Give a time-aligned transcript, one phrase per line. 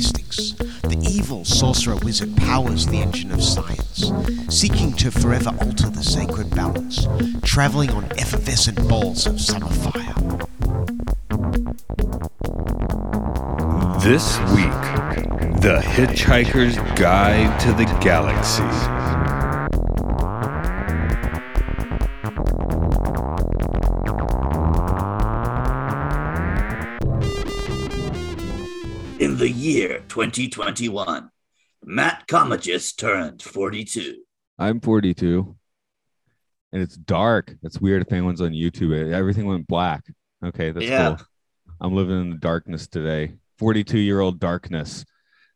[0.00, 0.52] mystics,
[0.82, 4.10] the evil sorcerer wizard powers the engine of science,
[4.48, 7.06] seeking to forever alter the sacred balance,
[7.42, 10.14] traveling on effervescent balls of summer fire.
[14.00, 14.80] This week,
[15.60, 18.99] The Hitchhiker's Guide to the Galaxy.
[30.10, 31.30] 2021,
[31.84, 34.16] Matt Comagist turned 42.
[34.58, 35.56] I'm 42,
[36.72, 37.54] and it's dark.
[37.62, 38.02] That's weird.
[38.02, 40.04] If anyone's on YouTube, everything went black.
[40.44, 41.16] Okay, that's Yeah.
[41.16, 41.26] cool.
[41.80, 43.36] I'm living in the darkness today.
[43.58, 45.04] 42 year old darkness,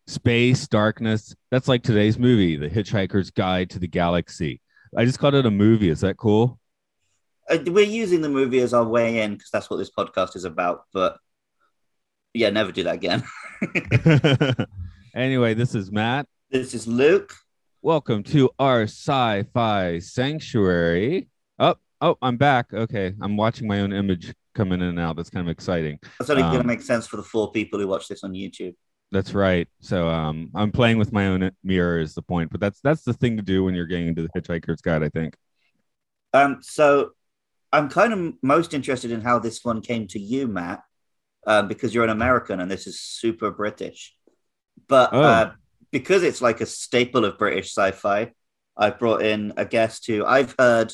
[0.06, 1.34] space darkness.
[1.50, 4.60] That's like today's movie, The Hitchhiker's Guide to the Galaxy.
[4.96, 5.88] I just called it a movie.
[5.90, 6.58] Is that cool?
[7.50, 10.44] Uh, we're using the movie as our way in because that's what this podcast is
[10.44, 10.84] about.
[10.92, 11.18] But
[12.32, 13.24] yeah, never do that again.
[15.14, 16.26] anyway, this is Matt.
[16.50, 17.34] this is Luke.
[17.82, 21.28] Welcome to our sci-fi sanctuary.
[21.58, 22.72] Oh, oh, I'm back.
[22.72, 25.16] Okay, I'm watching my own image come in and out.
[25.16, 25.98] That's kind of exciting.
[26.18, 28.32] That's only going Um, to make sense for the four people who watch this on
[28.32, 28.74] YouTube.
[29.12, 29.68] That's right.
[29.80, 33.12] So um, I'm playing with my own mirror is the point, but that's that's the
[33.12, 35.02] thing to do when you're getting into the Hitchhiker's Guide.
[35.02, 35.36] I think.
[36.32, 37.10] Um, so
[37.72, 40.82] I'm kind of most interested in how this one came to you, Matt,
[41.46, 44.14] um, because you're an American and this is super British.
[44.88, 45.20] But Oh.
[45.22, 45.52] uh,
[45.90, 48.32] because it's like a staple of British sci-fi,
[48.76, 50.92] I brought in a guest who I've heard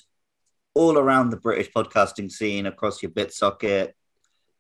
[0.75, 3.93] all around the British podcasting scene across your BitSocket,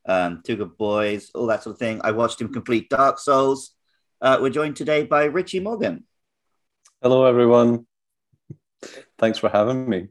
[0.07, 2.01] um, Two Good Boys, all that sort of thing.
[2.03, 3.73] I watched him complete Dark Souls.
[4.21, 6.05] Uh, we're joined today by Richie Morgan.
[7.03, 7.87] Hello, everyone.
[9.19, 10.09] Thanks for having me.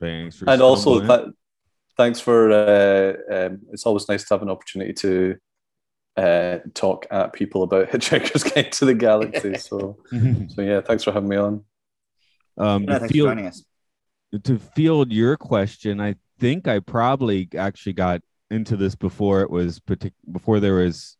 [0.00, 0.38] Thanks.
[0.38, 1.24] For And also, stumbling.
[1.24, 1.34] th-
[1.96, 2.50] thanks for.
[2.52, 5.36] Uh, um, it's always nice to have an opportunity to
[6.16, 9.54] uh, talk at people about Hitchhiker's Guide to the Galaxy.
[9.58, 11.64] So, so yeah, thanks for having me on.
[12.58, 13.64] um, No, to, thanks for field, joining us.
[14.44, 18.20] to field your question, I think I probably actually got
[18.50, 21.16] into this before it was partic- before there was.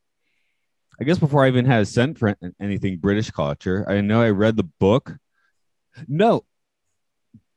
[0.98, 4.30] I guess before I even had a scent for anything British culture, I know I
[4.30, 5.14] read the book.
[6.08, 6.44] No,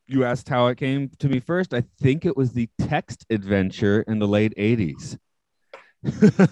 [0.10, 1.74] you asked how it came to me first.
[1.74, 5.18] I think it was the text adventure in the late 80s.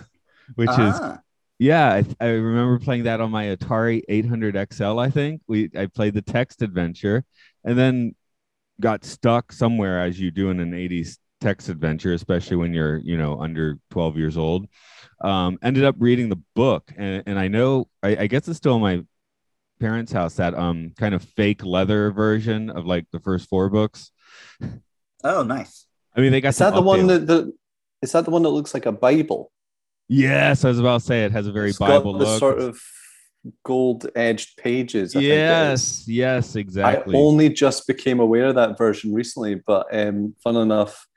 [0.56, 1.20] Which is Ah,
[1.60, 5.00] yeah, I, I remember playing that on my Atari 800 XL.
[5.00, 7.24] I think we I played the text adventure,
[7.64, 8.16] and then
[8.80, 13.18] got stuck somewhere as you do in an 80s text adventure, especially when you're you
[13.18, 14.68] know under 12 years old.
[15.22, 18.76] Um, ended up reading the book, and, and I know I, I guess it's still
[18.76, 19.04] in my
[19.80, 24.12] parents' house that um kind of fake leather version of like the first four books.
[25.24, 25.86] oh, nice.
[26.16, 27.54] I mean, they got Is that the one that the?
[28.02, 29.52] Is that the one that looks like a Bible?
[30.08, 32.40] Yes, I was about to say it has a very It's Bible got the look.
[32.40, 32.80] sort of
[33.64, 35.16] gold-edged pages.
[35.16, 37.16] I think yes, yes, exactly.
[37.16, 41.08] I only just became aware of that version recently, but um, fun enough,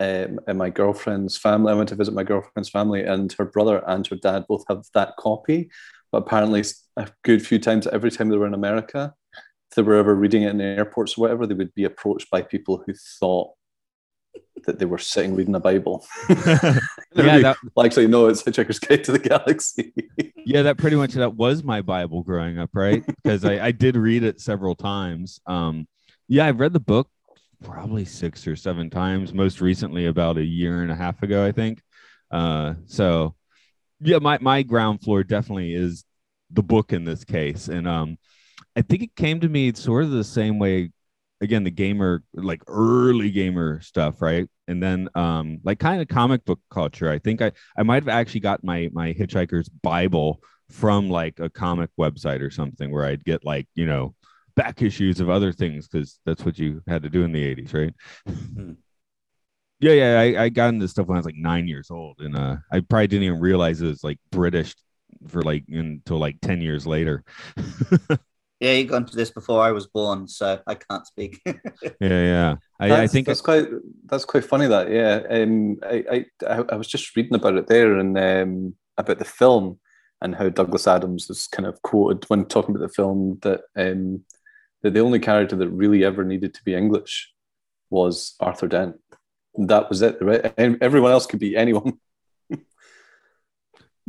[0.00, 3.82] um, in my girlfriend's family, I went to visit my girlfriend's family, and her brother
[3.86, 5.70] and her dad both have that copy.
[6.12, 9.14] But apparently, s- a good few times, every time they were in America,
[9.70, 12.42] if they were ever reading it in airports or whatever, they would be approached by
[12.42, 13.52] people who thought
[14.66, 16.04] that they were sitting reading a Bible.
[16.28, 16.78] yeah,
[17.14, 19.92] that, well, actually, no, it's Hitchhiker's Guide to the Galaxy.
[20.36, 23.04] yeah, that pretty much that was my Bible growing up, right?
[23.06, 25.40] Because I, I did read it several times.
[25.46, 25.86] Um,
[26.26, 27.08] yeah, I've read the book
[27.62, 29.32] probably six or seven times.
[29.32, 31.80] Most recently, about a year and a half ago, I think.
[32.30, 33.34] Uh, so
[34.00, 36.04] yeah, my my ground floor definitely is
[36.50, 38.18] the book in this case, and um,
[38.76, 40.90] I think it came to me sort of the same way.
[41.40, 44.48] Again, the gamer, like early gamer stuff, right?
[44.66, 47.08] And then, um, like kind of comic book culture.
[47.10, 50.40] I think I I might have actually got my my Hitchhiker's Bible
[50.70, 54.14] from like a comic website or something where I'd get like you know
[54.56, 57.72] back issues of other things because that's what you had to do in the 80s,
[57.72, 57.94] right?
[58.26, 58.72] Hmm.
[59.80, 60.20] Yeah, yeah.
[60.20, 62.80] I, I got into stuff when I was like nine years old, and uh, I
[62.80, 64.74] probably didn't even realize it was like British
[65.26, 67.24] for like until like 10 years later.
[68.60, 71.40] Yeah, you got into this before I was born, so I can't speak.
[71.46, 71.54] yeah,
[72.00, 72.56] yeah.
[72.80, 73.68] I, I think that's quite
[74.06, 74.66] that's quite funny.
[74.66, 79.20] That yeah, um, I, I I was just reading about it there and um, about
[79.20, 79.78] the film,
[80.20, 84.24] and how Douglas Adams was kind of quoted when talking about the film that um,
[84.82, 87.32] that the only character that really ever needed to be English
[87.90, 88.96] was Arthur Dent.
[89.56, 90.18] That was it.
[90.20, 90.52] Right?
[90.58, 92.00] Everyone else could be anyone.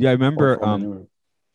[0.00, 1.06] Yeah, I remember um,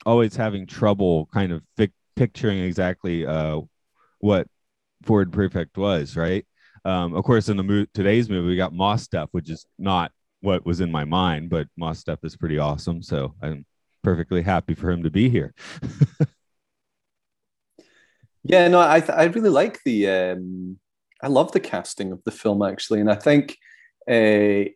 [0.06, 3.62] always having trouble kind of fi- picturing exactly uh,
[4.20, 4.48] what
[5.02, 6.16] Ford Prefect was.
[6.16, 6.46] Right.
[6.86, 10.12] Um, of course, in the mo- today's movie, we got Mos Def, which is not
[10.42, 13.02] what was in my mind, but Mos Def is pretty awesome.
[13.02, 13.66] So I'm
[14.04, 15.56] perfectly happy for him to be here.
[18.44, 20.78] yeah, no, I th- I really like the um,
[21.20, 23.58] I love the casting of the film actually, and I think
[24.08, 24.70] uh,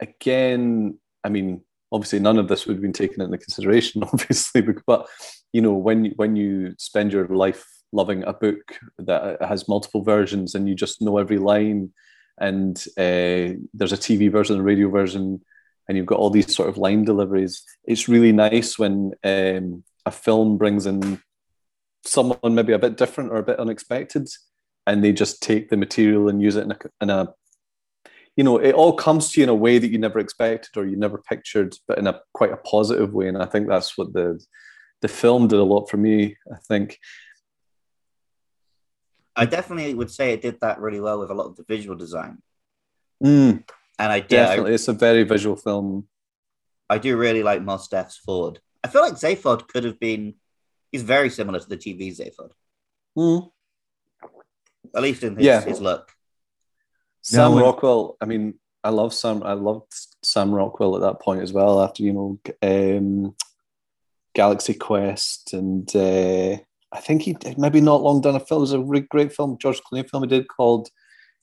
[0.00, 1.62] again, I mean,
[1.92, 5.06] obviously none of this would have been taken into consideration, obviously, but
[5.52, 10.54] you know, when when you spend your life loving a book that has multiple versions
[10.54, 11.92] and you just know every line,
[12.38, 15.40] and uh, there's a TV version, a radio version,
[15.88, 17.62] and you've got all these sort of line deliveries.
[17.84, 21.20] It's really nice when um, a film brings in
[22.04, 24.28] someone maybe a bit different or a bit unexpected,
[24.86, 27.34] and they just take the material and use it in a, in a
[28.36, 30.86] you know, it all comes to you in a way that you never expected or
[30.86, 33.28] you never pictured, but in a quite a positive way.
[33.28, 34.38] And I think that's what the
[35.02, 36.36] the film did a lot for me.
[36.52, 36.98] I think.
[39.34, 41.96] I definitely would say it did that really well with a lot of the visual
[41.96, 42.38] design.
[43.22, 43.64] Mm.
[43.98, 46.08] And I definitely, it's a very visual film.
[46.88, 48.60] I do really like Mos Def's Ford.
[48.82, 50.34] I feel like Zaphod could have been.
[50.90, 52.50] He's very similar to the TV Zaphod.
[53.16, 53.50] Mm.
[54.94, 55.60] At least in his, yeah.
[55.62, 56.10] his look.
[57.26, 57.54] Sam.
[57.56, 58.16] Rockwell.
[58.20, 59.42] I mean, I love Sam.
[59.42, 59.92] I loved
[60.22, 61.82] Sam Rockwell at that point as well.
[61.82, 63.34] After you know, um,
[64.34, 66.56] Galaxy Quest, and uh,
[66.92, 68.60] I think he maybe not long done a film.
[68.60, 70.88] It was a really great film, George Clooney film he did called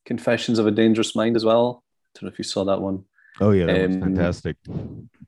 [0.05, 1.83] Confessions of a Dangerous Mind as well.
[1.83, 3.03] I don't know if you saw that one.
[3.41, 4.55] Oh yeah, that um, was fantastic.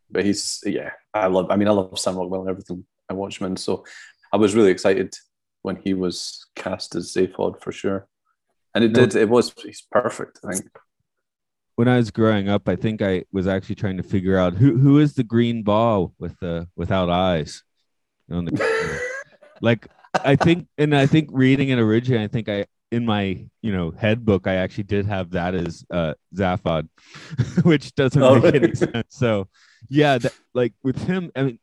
[0.10, 1.52] But he's yeah, I love.
[1.52, 3.58] I mean, I love Sam Rockwell and everything I watch him in.
[3.58, 3.84] So
[4.32, 5.14] I was really excited
[5.64, 8.08] when he was cast as Zaphod for sure
[8.76, 9.16] and it did.
[9.16, 10.40] It was he's perfect.
[10.48, 10.70] I think.
[11.76, 14.78] When I was growing up, I think I was actually trying to figure out who
[14.78, 17.64] who is the green ball with the without eyes.
[18.28, 19.02] Know, the,
[19.62, 23.72] like I think, and I think reading it originally, I think I in my you
[23.72, 26.88] know head book, I actually did have that as uh, Zaphod,
[27.64, 28.40] which doesn't oh.
[28.40, 29.08] make any sense.
[29.10, 29.48] So
[29.90, 31.60] yeah, that, like with him, I mean,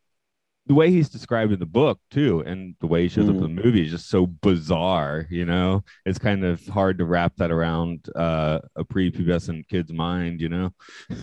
[0.66, 3.30] the way he's described in the book too, and the way he shows mm.
[3.30, 5.26] up in the movie is just so bizarre.
[5.30, 10.40] You know, it's kind of hard to wrap that around uh, a prepubescent kid's mind.
[10.40, 10.70] You know.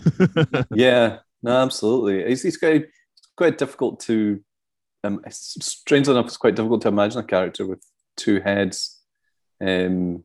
[0.74, 2.20] yeah, no, absolutely.
[2.20, 4.40] It's, it's quite it's quite difficult to.
[5.02, 7.82] Um, strangely enough, it's quite difficult to imagine a character with
[8.16, 9.00] two heads.
[9.58, 10.24] Um,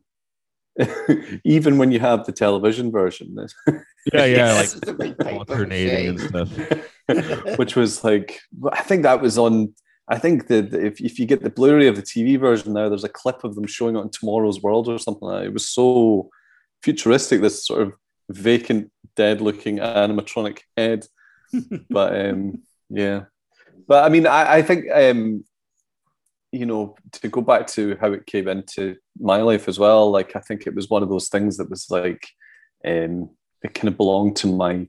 [1.44, 3.36] even when you have the television version.
[4.12, 4.66] yeah, yeah,
[4.98, 7.58] like alternating and stuff.
[7.58, 8.40] Which was like,
[8.72, 9.74] I think that was on.
[10.08, 13.02] I think that if, if you get the Blu-ray of the TV version now, there's
[13.02, 15.26] a clip of them showing it on Tomorrow's World or something.
[15.26, 16.30] Like it was so
[16.82, 17.40] futuristic.
[17.40, 17.92] This sort of
[18.28, 21.06] vacant, dead-looking animatronic head.
[21.90, 23.24] but um, yeah,
[23.88, 25.44] but I mean, I, I think um,
[26.52, 30.36] you know, to go back to how it came into my life as well, like
[30.36, 32.26] I think it was one of those things that was like,
[32.86, 33.30] um,
[33.62, 34.88] it kind of belonged to my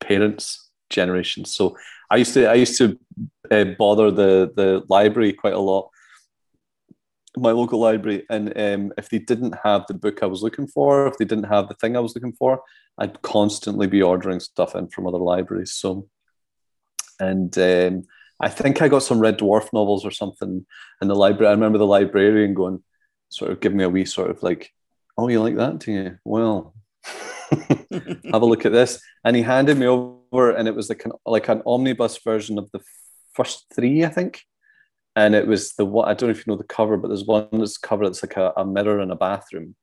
[0.00, 1.44] parents' generation.
[1.44, 1.76] So
[2.10, 2.98] I used to, I used to
[3.50, 5.90] uh, bother the the library quite a lot,
[7.36, 11.06] my local library, and um, if they didn't have the book I was looking for,
[11.06, 12.62] if they didn't have the thing I was looking for,
[12.98, 15.72] I'd constantly be ordering stuff in from other libraries.
[15.72, 16.08] So,
[17.20, 18.04] and um,
[18.40, 20.64] I think I got some Red Dwarf novels or something
[21.02, 21.48] in the library.
[21.48, 22.82] I remember the librarian going,
[23.28, 24.72] sort of giving me a wee sort of like,
[25.16, 26.18] "Oh, you like that, do you?
[26.24, 26.74] Well,
[27.50, 31.12] have a look at this." And he handed me over, and it was like an
[31.26, 32.80] like an omnibus version of the
[33.34, 34.42] first three, I think.
[35.16, 37.24] And it was the what I don't know if you know the cover, but there's
[37.24, 39.74] one that's cover that's like a, a mirror in a bathroom.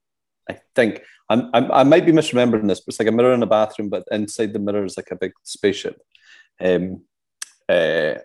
[0.49, 3.43] I think I'm, I'm, i might be misremembering this, but it's like a mirror in
[3.43, 5.99] a bathroom, but inside the mirror is like a big spaceship.
[6.61, 7.03] Um,
[7.67, 8.15] uh,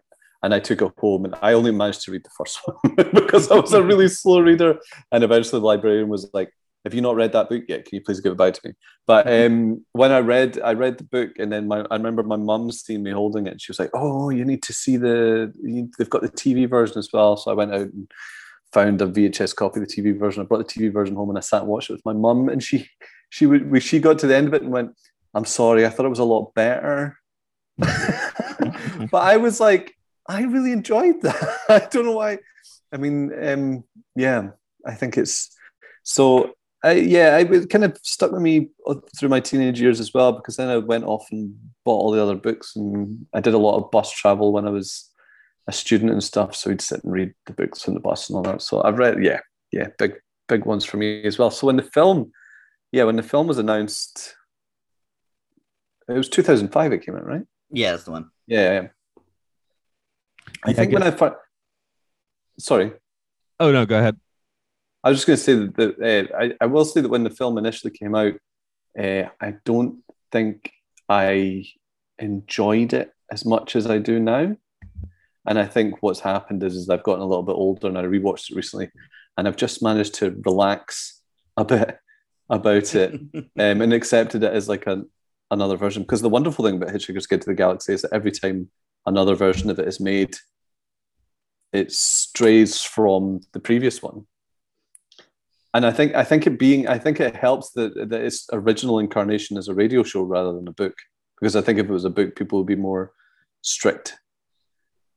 [0.43, 3.51] and I took it home and I only managed to read the first one because
[3.51, 4.79] I was a really slow reader.
[5.13, 6.53] And eventually the librarian was like,
[6.85, 7.85] have you not read that book yet?
[7.85, 8.75] Can you please give it back to me?
[9.07, 9.53] But mm-hmm.
[9.53, 12.73] um, when I read, I read the book, and then my, I remember my mum
[12.73, 13.51] seeing me holding it.
[13.51, 15.53] And she was like, "Oh, you need to see the.
[15.99, 18.11] they've got the TV version as well." So I went out and
[18.73, 20.43] found a VHS copy of the TV version.
[20.43, 22.49] I brought the TV version home, and I sat and watched it with my mum.
[22.49, 22.89] And she,
[23.29, 24.93] she would, she got to the end of it and went,
[25.35, 27.19] "I'm sorry, I thought it was a lot better."
[27.79, 29.95] but I was like,
[30.31, 31.59] I really enjoyed that.
[31.69, 32.39] I don't know why.
[32.93, 33.85] I mean, um,
[34.15, 34.51] yeah,
[34.87, 35.51] I think it's
[36.05, 36.55] so.
[36.83, 38.71] I, yeah, it kind of stuck with me
[39.19, 42.23] through my teenage years as well because then I went off and bought all the
[42.23, 45.11] other books and I did a lot of bus travel when I was
[45.67, 48.37] a student and stuff, so he'd sit and read the books on the bus and
[48.37, 48.63] all that.
[48.63, 49.41] So I've read, yeah,
[49.73, 50.15] yeah, big
[50.49, 51.51] big ones for me as well.
[51.51, 52.31] So when the film,
[52.93, 54.37] yeah, when the film was announced,
[56.09, 57.43] it was 2005 it came out, right?
[57.71, 58.31] Yeah, that's the one.
[58.47, 58.89] Yeah.
[60.67, 60.71] Yeah.
[60.71, 61.37] I think when I first,
[62.59, 62.93] sorry.
[63.59, 64.19] Oh no, go ahead.
[65.03, 67.25] I was just going to say that, that uh, I, I will say that when
[67.25, 68.35] the film initially came out,
[68.99, 70.71] uh, I don't think
[71.09, 71.65] I
[72.19, 74.57] enjoyed it as much as I do now.
[75.47, 78.03] And I think what's happened is, is I've gotten a little bit older and I
[78.03, 78.91] rewatched it recently,
[79.37, 81.23] and I've just managed to relax
[81.57, 81.99] a bit
[82.51, 85.03] about it um, and accepted it as like a,
[85.51, 86.03] another version.
[86.03, 88.71] Because the wonderful thing about Hitchhiker's Guide to the Galaxy is that every time
[89.11, 90.37] another version of it is made,
[91.73, 94.27] it strays from the previous one.
[95.75, 98.99] And I think I think it being I think it helps that, that its original
[98.99, 100.95] incarnation is a radio show rather than a book.
[101.39, 103.13] Because I think if it was a book, people would be more
[103.63, 104.19] strict.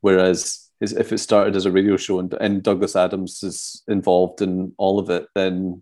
[0.01, 4.73] Whereas if it started as a radio show and, and Douglas Adams is involved in
[4.77, 5.81] all of it, then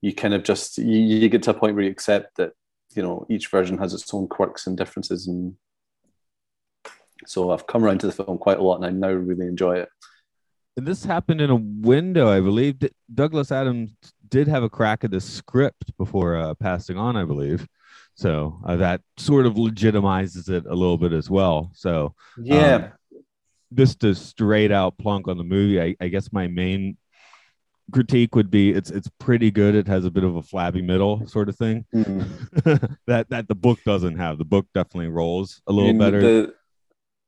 [0.00, 2.52] you kind of just you, you get to a point where you accept that
[2.94, 5.54] you know each version has its own quirks and differences and
[7.26, 9.76] so I've come around to the film quite a lot, and I now really enjoy
[9.76, 9.88] it.
[10.76, 12.76] And This happened in a window, I believe.
[13.12, 13.92] Douglas Adams
[14.28, 17.66] did have a crack at the script before uh, passing on, I believe.
[18.14, 21.70] So uh, that sort of legitimizes it a little bit as well.
[21.74, 22.92] So yeah, um,
[23.74, 26.96] just to straight out plunk on the movie, I, I guess my main
[27.92, 29.74] critique would be it's it's pretty good.
[29.74, 32.96] It has a bit of a flabby middle sort of thing mm.
[33.06, 34.38] that that the book doesn't have.
[34.38, 36.20] The book definitely rolls a little better.
[36.20, 36.54] The,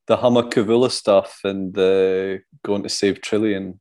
[0.07, 3.79] the Humma Kavula stuff and the going to save Trillian.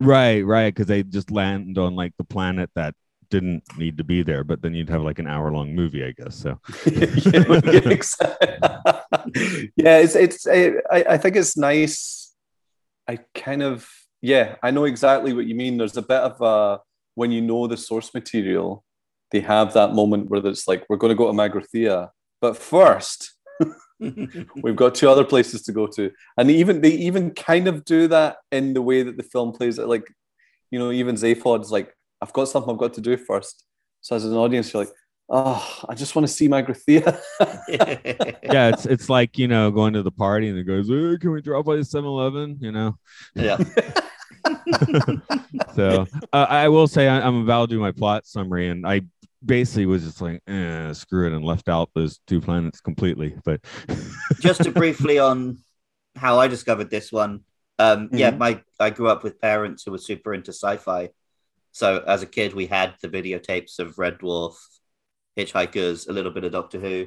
[0.00, 2.94] Right, right, because they just land on like the planet that
[3.30, 6.12] didn't need to be there, but then you'd have like an hour long movie, I
[6.12, 6.36] guess.
[6.36, 6.60] So
[9.76, 12.34] yeah, it's it's I, I think it's nice.
[13.06, 13.88] I kind of
[14.22, 15.78] yeah, I know exactly what you mean.
[15.78, 16.80] There's a bit of a
[17.14, 18.84] when you know the source material,
[19.30, 23.34] they have that moment where it's like we're going to go to Magrathea, but first
[24.62, 28.06] We've got two other places to go to, and even they even kind of do
[28.08, 29.88] that in the way that the film plays it.
[29.88, 30.06] Like,
[30.70, 33.64] you know, even Zaphod's like, "I've got something I've got to do first.
[34.00, 34.94] So as an audience, you're like,
[35.28, 37.20] "Oh, I just want to see Magrathea."
[37.68, 41.32] yeah, it's it's like you know going to the party and it goes, hey, "Can
[41.32, 42.98] we drop by the 7-Eleven?" You know.
[43.34, 43.58] Yeah.
[45.74, 49.02] so uh, I will say I, am about to do my plot summary, and I
[49.44, 53.36] basically was just like, eh, screw it, and left out those two planets completely.
[53.44, 53.60] But
[54.40, 55.58] just to briefly on
[56.16, 57.44] how I discovered this one,
[57.78, 58.16] um, mm-hmm.
[58.16, 61.10] yeah, my I grew up with parents who were super into sci-fi.
[61.72, 64.56] So as a kid, we had the videotapes of Red Dwarf,
[65.36, 67.06] Hitchhikers, a little bit of Doctor Who.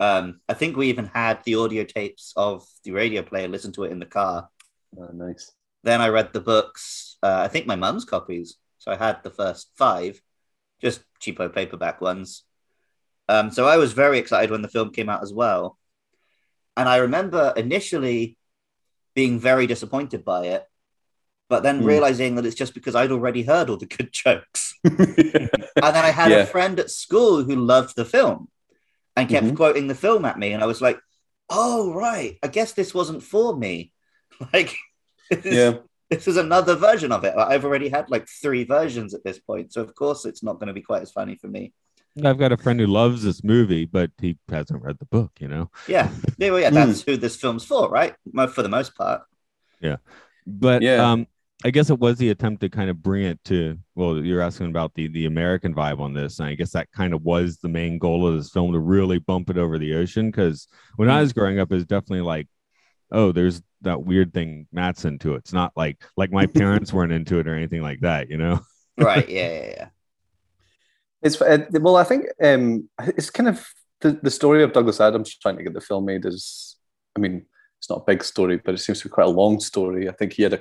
[0.00, 3.48] Um, I think we even had the audio tapes of the radio player.
[3.48, 4.48] Listen to it in the car.
[4.98, 5.52] Oh, nice.
[5.82, 7.16] Then I read the books.
[7.22, 8.56] Uh, I think my mum's copies.
[8.78, 10.20] So I had the first five,
[10.80, 12.44] just cheapo paperback ones.
[13.28, 15.78] Um, so I was very excited when the film came out as well.
[16.76, 18.36] And I remember initially
[19.14, 20.64] being very disappointed by it,
[21.48, 21.86] but then mm.
[21.86, 24.74] realizing that it's just because I'd already heard all the good jokes.
[24.84, 26.38] and then I had yeah.
[26.38, 28.48] a friend at school who loved the film
[29.16, 29.56] and kept mm-hmm.
[29.56, 30.52] quoting the film at me.
[30.52, 30.98] And I was like,
[31.48, 32.38] oh, right.
[32.42, 33.92] I guess this wasn't for me.
[34.52, 34.74] Like,
[35.44, 35.74] yeah
[36.14, 37.34] this is another version of it.
[37.36, 40.68] I've already had like three versions at this point, so of course it's not going
[40.68, 41.72] to be quite as funny for me.
[42.22, 45.32] I've got a friend who loves this movie, but he hasn't read the book.
[45.40, 45.70] You know.
[45.88, 46.70] Yeah, yeah, well, yeah.
[46.70, 47.06] That's mm.
[47.06, 48.14] who this film's for, right?
[48.52, 49.22] For the most part.
[49.80, 49.96] Yeah,
[50.46, 51.10] but yeah.
[51.10, 51.26] um,
[51.64, 53.78] I guess it was the attempt to kind of bring it to.
[53.96, 57.14] Well, you're asking about the the American vibe on this, and I guess that kind
[57.14, 60.30] of was the main goal of this film to really bump it over the ocean.
[60.30, 61.12] Because when mm.
[61.12, 61.22] I hmm.
[61.22, 62.46] was growing up, it was definitely like
[63.14, 65.34] oh, there's that weird thing Matt's into.
[65.34, 65.38] It.
[65.38, 68.60] It's not like like my parents weren't into it or anything like that, you know?
[68.98, 69.28] right.
[69.28, 69.52] Yeah.
[69.52, 69.68] Yeah.
[69.68, 69.88] Yeah.
[71.22, 73.66] It's uh, well, I think um, it's kind of
[74.00, 76.76] the, the story of Douglas Adams trying to get the film made is,
[77.16, 77.46] I mean,
[77.78, 80.08] it's not a big story, but it seems to be quite a long story.
[80.08, 80.60] I think he had a,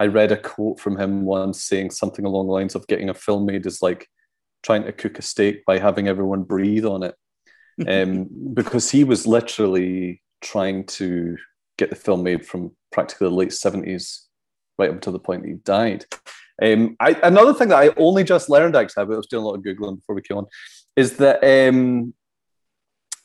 [0.00, 3.14] I read a quote from him once saying something along the lines of getting a
[3.14, 4.08] film made is like
[4.62, 7.14] trying to cook a steak by having everyone breathe on it.
[7.88, 11.38] Um, because he was literally trying to
[11.80, 14.26] get the film made from practically the late 70s
[14.78, 16.04] right up to the point that he died.
[16.62, 19.54] Um, I, another thing that I only just learned, actually, I was doing a lot
[19.54, 20.46] of Googling before we came on,
[20.94, 22.14] is that um,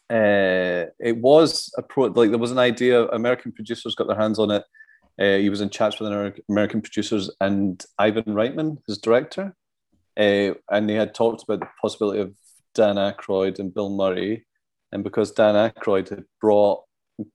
[0.10, 4.40] uh, it was a pro, like there was an idea, American producers got their hands
[4.40, 4.64] on it.
[5.20, 6.12] Uh, he was in chats with
[6.50, 9.56] American producers and Ivan Reitman, his director.
[10.18, 12.34] Uh, and they had talked about the possibility of
[12.74, 14.46] Dan Aykroyd and Bill Murray.
[14.92, 16.85] And because Dan Aykroyd had brought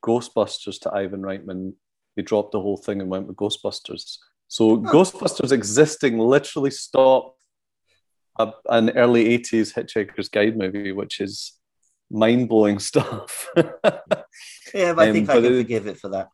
[0.05, 1.75] Ghostbusters to Ivan Reitman,
[2.17, 4.19] they dropped the whole thing and went with Ghostbusters.
[4.49, 7.39] So Ghostbusters existing literally stopped
[8.39, 11.53] a, an early 80s Hitchhiker's Guide movie, which is
[12.11, 13.49] mind blowing stuff.
[13.55, 16.29] Yeah, but I Um, think I but can it- forgive it for that.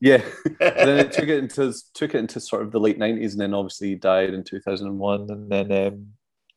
[0.00, 0.22] yeah.
[0.60, 3.54] then it took it into took it into sort of the late 90s and then
[3.54, 6.06] obviously he died in 2001 and then um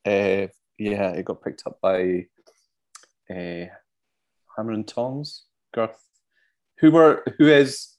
[0.06, 2.26] uh yeah it got picked up by
[3.30, 3.66] uh
[4.56, 6.04] Hammer and Tongs Garth
[6.80, 7.96] who were who is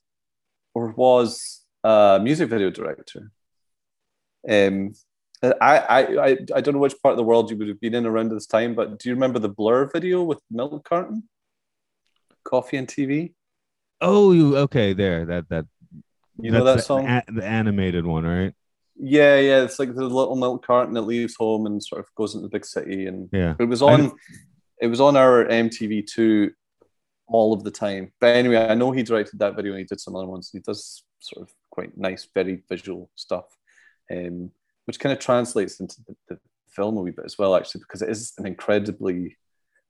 [0.75, 3.31] or was a music video director
[4.49, 4.93] um
[5.43, 7.95] I, I I I don't know which part of the world you would have been
[7.95, 11.29] in around this time but do you remember the Blur video with Milk Carton
[12.45, 13.35] Coffee and TV
[14.01, 14.93] Oh, you okay?
[14.93, 15.67] There, that that
[16.41, 18.55] you know that song the, a- the animated one, right?
[18.95, 22.35] Yeah, yeah, it's like the little milk carton that leaves home and sort of goes
[22.35, 23.55] into the big city, and Yeah.
[23.59, 24.13] it was on,
[24.81, 26.53] it was on our MTV two
[27.29, 28.13] all of the time.
[28.21, 30.51] But anyway, I know he directed that video and he did some other ones.
[30.53, 33.45] He does sort of quite nice, very visual stuff,
[34.11, 34.51] um,
[34.87, 38.03] which kind of translates into the, the film a wee bit as well, actually, because
[38.03, 39.37] it is an incredibly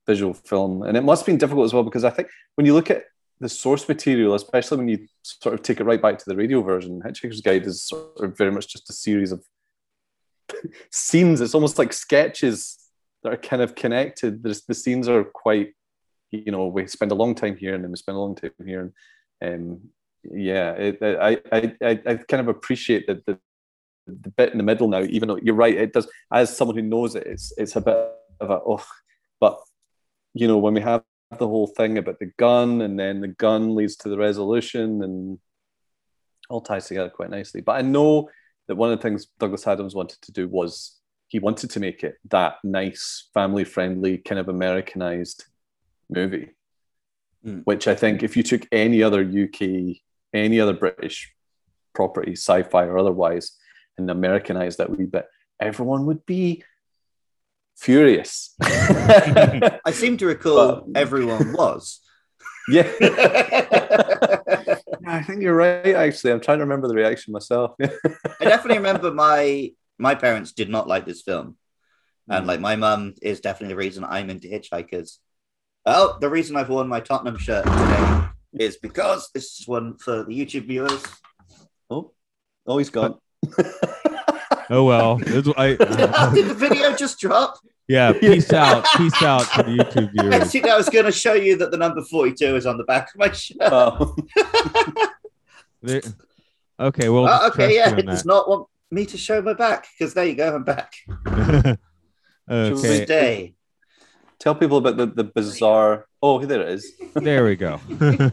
[0.06, 2.74] visual film, and it must have been difficult as well because I think when you
[2.74, 3.04] look at
[3.40, 6.62] the source material, especially when you sort of take it right back to the radio
[6.62, 9.44] version, Hitchhiker's Guide is sort of very much just a series of
[10.90, 11.40] scenes.
[11.40, 12.78] It's almost like sketches
[13.22, 14.42] that are kind of connected.
[14.42, 15.74] The scenes are quite,
[16.30, 18.50] you know, we spend a long time here and then we spend a long time
[18.64, 18.92] here.
[19.40, 19.80] And um,
[20.24, 23.38] yeah, it, I, I, I, kind of appreciate that the,
[24.06, 26.82] the bit in the middle now, even though you're right, it does, as someone who
[26.82, 27.96] knows it, it's, it's a bit
[28.40, 28.84] of a, oh,
[29.40, 29.58] but,
[30.34, 31.02] you know, when we have
[31.38, 35.38] the whole thing about the gun and then the gun leads to the resolution and
[36.48, 37.60] all ties together quite nicely.
[37.60, 38.30] But I know
[38.66, 42.02] that one of the things Douglas Adams wanted to do was he wanted to make
[42.02, 45.44] it that nice, family friendly, kind of Americanized
[46.10, 46.50] movie.
[47.44, 47.62] Mm.
[47.64, 49.96] Which I think if you took any other UK,
[50.34, 51.32] any other British
[51.94, 53.52] property, sci fi or otherwise,
[53.96, 55.26] and Americanized that wee bit,
[55.60, 56.62] everyone would be
[57.76, 58.54] furious.
[58.62, 62.00] I seem to recall But- everyone was.
[62.68, 62.82] yeah.
[65.06, 65.94] I think you're right.
[65.94, 67.72] Actually, I'm trying to remember the reaction myself.
[67.80, 67.88] I
[68.40, 71.56] definitely remember my my parents did not like this film,
[72.28, 72.48] and Mm.
[72.48, 75.18] like my mum is definitely the reason I'm into hitchhikers.
[75.90, 78.24] Oh, the reason I've worn my Tottenham shirt today
[78.58, 81.02] is because this is one for the YouTube viewers.
[81.90, 82.12] oh,
[82.66, 83.16] oh, he's gone.
[84.70, 85.18] Oh well.
[85.22, 85.68] It's- I,
[86.34, 87.54] Did the video just drop?
[87.88, 88.12] yeah.
[88.12, 88.84] Peace out.
[88.98, 90.52] Peace out to the YouTube I viewers.
[90.52, 93.08] think I was going to show you that the number 42 is on the back
[93.14, 93.56] of my shirt.
[93.62, 94.14] Oh.
[95.82, 96.02] There-
[96.78, 97.08] okay.
[97.08, 97.28] Well.
[97.30, 100.34] Oh, okay, yeah, it does not want me to show my back because there you
[100.34, 100.92] go, I'm back.
[101.24, 101.78] that.
[102.50, 102.98] okay.
[103.00, 103.54] Today.
[104.40, 106.06] Tell people about the, the bizarre.
[106.22, 106.92] Oh, there it is.
[107.14, 107.80] There we go.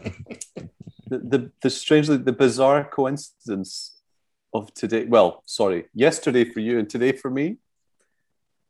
[1.08, 3.94] The, the the strangely the bizarre coincidence
[4.52, 5.04] of today.
[5.04, 7.58] Well, sorry, yesterday for you and today for me.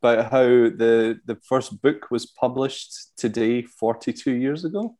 [0.03, 4.95] About how the the first book was published today, forty two years ago.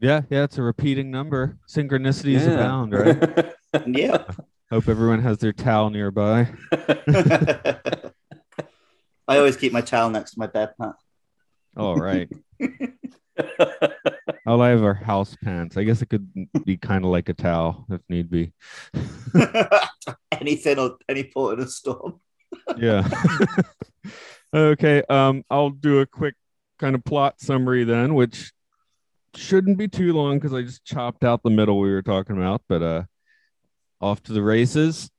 [0.00, 0.22] yeah.
[0.28, 0.42] Yeah.
[0.42, 1.56] It's a repeating number.
[1.68, 2.54] Synchronicities Yeah.
[2.54, 3.54] abound, right?
[3.86, 4.24] Yeah.
[4.72, 6.48] Hope everyone has their towel nearby.
[9.28, 10.96] I always keep my towel next to my bed, Matt.
[11.78, 12.28] All right.
[14.46, 15.76] All I have are house pants.
[15.76, 16.28] I guess it could
[16.64, 18.52] be kind of like a towel if need be.
[20.32, 22.20] Anything or any port in a storm.
[22.76, 23.08] yeah.
[24.54, 25.02] okay.
[25.08, 26.34] Um, I'll do a quick
[26.78, 28.52] kind of plot summary then, which
[29.34, 32.62] shouldn't be too long because I just chopped out the middle we were talking about.
[32.68, 33.02] But uh,
[34.00, 35.10] off to the races.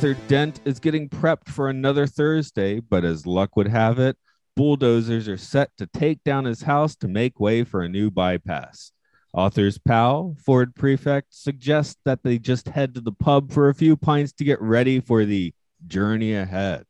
[0.00, 4.16] Arthur Dent is getting prepped for another Thursday, but as luck would have it,
[4.56, 8.92] bulldozers are set to take down his house to make way for a new bypass.
[9.34, 13.94] Arthur's pal, Ford Prefect, suggests that they just head to the pub for a few
[13.94, 15.52] pints to get ready for the
[15.86, 16.86] journey ahead.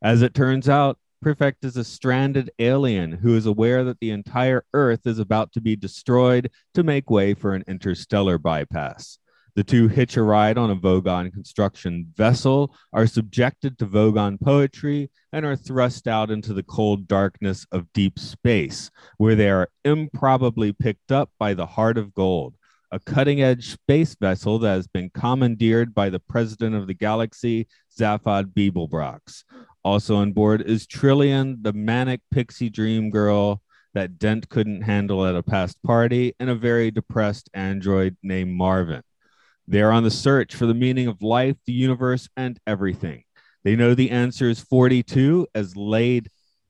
[0.00, 4.64] As it turns out, Prefect is a stranded alien who is aware that the entire
[4.72, 9.18] Earth is about to be destroyed to make way for an interstellar bypass.
[9.56, 15.10] The two hitch a ride on a Vogon construction vessel, are subjected to Vogon poetry,
[15.32, 20.72] and are thrust out into the cold darkness of deep space, where they are improbably
[20.72, 22.56] picked up by the Heart of Gold,
[22.90, 27.68] a cutting edge space vessel that has been commandeered by the president of the galaxy,
[27.96, 29.44] Zaphod Beeblebrox.
[29.84, 33.62] Also on board is Trillian, the manic pixie dream girl
[33.94, 39.02] that Dent couldn't handle at a past party, and a very depressed android named Marvin.
[39.66, 43.24] They are on the search for the meaning of life, the universe, and everything.
[43.62, 46.28] They know the answer is 42 as laid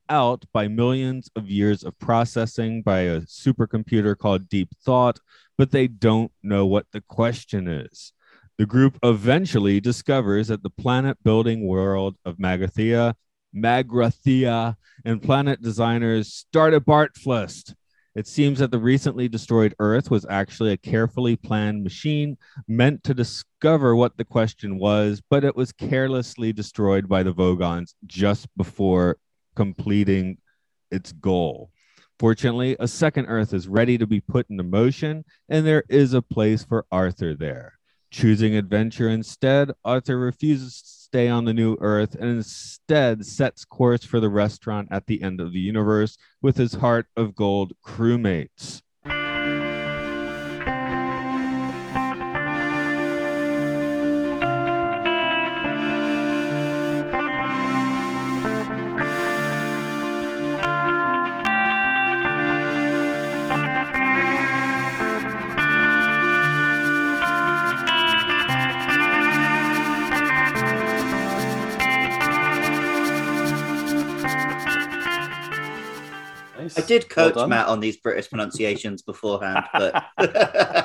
[0.08, 5.18] out by millions of years of processing by a supercomputer called Deep Thought,
[5.58, 8.12] but they don't know what the question is.
[8.58, 13.14] The group eventually discovers that the planet building world of Magathea,
[13.54, 17.74] Magrathea, and planet designers started Bartflust.
[18.14, 22.36] It seems that the recently destroyed Earth was actually a carefully planned machine
[22.68, 27.94] meant to discover what the question was, but it was carelessly destroyed by the Vogons
[28.06, 29.18] just before
[29.56, 30.38] completing
[30.92, 31.70] its goal.
[32.20, 36.22] Fortunately, a second Earth is ready to be put into motion, and there is a
[36.22, 37.72] place for Arthur there.
[38.12, 44.18] Choosing adventure instead, Arthur refuses stay on the new Earth and instead sets course for
[44.18, 48.82] the restaurant at the end of the universe with his heart of gold crewmates.
[76.64, 76.78] Nice.
[76.78, 77.46] I did coach Well.
[77.46, 80.02] Matt on these British pronunciations beforehand, but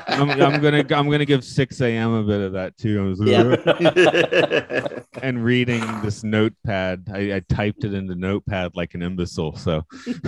[0.08, 2.12] I'm, I'm gonna I'm gonna give 6 a.m.
[2.12, 3.00] a bit of that too.
[3.00, 5.02] I was yeah.
[5.22, 7.08] and reading this notepad.
[7.12, 9.56] I, I typed it into notepad like an imbecile.
[9.56, 9.86] So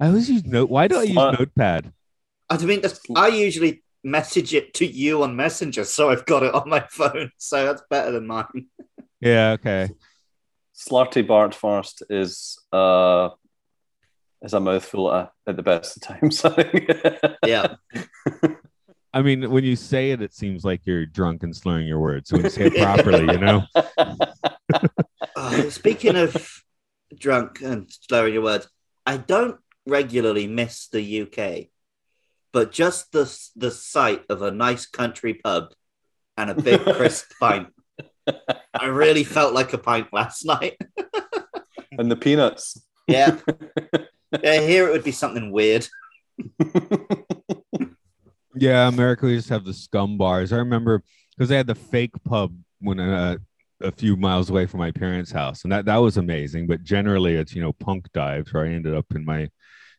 [0.00, 0.70] I always use note.
[0.70, 1.38] Why do I use Smart.
[1.38, 1.92] notepad?
[2.48, 2.82] I mean,
[3.14, 7.32] I usually message it to you on Messenger, so I've got it on my phone.
[7.36, 8.68] So that's better than mine.
[9.20, 9.90] Yeah, okay.
[10.74, 13.30] Slarty Bart first is uh
[14.46, 16.42] is a mouthful at, at the best of times.
[16.44, 17.36] I.
[17.46, 17.74] Yeah.
[19.12, 22.28] I mean, when you say it, it seems like you're drunk and slurring your words.
[22.28, 23.62] So when you say it properly, you know.
[25.38, 26.62] Oh, speaking of
[27.16, 28.68] drunk and slurring your words,
[29.04, 31.68] I don't regularly miss the UK,
[32.52, 35.72] but just the the sight of a nice country pub
[36.36, 37.68] and a big crisp pint.
[38.74, 40.78] I really felt like a pint last night.
[41.92, 42.80] and the peanuts.
[43.06, 43.38] Yeah.
[44.42, 45.86] Yeah, here it would be something weird.
[48.58, 50.52] Yeah, America we just have the scum bars.
[50.52, 51.02] I remember
[51.36, 53.36] because they had the fake pub when uh,
[53.82, 56.66] a few miles away from my parents' house, and that that was amazing.
[56.66, 59.50] But generally, it's you know punk dives where I ended up in my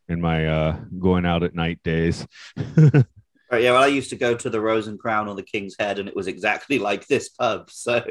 [0.08, 2.26] in my uh going out at night days.
[3.50, 5.74] Right, yeah, well, I used to go to the Rose and Crown on the King's
[5.78, 7.70] Head, and it was exactly like this pub.
[7.70, 8.04] So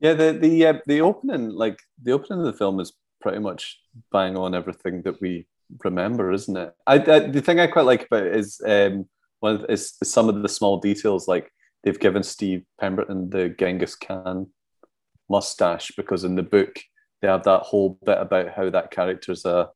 [0.00, 2.94] Yeah, the the uh, the opening, like the opening of the film, is
[3.26, 3.80] pretty much
[4.12, 5.48] bang on everything that we
[5.82, 6.72] remember, isn't it?
[6.86, 9.06] I, I the thing I quite like about it is um
[9.40, 11.50] one of, is, is some of the small details, like
[11.82, 14.46] they've given Steve Pemberton the Genghis Khan
[15.28, 16.78] mustache because in the book
[17.20, 19.70] they have that whole bit about how that character's a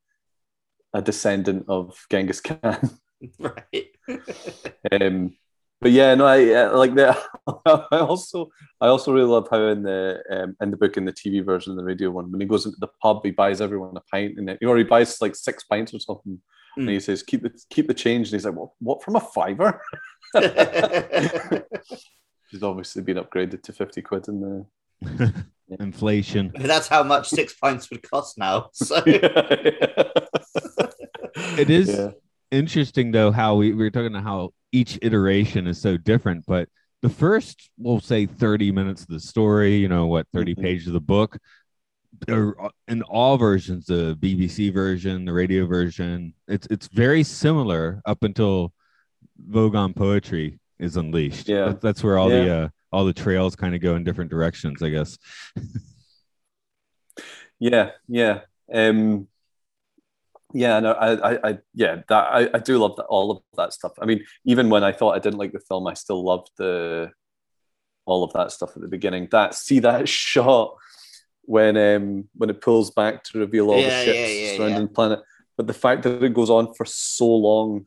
[0.94, 2.98] a descendant of Genghis Khan.
[3.38, 3.86] right.
[4.92, 5.36] Um,
[5.80, 7.18] but yeah, no, I, I like that.
[7.66, 11.12] I also, I also really love how in the um, in the book in the
[11.12, 14.00] TV version, the radio one, when he goes into the pub, he buys everyone a
[14.00, 16.38] pint, and or he buys like six pints or something,
[16.76, 16.92] and Mm.
[16.92, 18.70] he says, "Keep the keep the change," and he's like, "What?
[18.78, 19.80] What from a fiver?"
[22.50, 24.66] He's obviously been upgraded to fifty quid in the.
[25.78, 26.52] Inflation.
[26.58, 28.70] That's how much six pints would cost now.
[28.72, 29.00] So
[31.56, 32.10] It is Yeah.
[32.50, 36.68] Interesting though how we, we were talking about how each iteration is so different, but
[37.02, 40.62] the first we'll say 30 minutes of the story, you know, what 30 Mhm.
[40.62, 41.38] pages of the book,
[42.28, 48.72] in all versions, the BBC version, the radio version, it's it's very similar up until
[49.48, 51.48] Vogon poetry is unleashed.
[51.48, 51.66] Yeah.
[51.66, 54.82] That- that's where all the uh, all the trails kind of go in different directions,
[54.82, 55.16] I guess.
[57.62, 58.40] Yeah, yeah,
[58.72, 59.28] um,
[60.52, 60.80] yeah.
[60.80, 63.92] No, I, I, I yeah, that I, I do love that all of that stuff.
[64.00, 67.10] I mean, even when I thought I didn't like the film, I still loved the
[68.06, 69.28] all of that stuff at the beginning.
[69.32, 70.76] That see that shot
[71.42, 74.84] when um when it pulls back to reveal all Yeah, the ships yeah, yeah, surrounding
[74.88, 75.20] the planet,
[75.56, 77.86] but the fact that it goes on for so long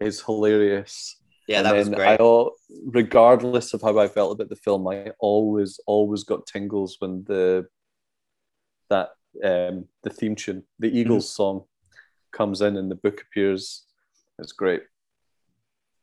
[0.00, 1.16] is hilarious.
[1.46, 2.20] Yeah, And that was great.
[2.20, 2.48] I,
[2.86, 7.66] regardless of how I felt about the film, I always, always got tingles when the
[8.88, 9.10] that
[9.44, 11.34] um, the theme tune, the Eagles Mm-hmm.
[11.34, 11.64] song,
[12.32, 13.86] comes in and the book appears.
[14.38, 14.82] It's great.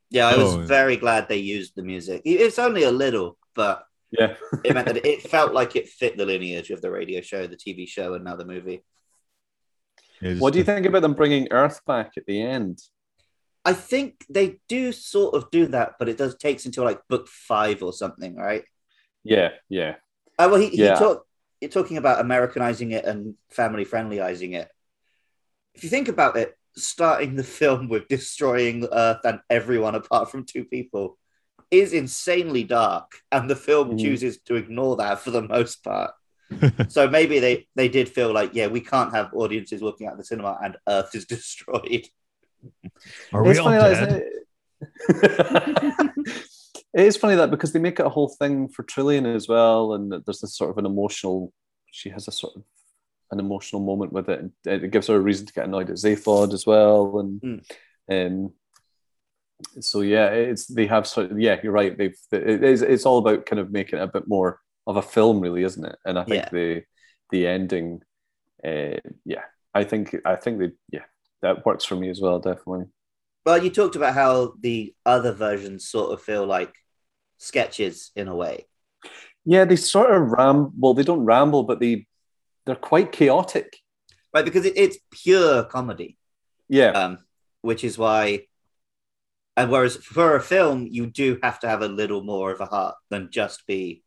[0.10, 0.68] yeah, I was Oh, yeah.
[0.68, 2.22] very glad they used the music.
[2.26, 6.26] It's only a little, but Yeah, it meant that it felt like it fit the
[6.26, 8.84] lineage of the radio show, the TV show, and now the movie.
[10.22, 12.82] Yeah, what do you think about them bringing Earth back at the end?
[13.66, 17.28] I think they do sort of do that, but it does takes until like book
[17.28, 18.64] five or something, right?
[19.24, 19.96] Yeah, yeah,
[20.40, 20.96] Uh, well, he, he Yeah.
[21.00, 21.26] talk,
[21.60, 24.70] you're talking about Americanizing it and family friendlyizing it.
[25.78, 30.44] If you think about it, starting the film with destroying Earth and everyone apart from
[30.44, 31.20] two people
[31.70, 34.02] is insanely dark, and the film Mhm.
[34.02, 36.12] chooses to ignore that for the most part.
[36.90, 40.24] so maybe they they did feel like, yeah, we can't have audiences looking at the
[40.24, 42.08] cinema and Earth is destroyed.
[43.34, 44.10] Are we it's all dead?
[44.10, 44.24] that
[46.94, 49.94] it is funny that because they make it a whole thing for Trillian as well,
[49.94, 51.54] and there's this sort of an emotional.
[51.92, 52.64] She has a sort of
[53.32, 55.98] an emotional moment with it, and it gives her a reason to get annoyed at
[55.98, 57.64] Zaphod as well, and Mm.
[58.10, 58.54] um,
[59.82, 61.98] so yeah, it's they have sort of yeah, you're right.
[61.98, 65.02] They've it is it's all about kind of making it a bit more of a
[65.02, 65.98] film, really, isn't it?
[66.06, 66.50] And I think Yeah.
[66.52, 66.84] the
[67.32, 68.02] the ending,
[68.64, 71.06] uh, yeah, I think I think they yeah
[71.42, 72.86] that works for me as well, definitely.
[73.46, 76.74] Well, you talked about how the other versions sort of feel like
[77.38, 78.66] sketches in a way.
[79.46, 80.74] Yeah, they sort of ramble.
[80.78, 82.07] Well, they don't ramble, but they
[82.68, 83.78] they're quite chaotic.
[84.34, 84.46] right?
[84.46, 86.18] Because it, it's pure comedy,
[86.70, 87.18] Yeah, um,
[87.62, 88.46] which is why.
[89.56, 92.66] And whereas for a film, you do have to have a little more of a
[92.68, 94.04] heart than just be.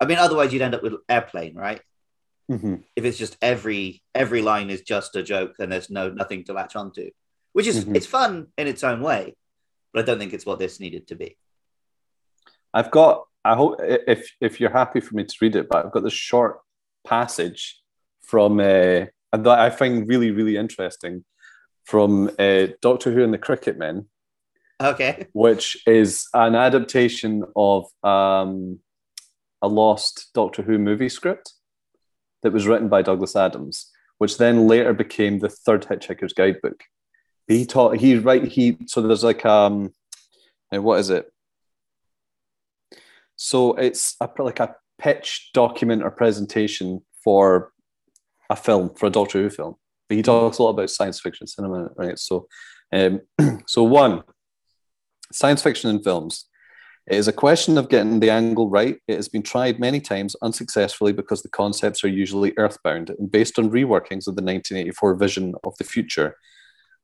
[0.00, 1.82] I mean, otherwise you'd end up with airplane, right?
[2.50, 2.84] Mhm.
[2.96, 6.54] If it's just every every line is just a joke and there's no nothing to
[6.54, 7.10] latch onto,
[7.52, 7.96] which is Mhm.
[7.96, 9.36] it's fun in its own way,
[9.92, 11.36] but I don't think it's what this needed to be.
[12.72, 13.26] I've got.
[13.44, 16.12] I hope if if you're happy for me to read it, but I've got this
[16.14, 16.60] short
[17.08, 17.80] passage
[18.22, 21.24] from uh, that I find really really interesting
[21.84, 24.06] from uh, Doctor Who and the Krikkitmen.
[24.80, 28.80] Okay, which is an adaptation of um,
[29.62, 31.54] a lost Doctor Who movie script
[32.42, 36.84] that was written by Douglas Adams, which then later became the third Hitchhiker's Guidebook.
[37.48, 39.92] He taught he right he so there's like um
[40.70, 41.32] what is it?
[43.36, 47.72] So it's a, like a pitch document or presentation for
[48.50, 49.76] a film for a Doctor Who film.
[50.08, 52.18] But he talks a lot about science fiction cinema, right?
[52.18, 52.48] So,
[52.92, 53.20] um,
[53.66, 54.22] so one,
[55.32, 56.46] science fiction in films.
[57.06, 58.98] It is a question of getting the angle right.
[59.08, 63.58] It has been tried many times unsuccessfully because the concepts are usually earthbound and based
[63.58, 66.36] on reworkings of the 1984 vision of the future.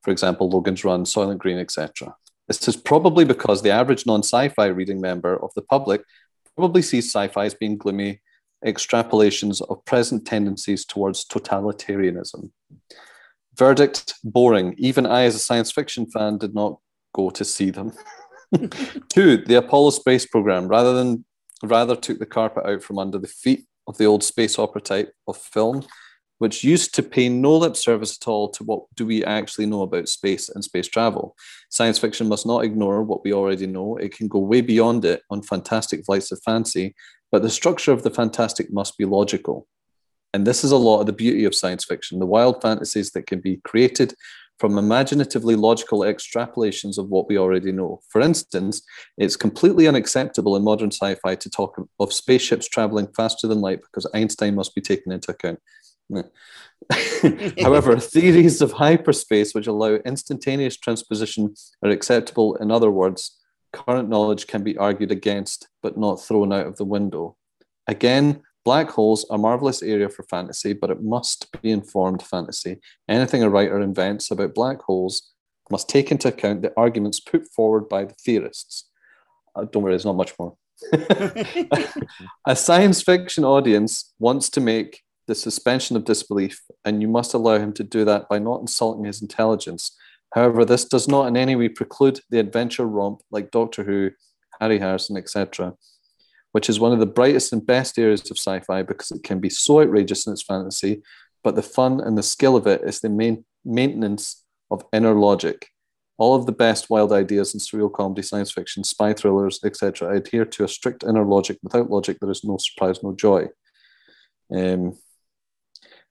[0.03, 2.15] For example, Logan's Run, Soylent Green, etc.
[2.49, 6.03] This is probably because the average non sci fi reading member of the public
[6.57, 8.21] probably sees sci fi as being gloomy
[8.65, 12.51] extrapolations of present tendencies towards totalitarianism.
[13.57, 14.75] Verdict boring.
[14.79, 16.79] Even I, as a science fiction fan, did not
[17.15, 17.93] go to see them.
[19.09, 21.25] Two, the Apollo space program, rather than
[21.63, 25.13] rather took the carpet out from under the feet of the old space opera type
[25.29, 25.85] of film,
[26.39, 29.83] which used to pay no lip service at all to what do we actually know
[29.83, 31.37] about space and space travel.
[31.71, 33.97] Science fiction must not ignore what we already know.
[33.97, 36.95] It can go way beyond it on fantastic flights of fancy,
[37.31, 39.67] but the structure of the fantastic must be logical.
[40.33, 43.27] And this is a lot of the beauty of science fiction the wild fantasies that
[43.27, 44.15] can be created
[44.59, 48.01] from imaginatively logical extrapolations of what we already know.
[48.09, 48.83] For instance,
[49.19, 53.81] it's completely unacceptable in modern sci fi to talk of spaceships traveling faster than light
[53.83, 55.61] because Einstein must be taken into account.
[57.63, 62.57] However, theories of hyperspace which allow instantaneous transposition are acceptable.
[62.57, 63.39] In other words,
[63.73, 67.37] current knowledge can be argued against but not thrown out of the window.
[67.87, 72.81] Again, black holes are a marvelous area for fantasy, but it must be informed fantasy.
[73.09, 75.33] Anything a writer invents about black holes
[75.71, 78.89] must take into account the arguments put forward by the theorists.
[79.57, 80.57] Uh, don't worry, there's not much more.
[82.47, 87.59] a science fiction audience wants to make the suspension of disbelief, and you must allow
[87.59, 89.97] him to do that by not insulting his intelligence.
[90.35, 94.11] However, this does not in any way preclude the adventure romp like Doctor Who,
[94.61, 95.75] Harry Harrison, etc.,
[96.53, 99.41] which is one of the brightest and best areas of sci fi because it can
[99.41, 101.03] be so outrageous in its fantasy,
[101.43, 105.69] but the fun and the skill of it is the main maintenance of inner logic.
[106.17, 110.45] All of the best wild ideas in surreal comedy, science fiction, spy thrillers, etc., adhere
[110.45, 111.59] to a strict inner logic.
[111.63, 113.49] Without logic, there is no surprise, no joy.
[114.55, 114.97] Um,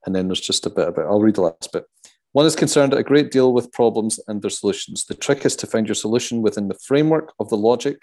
[0.06, 1.86] and then there's just a bit about, I'll read the last bit.
[2.34, 5.06] One is concerned a great deal with problems and their solutions.
[5.06, 8.02] The trick is to find your solution within the framework of the logic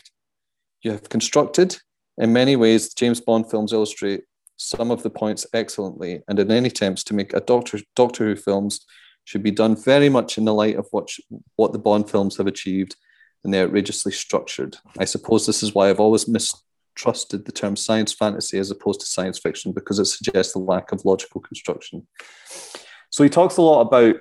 [0.82, 1.76] you have constructed.
[2.16, 4.22] In many ways, James Bond films illustrate
[4.56, 8.36] some of the points excellently, and in any attempts to make a Doctor Doctor Who
[8.36, 8.86] films
[9.24, 11.10] should be done very much in the light of what
[11.56, 12.94] what the Bond films have achieved,
[13.42, 14.76] and they're outrageously structured.
[14.98, 16.28] I suppose this is why I've always
[16.94, 20.92] mistrusted the term science fantasy as opposed to science fiction because it suggests a lack
[20.92, 22.06] of logical construction.
[23.10, 24.16] So he talks a lot about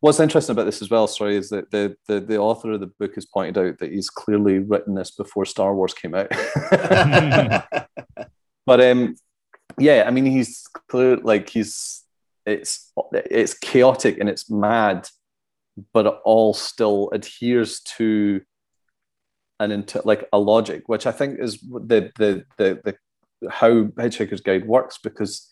[0.00, 2.92] what's interesting about this as well, sorry, is that the, the, the author of the
[2.98, 6.28] book has pointed out that he's clearly written this before Star Wars came out.
[8.66, 9.16] but um,
[9.78, 12.04] yeah, I mean, he's clear like he's
[12.44, 15.08] it's it's chaotic and it's mad,
[15.92, 18.42] but it all still adheres to
[19.62, 24.40] an into like a logic, which I think is the the the, the how Hitchhiker's
[24.40, 25.48] Guide works because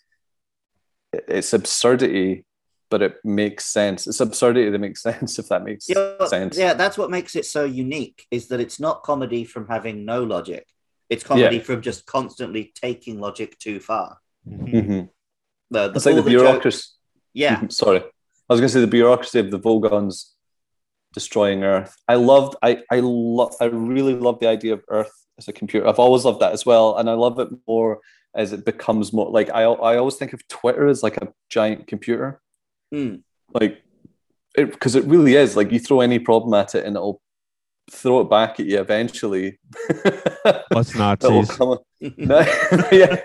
[1.12, 2.44] it's absurdity
[2.90, 4.09] but it makes sense.
[4.09, 6.59] It's absurdity that makes sense, if that makes yeah, sense.
[6.59, 10.25] Yeah, that's what makes it so unique is that it's not comedy from having no
[10.25, 10.66] logic.
[11.09, 11.62] It's comedy Yeah.
[11.62, 14.18] from just constantly taking logic too far.
[14.49, 15.09] Mhm.
[15.70, 16.88] The, the, It's like all the joke- bureaucracy.
[17.33, 20.33] yeah, Mhm, Sorry, I was going to say the bureaucracy of the Vogons
[21.12, 21.96] destroying Earth.
[22.09, 22.57] I loved.
[22.62, 23.55] I I love.
[23.61, 25.87] I really love the idea of Earth as a computer.
[25.87, 28.01] I've always loved that as well, and I love it more
[28.35, 29.62] as it becomes more like I.
[29.62, 32.40] I always think of Twitter as like a giant computer.
[32.92, 33.23] Mm.
[33.55, 33.83] like
[34.57, 37.23] it because it really is like you throw any problem at it and it'll
[37.90, 39.59] throw it back at you eventually
[40.70, 41.50] Plus It'll Nazis.
[41.57, 41.79] come-
[42.16, 42.40] no,
[42.90, 43.16] yeah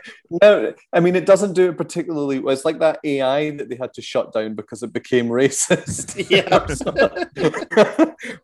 [0.42, 2.54] no i mean it doesn't do it particularly well.
[2.54, 6.50] it's like that ai that they had to shut down because it became racist Yeah.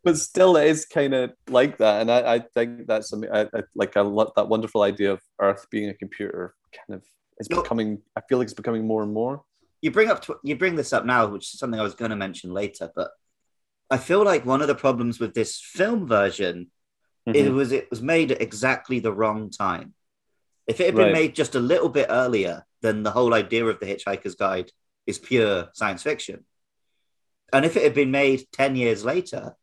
[0.04, 3.42] but still it is kind of like that and i, I think that's am- I,
[3.54, 7.06] I, like i love that wonderful idea of earth being a computer kind of
[7.40, 7.62] is No.
[7.62, 9.44] becoming i feel like it's becoming more and more
[9.82, 12.12] you bring up tw- you bring this up now, which is something I was going
[12.12, 13.10] to mention later, but
[13.92, 16.72] I feel like one of the problems with this film version
[17.28, 17.54] it Mhm.
[17.54, 19.94] was it was made at exactly the wrong time.
[20.66, 21.14] If it had been Right.
[21.22, 24.72] made just a little bit earlier, then the whole idea of the Hitchhiker's Guide
[25.06, 26.46] is pure science fiction.
[27.54, 29.56] And if it had been made 10 years later,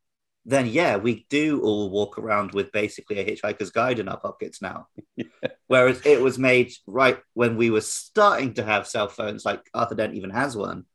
[0.44, 4.62] then yeah, we do all walk around with basically a Hitchhiker's Guide in our pockets
[4.62, 4.86] now.
[5.66, 9.96] Whereas it was made right when we were starting to have cell phones, like Arthur
[9.96, 10.86] Dent even has one,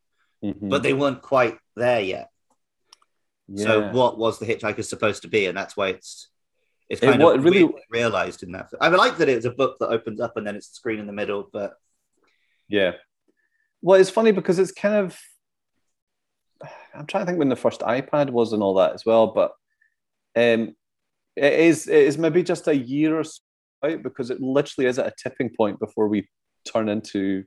[0.43, 0.69] Mhm.
[0.69, 2.30] but they weren't quite there yet.
[3.56, 5.46] So what was the Hitchhiker supposed to be?
[5.46, 6.30] And that's why it's
[6.89, 8.70] it's It kind wa- of it really- realized in that.
[8.82, 11.00] I mean, like that it's a book that opens up and then it's a screen
[11.00, 11.78] in the middle, but
[12.68, 12.94] Yeah.
[13.82, 15.20] Well, it's funny because it's kind of.
[16.96, 19.52] I'm trying to think when the first iPad was and all that as well, but
[20.36, 20.76] um,
[21.36, 23.42] it is it is maybe just a year or so
[23.84, 26.30] out because it literally is at a tipping point before we
[26.66, 27.44] turn into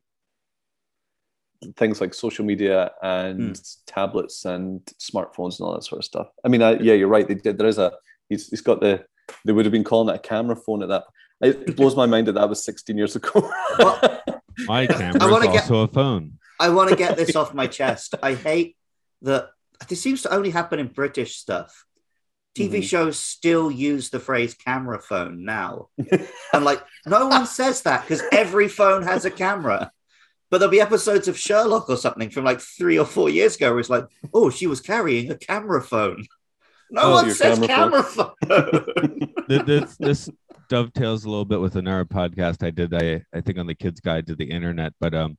[1.76, 6.28] things like social media and tablets and smartphones and all that sort of stuff.
[6.44, 7.26] I mean, I, yeah, you're right.
[7.26, 7.58] They did.
[7.58, 7.92] There is a.
[8.28, 9.04] He's, he's got the.
[9.44, 11.04] They would have been calling it a camera phone at that.
[11.40, 13.50] It blows my mind that that was 16 years ago.
[13.78, 14.22] Well,
[14.66, 16.38] My camera is wanna get- also a phone.
[16.58, 18.14] I want to get this off my chest.
[18.22, 18.76] I hate
[19.22, 19.50] that
[19.88, 21.84] this seems to only happen in British stuff.
[22.56, 22.82] TV Mhm.
[22.84, 25.88] shows still use the phrase camera phone now.
[26.54, 29.90] and like, no one says that because every phone has a camera.
[30.50, 33.70] But there'll be episodes of Sherlock or something from like three or four years ago
[33.70, 36.24] where it's like, oh, she was carrying a camera phone.
[36.90, 39.32] No Oh, one says camera camera phone.
[39.48, 40.30] Th- this, this
[40.68, 42.94] dovetails a little bit with another podcast I did.
[42.94, 45.36] I I think on the Kids Guide to the Internet, but um,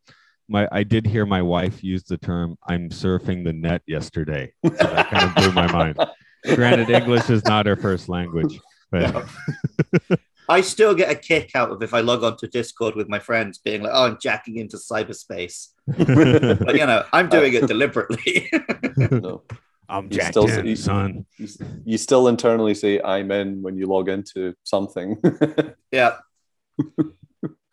[0.50, 4.54] my I did hear my wife use the term "I'm surfing the net" yesterday.
[4.64, 5.98] So that kind of blew my mind.
[6.56, 8.60] Granted, English is not her first language,
[8.92, 9.26] but
[10.50, 13.20] I still get a kick out of if I log on to Discord with my
[13.20, 15.70] friends being like, oh, I'm jacking into cyberspace.
[15.88, 18.50] But you know, I'm doing it deliberately.
[18.98, 19.44] no.
[19.90, 21.26] I'm You still- in, you- son.
[21.38, 21.48] you,
[21.86, 25.18] you still internally say I'm in when you log into something.
[25.92, 26.18] yeah.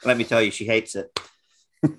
[0.04, 1.10] Let me tell you, she hates it.
[1.82, 1.98] You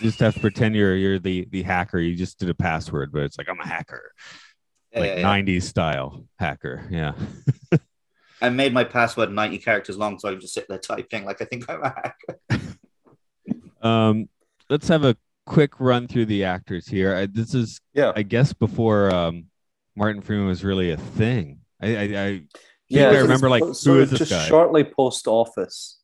[0.00, 1.98] just have to pretend you're you're the the hacker.
[1.98, 4.12] You just did a password, but it's like I'm a hacker,
[4.92, 5.42] Yeah, like yeah, yeah.
[5.42, 6.86] '90s style hacker.
[6.90, 7.14] Yeah.
[8.44, 11.40] I made my password 90 characters long, so I can just sit there typing like
[11.40, 12.38] I think I'm a hacker.
[13.82, 14.30] Um,
[14.70, 15.14] let's have a
[15.44, 17.14] quick run through the actors here.
[17.14, 18.12] I, this is, yeah.
[18.16, 19.44] I guess, before um,
[19.94, 21.58] Martin Freeman was really a thing.
[21.82, 22.42] I, I, I
[22.88, 24.46] yeah, I remember, like, it's who sort this just guy?
[24.46, 25.98] shortly post office.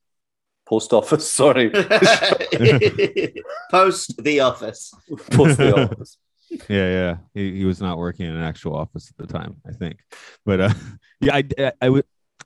[0.69, 1.71] Post office, sorry.
[3.71, 4.93] Post the office.
[5.31, 6.19] post the office.
[6.51, 7.17] yeah, yeah.
[7.33, 10.01] He, he was not working in an actual office at the time, I think.
[10.45, 10.75] But uh,
[11.21, 12.05] yeah, I, I, I would,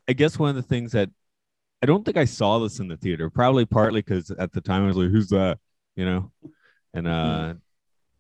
[0.09, 1.11] I guess one of the things that
[1.83, 4.85] I don't think I saw this in the theater, probably partly because at the time
[4.85, 5.59] I was like, who's that?
[5.97, 6.33] You know?
[6.93, 7.55] And uh,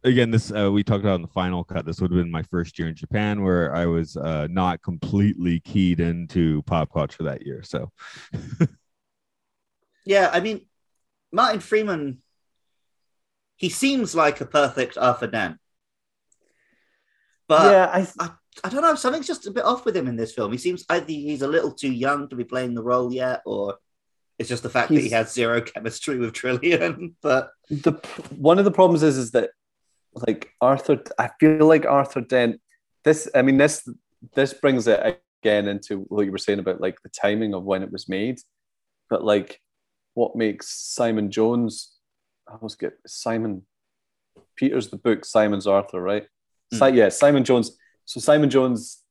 [0.02, 1.86] again, this uh, we talked about in the final cut.
[1.86, 5.60] This would have been my first year in Japan, where I was uh, not completely
[5.60, 7.62] keyed into pop culture that year.
[7.62, 7.90] So,
[10.04, 10.66] Yeah, I mean,
[11.32, 12.18] Martin Freeman,
[13.56, 15.58] he seems like a perfect Arthur Dent.
[17.48, 18.30] But yeah, I, I,
[18.62, 20.52] I don't know, something's just a bit off with him in this film.
[20.52, 23.78] He seems either he's a little too young to be playing the role yet, or
[24.38, 27.14] it's just the fact that he has zero chemistry with Trillian.
[27.22, 27.92] But the
[28.36, 29.50] one of the problems is is that
[30.14, 32.60] like Arthur I feel like Arthur Dent
[33.04, 33.88] this I mean this
[34.34, 37.82] this brings it again into what you were saying about like the timing of when
[37.82, 38.40] it was made
[39.10, 39.60] but like
[40.14, 41.96] what makes Simon Jones
[42.48, 43.62] I almost get Simon
[44.56, 46.26] Peter's the book Simon's Arthur right
[46.72, 46.96] Si- hmm.
[46.96, 49.02] yeah Simon Jones so Simon Jones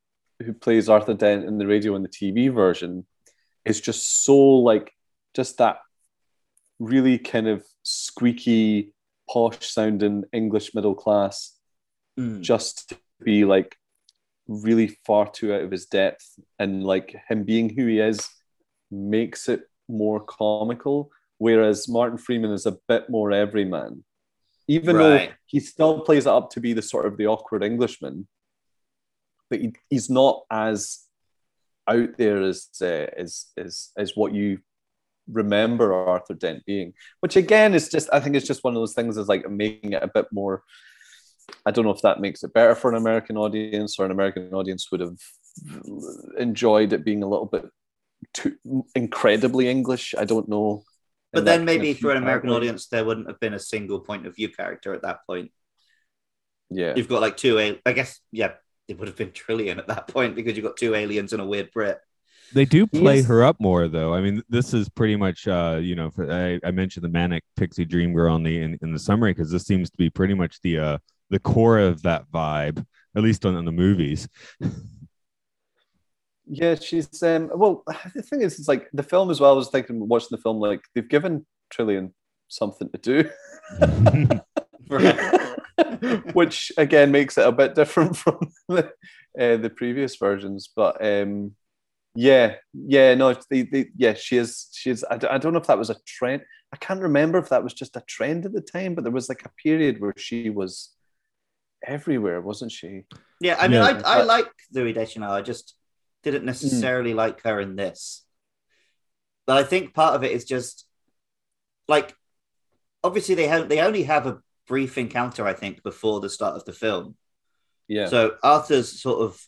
[0.41, 3.06] who plays Arthur Dent in the radio and the TV version
[3.66, 4.91] is just so like
[5.34, 5.78] just that
[6.80, 8.94] really kind of squeaky,
[9.30, 11.58] posh sounding English middle class,
[12.20, 13.76] mm, just to be like
[14.48, 16.38] really far too out of his depth.
[16.60, 18.28] And like him being who he is
[18.91, 21.10] makes it more comical.
[21.38, 24.04] Whereas Martin Freeman is a bit more everyman.
[24.68, 25.30] Even Right.
[25.30, 28.28] though he still plays it up to be the sort of the awkward Englishman,
[29.50, 31.00] but he, he's not as
[31.88, 34.60] out there as, uh, as, as, as what you
[35.32, 38.94] remember Arthur Dent being, which again is just I think it's just one of those
[38.94, 40.64] things is like making it a bit more.
[41.66, 44.54] I don't know if that makes it better for an American audience or an American
[44.54, 45.18] audience would have
[46.38, 47.70] enjoyed it being a little bit
[48.34, 48.56] too
[48.96, 50.16] incredibly English.
[50.18, 50.84] I don't know.
[51.32, 54.00] but then kind maybe of for an American audience, there wouldn't have been a single
[54.00, 55.52] point of view character at that point.
[56.70, 58.54] yeah, You've got like two, I guess, yeah,
[58.94, 61.46] it would have been Trillian at that point because you've got two aliens and a
[61.46, 62.00] weird Brit.
[62.54, 63.26] they do play Yes.
[63.26, 64.14] her up more, though.
[64.14, 67.44] I mean, this is pretty much, uh, you know, for, I, I mentioned the manic
[67.56, 70.36] pixie dream girl in the in, in the summary because this seems to be pretty
[70.36, 70.98] much the uh,
[71.32, 72.86] the core of that vibe,
[73.16, 74.28] at least on, on the movies.
[76.46, 76.76] yeah.
[76.76, 77.50] She's um.
[77.56, 77.84] Well,
[78.14, 79.52] the thing is, it's like the film as well.
[79.52, 82.12] I was thinking watching the film, like they've given Trillian
[82.50, 83.30] something to do.
[86.34, 88.91] which again makes it a bit different from the,
[89.39, 90.70] uh, the previous versions.
[90.76, 91.56] But um,
[92.16, 95.06] yeah, yeah, no, the, the, yeah, she is, she is.
[95.10, 96.43] I, d- I don't know if that was a trend.
[96.72, 99.30] I can't remember if that was just a trend at the time, but there was
[99.30, 100.89] like a period where she was
[101.86, 103.04] everywhere, wasn't she?
[103.39, 104.01] Yeah, I mean, Yeah.
[104.06, 105.32] I, I like Zooey Deschanel.
[105.32, 105.76] I just
[106.24, 108.24] didn't necessarily like her in this.
[109.45, 110.86] But I think part of it is just
[111.88, 112.16] like
[113.04, 116.66] obviously they have they only have a brief encounter, I think, before the start of
[116.66, 117.16] the film.
[117.88, 119.41] Yeah, So Arthur's sort of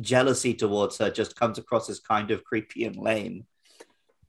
[0.00, 3.46] jealousy towards her just comes across as kind of creepy and lame.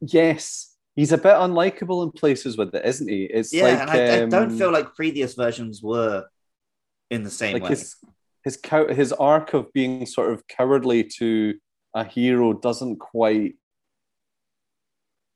[0.01, 3.23] yes, he's a bit unlikable in places with it, isn't he?
[3.25, 6.25] It's Yeah, like and I, I don't um, feel like previous versions were
[7.09, 7.69] in the same like way.
[7.69, 7.95] his
[8.43, 11.55] his cow- his arc of being sort of cowardly to
[11.93, 13.55] a hero doesn't quite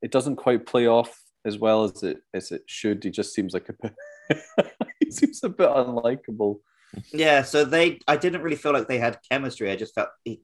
[0.01, 3.03] it doesn't quite play off as well as it as it should.
[3.03, 3.93] He just seems like a bit
[4.99, 6.59] he seems a bit unlikable.
[7.11, 9.69] Yeah, so they I didn't really feel like they had chemistry.
[9.71, 10.41] I just felt he,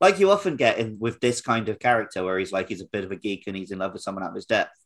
[0.00, 2.86] like you often get in with this kind of character where he's like he's a
[2.86, 4.76] bit of a geek and he's in love with someone out of his depth.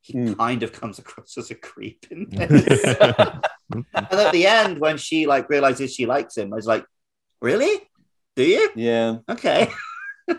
[0.00, 0.32] He Hmm.
[0.34, 2.82] kind of comes across as a creep in this.
[2.98, 6.84] and at the end, when she like realizes she likes him, I was like,
[7.40, 7.80] Really?
[8.36, 8.70] Do you?
[8.76, 9.18] Yeah.
[9.28, 9.70] Okay.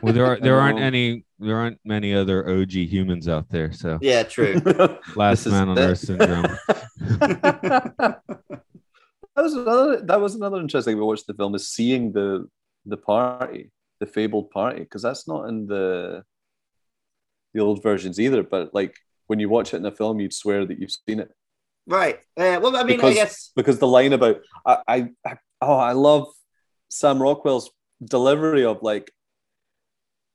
[0.02, 3.72] Well, there are there aren't Um, any there aren't many other OG humans out there.
[3.72, 4.56] So Yeah, true.
[5.16, 5.82] last man on it.
[5.82, 6.46] earth syndrome.
[7.00, 8.22] that
[9.36, 12.48] was another that was another interesting thing we watched the film is seeing the
[12.86, 16.24] the party, the fabled party, because that's not in the
[17.54, 18.44] the old versions either.
[18.44, 18.96] But like
[19.28, 21.32] when you watch it in a film, you'd swear that you've seen it.
[21.88, 22.20] right.
[22.38, 22.58] Yeah.
[22.58, 25.94] Well, I mean, Because- I guess because the line about I, I, I oh I
[25.94, 26.28] love
[26.90, 27.72] Sam Rockwell's
[28.04, 29.12] delivery of like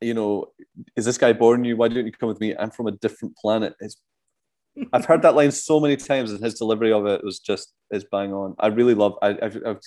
[0.01, 0.47] you know
[0.97, 3.37] is this guy born you why don't you come with me I'm from a different
[3.37, 3.97] planet it's
[4.93, 8.05] I've heard that line so many times and his delivery of it was just is
[8.13, 9.81] bang on I really love I, I've, I've,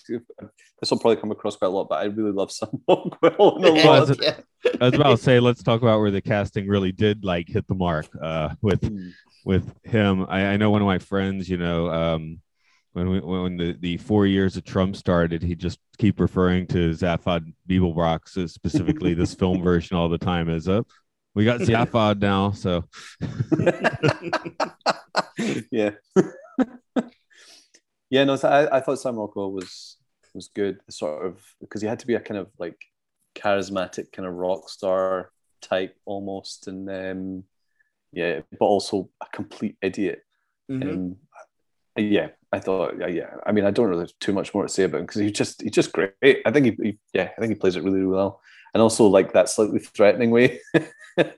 [0.82, 3.64] this will probably come across quite a lot but I really love Sam Rockwell in
[3.64, 4.36] a Yeah, lot is it- yeah.
[4.80, 7.66] I was about to say, let's talk about where the casting really did like hit
[7.68, 9.09] the mark uh, with Hmm.
[9.43, 10.28] with him.
[10.30, 12.39] I, I know one of my friends, you know, um,
[12.93, 16.91] when we, when the, the four years of Trump started, he just keep referring to
[16.91, 20.83] Zaphod Beeblebrox, so specifically this film version all the time as a.
[21.33, 22.83] We got Zaphod now, so
[25.71, 25.91] yeah
[28.09, 29.95] yeah no I, I thought Sam Rockwell was
[30.33, 32.77] was good sort of because he had to be a kind of like
[33.35, 35.31] charismatic kind of rock star
[35.61, 37.43] type almost and um
[38.11, 40.19] yeah but also a complete idiot
[40.69, 40.81] Mhm.
[40.89, 41.15] and
[41.97, 43.29] yeah, I thought, yeah, yeah.
[43.45, 45.31] I mean, I don't really have too much more to say about him because he's
[45.31, 46.13] just he's just great.
[46.23, 48.41] I think he, he, yeah, I think he plays it really, really well,
[48.73, 50.59] and also like that slightly threatening way,
[51.15, 51.33] where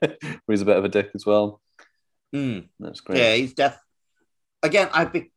[0.48, 1.60] he's a bit of a dick as well.
[2.34, 2.68] Mm.
[2.80, 3.18] That's great.
[3.18, 3.78] Yeah, he's def.
[4.62, 5.32] Again, I be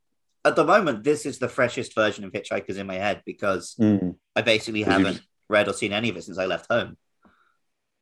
[0.45, 4.15] at the moment this is the freshest version of Hitchhikers in my head because Mm.
[4.35, 6.97] I basically haven't read or seen any of it since I left home.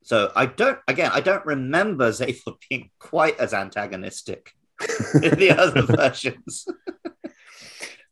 [0.04, 0.80] So I don't.
[0.88, 4.52] Again, I don't remember Zaphod being quite as antagonistic
[5.22, 6.68] in the other versions.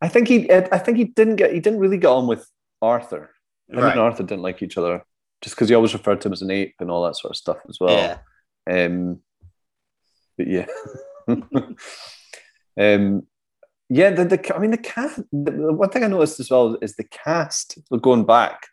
[0.01, 2.47] I think he, I think he didn't get, he didn't really get on with
[2.81, 3.31] Arthur.
[3.69, 3.91] Him right.
[3.91, 5.03] and Arthur didn't like each other
[5.41, 7.37] just because he always referred to him as an ape and all that sort of
[7.37, 8.17] stuff as well.
[8.67, 8.85] Yeah.
[8.85, 9.19] Um,
[10.37, 10.65] but yeah.
[12.77, 13.27] um,
[13.89, 15.17] yeah, the, the I mean the cast.
[15.31, 17.77] The, the one thing I noticed as well is the cast.
[18.01, 18.67] Going back,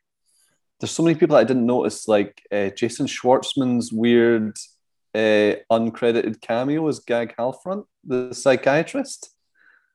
[0.78, 4.56] there's so many people that I didn't notice, like uh, Jason Schwartzman's weird
[5.14, 9.30] uh, uncredited cameo as Gag Halfrunt, the psychiatrist,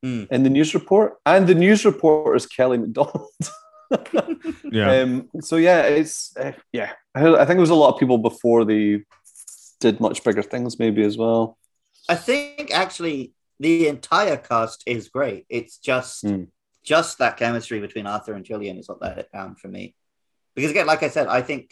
[0.03, 0.25] Hmm.
[0.29, 3.31] in the news report, and the news reporter is Kelly Macdonald.
[4.71, 5.01] Yeah.
[5.01, 6.91] Um, so yeah, it's uh, yeah.
[7.13, 9.03] I, think there was a lot of people before they
[9.79, 11.57] did much bigger things, maybe as well.
[12.09, 15.45] I think actually the entire cast is great.
[15.49, 16.43] It's just Hmm.
[16.83, 19.95] just that chemistry between Arthur and Julian is what let it down for me.
[20.55, 21.71] Because again, like I said, I think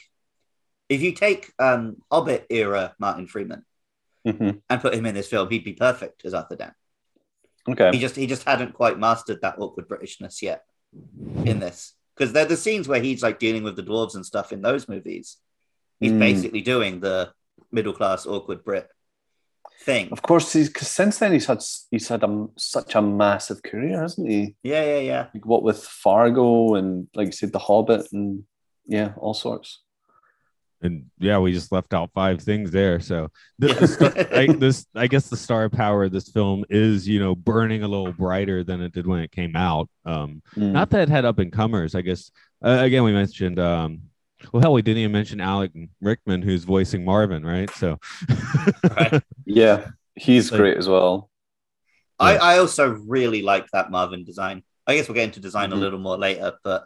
[0.89, 3.65] if you take um, Hobbit era Martin Freeman
[4.25, 4.61] Mhm.
[4.69, 6.73] and put him in this film, he'd be perfect as Arthur Dent.
[7.67, 7.91] Okay.
[7.93, 10.63] He just he just hadn't quite mastered that awkward Britishness yet
[11.45, 11.93] in this.
[12.15, 14.87] Because they're the scenes where he's like dealing with the dwarves and stuff in those
[14.87, 15.37] movies.
[15.99, 16.19] He's Mm.
[16.19, 17.31] basically doing the
[17.71, 18.89] middle class awkward Brit
[19.81, 20.09] thing.
[20.11, 24.01] Of course, he's because since then he's had he's had a, such a massive career,
[24.01, 24.55] hasn't he?
[24.63, 25.27] Yeah, yeah, yeah.
[25.33, 28.43] Like what with Fargo and like you said, The Hobbit and
[28.85, 29.82] yeah, all sorts.
[30.83, 32.99] And yeah, we just left out five things there.
[32.99, 37.07] So the, the star, I, this, I guess, the star power of this film is,
[37.07, 39.89] you know, burning a little brighter than it did when it came out.
[40.05, 40.71] Um, Mm.
[40.73, 41.95] not that it had up and comers.
[41.95, 42.29] I guess
[42.63, 43.59] uh, again, we mentioned.
[43.59, 44.01] Um,
[44.51, 47.69] well, hell, we didn't even mention Alan Rickman, who's voicing Marvin, right?
[47.75, 47.97] So,
[48.83, 49.23] Right.
[49.45, 51.29] yeah, he's Like- great as well.
[52.19, 52.39] I, Yeah.
[52.43, 54.63] I also really like that Marvin design.
[54.85, 55.73] I guess we'll get into design Mhm.
[55.73, 56.85] a little more later, but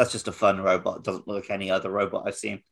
[0.00, 0.96] that's just a fun robot.
[0.96, 2.62] It doesn't look like any other robot I've seen.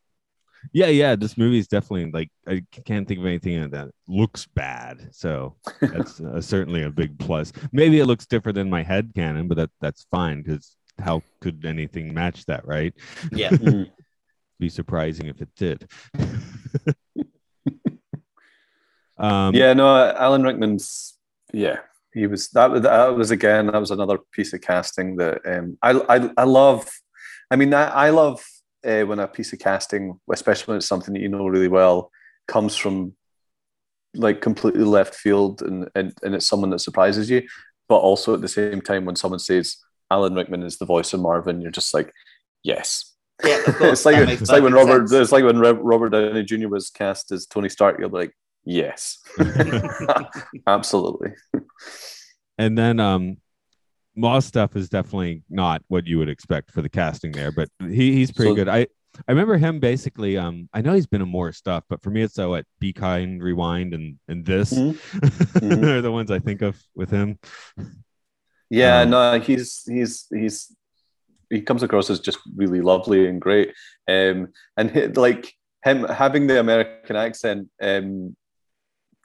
[0.72, 5.10] yeah, yeah, this movie is definitely like I can't think of anything that looks bad.
[5.12, 7.52] So that's uh, certainly a big plus.
[7.70, 11.66] Maybe it looks different than my head canon, but that that's fine because how could
[11.66, 12.94] anything match that, right?
[13.30, 13.50] Yeah.
[13.58, 13.90] Mm.
[14.58, 15.88] be surprising if it did.
[19.18, 21.18] um, yeah, no, Alan Rickman's
[21.52, 21.80] yeah,
[22.14, 25.76] he was that was that was again that was another piece of casting that um
[25.82, 26.88] I I, I love.
[27.50, 28.44] I mean, I, I love
[28.84, 32.10] uh, when a piece of casting, especially when it's something that you know really well,
[32.46, 33.14] comes from
[34.14, 37.42] like completely left field and and, and it's someone that surprises you,
[37.88, 39.76] but also at the same time when someone says
[40.10, 42.12] Alan Rickman is the voice of Marvin, you're just like,
[42.62, 43.14] yes.
[43.44, 43.92] Yeah, of course.
[43.92, 45.22] it's like That it's like when Robert sense.
[45.22, 46.68] it's like when Robert Downey Jr.
[46.68, 47.98] was cast as Tony Stark.
[47.98, 48.32] You're like,
[48.64, 49.18] yes,
[50.66, 51.30] absolutely.
[52.58, 53.36] and then um,
[54.18, 58.12] Mos Def is definitely not what you would expect for the casting there, but he,
[58.12, 58.68] he's pretty So- good.
[58.68, 58.86] I
[59.26, 60.36] I remember him basically.
[60.36, 62.92] Um, I know he's been in more stuff, but for me, it's so at Be
[62.92, 65.82] Kind, Rewind, and and this Mhm.
[65.96, 67.38] are the ones I think of with him.
[68.70, 70.76] Yeah, Um, no, he's he's he's
[71.50, 73.72] he comes across as just really lovely and great.
[74.06, 75.52] Um, and he, like
[75.82, 78.36] him having the American accent um,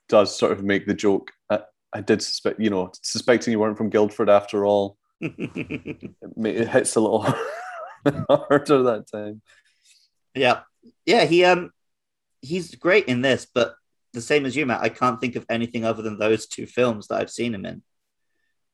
[0.07, 1.31] does sort of make the joke.
[1.49, 1.59] I,
[1.93, 4.97] I did suspect, you know, suspecting you weren't from Guildford after all.
[5.21, 6.15] It,
[6.45, 7.21] it hits a little
[8.29, 9.41] harder that time.
[10.35, 10.61] yeah.
[11.05, 11.71] Yeah, he um
[12.41, 13.75] he's great in this, but
[14.11, 17.07] the same as you, Matt, I can't think of anything other than those two films
[17.07, 17.81] that I've seen him in.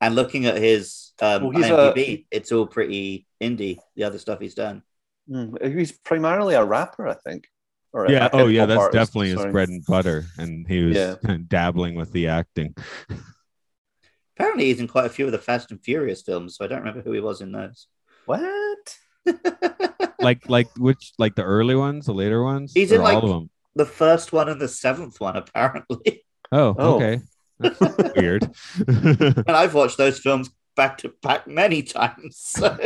[0.01, 3.77] And looking at his um, Well, he's a- it's all pretty indie.
[3.95, 4.81] The other stuff he's done.
[5.29, 7.47] Mm, He's primarily a rapper, I think.
[7.93, 8.29] Or Yeah.
[8.33, 8.65] Oh, yeah.
[8.65, 11.15] That's artist, definitely his bread and butter, and he was Yeah.
[11.47, 12.75] dabbling with the acting.
[14.37, 16.79] Apparently, he's in quite a few of the Fast and Furious films, so I don't
[16.79, 17.87] remember who he was in those.
[18.25, 18.97] What?
[20.19, 23.23] like like which like the early ones, the later ones, He's or in, like- all
[23.23, 23.49] of them.
[23.75, 26.23] the first one and the seventh one, apparently.
[26.51, 26.95] Oh, Oh.
[26.95, 27.21] okay.
[27.59, 27.79] That's
[28.15, 28.49] weird.
[28.87, 32.37] and I've watched those films back to back many times.
[32.37, 32.77] So,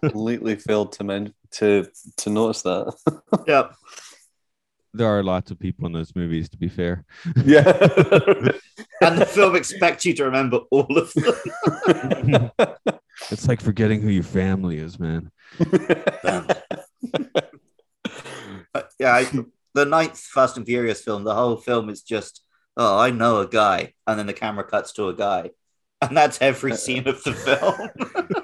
[0.00, 1.86] Completely failed to men- to
[2.18, 2.94] to notice that.
[3.46, 3.68] yeah.
[4.94, 7.04] There are lots of people in those movies, to be fair.
[7.44, 7.62] yeah.
[9.00, 12.50] And the film expects you to remember all of them.
[13.30, 15.30] It's like forgetting who your family is, man.
[18.72, 19.26] But, yeah, I,
[19.74, 22.42] the ninth Fast and Furious film, the whole film is just,
[22.76, 23.94] oh, I know a guy.
[24.06, 25.50] And then the camera cuts to a guy.
[26.02, 27.90] And that's every scene of the film.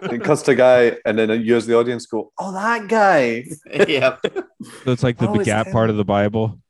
[0.13, 3.47] It cuts to a guy, and then you as the audience go, "Oh, that guy."
[3.89, 4.17] yeah.
[4.85, 6.61] So it's like the Oh, begat part of the Bible.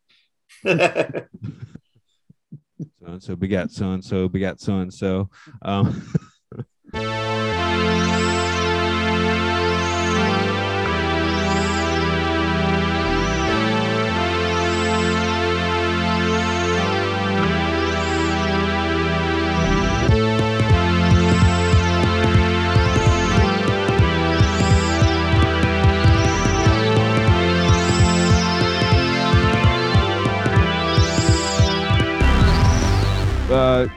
[0.65, 1.27] So
[3.07, 5.29] and so begat so and so begat so and so.
[5.63, 6.09] Um,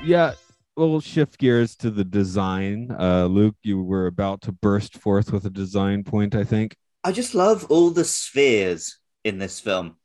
[0.07, 0.33] yeah,
[0.77, 2.95] we'll shift gears to the design.
[2.97, 6.75] Uh, Luke, you were about to burst forth with a design point, I think.
[7.03, 9.97] I just love all the spheres in this film.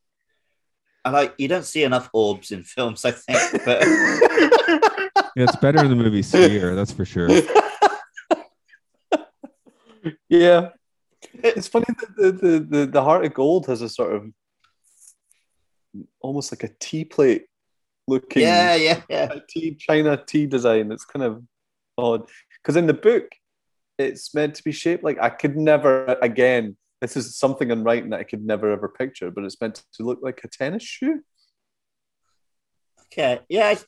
[1.05, 5.81] I like you don't see enough orbs in films, I think, but Yeah, it's better
[5.81, 7.29] in the movie Sphere, that's for sure.
[10.29, 10.69] yeah,
[11.35, 14.29] it's funny that the, the the the heart of gold has a sort of
[16.21, 17.47] almost like a tea plate
[18.13, 18.43] looking.
[18.43, 19.35] yeah, yeah, yeah.
[19.49, 20.93] tea China tea design.
[20.93, 21.43] It's kind of
[21.99, 22.29] odd
[22.63, 23.27] because in the book,
[23.99, 26.77] it's meant to be shaped like I could never again.
[27.01, 30.03] This is something in writing that I could never ever picture, but it's meant to
[30.05, 31.23] look like a tennis shoe.
[33.07, 33.75] Okay, yeah.
[33.75, 33.79] I,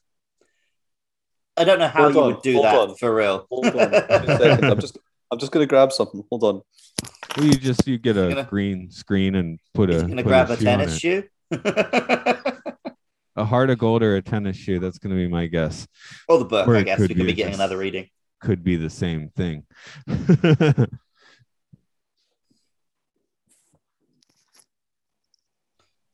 [1.56, 2.94] I don't know how Hold you on, would do hold that on.
[2.96, 3.46] for real.
[3.50, 3.94] Hold on.
[4.70, 4.98] I'm just
[5.30, 6.24] I'm just gonna grab something.
[6.30, 6.62] Hold on.
[7.36, 9.94] Well, you just you get a Gonna- green screen and put a.
[9.94, 11.22] He's gonna put grab a shoe on tennis shoe.
[13.36, 14.78] A heart of gold or a tennis shoe.
[14.78, 15.86] That's going to be my guess.
[16.28, 16.98] or the book, Or I guess.
[16.98, 18.08] could We could be be getting another reading.
[18.40, 19.64] Could be the same thing.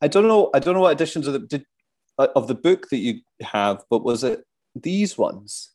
[0.00, 0.50] I don't know.
[0.54, 1.64] I don't know what editions of the did,
[2.18, 4.44] uh, of the book that you have, but was it
[4.74, 5.70] these ones?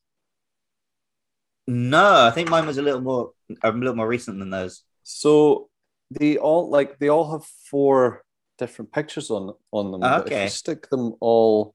[1.67, 3.31] No, I think mine was a little more
[3.63, 4.81] a little more recent than those.
[5.03, 5.69] So
[6.11, 8.23] they all like they all have four
[8.57, 10.01] different pictures on on them.
[10.01, 10.43] but if Okay.
[10.43, 11.73] you stick them all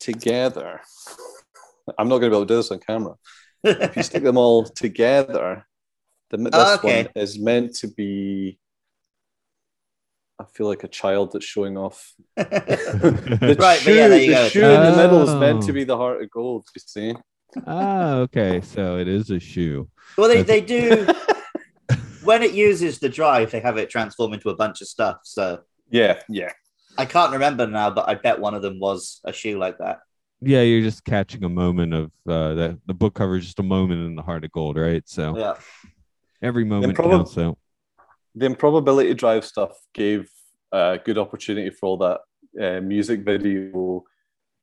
[0.00, 0.80] together,
[1.98, 3.14] I'm not going to be able to do this on camera.
[3.64, 5.66] If you stick them all together,
[6.30, 7.02] the this Okay.
[7.04, 8.58] one is meant to be.
[10.40, 12.14] I feel like a child that's showing off.
[12.36, 14.48] The Right, but shoe, yeah, the go.
[14.48, 15.66] shoe in the middle is meant Oh.
[15.66, 16.66] to be the heart of gold.
[16.74, 17.14] You see?
[17.66, 18.60] ah, okay.
[18.60, 19.88] So it is a shoe.
[20.16, 21.06] well, they, they do
[22.22, 25.18] when it uses the drive, they have it transform into a bunch of stuff.
[25.24, 26.52] So Yeah, yeah.
[26.96, 30.00] I can't remember now, but I bet one of them was a shoe like that.
[30.40, 33.64] Yeah, you're just catching a moment of uh, the the book cover is just a
[33.64, 35.02] moment in the heart of gold, right?
[35.08, 35.54] So Yeah.
[36.42, 37.32] every moment prob- counts.
[37.34, 37.58] So
[38.34, 40.30] The improbability drive stuff gave
[40.72, 42.20] a good opportunity for all that
[42.60, 44.04] uh, music video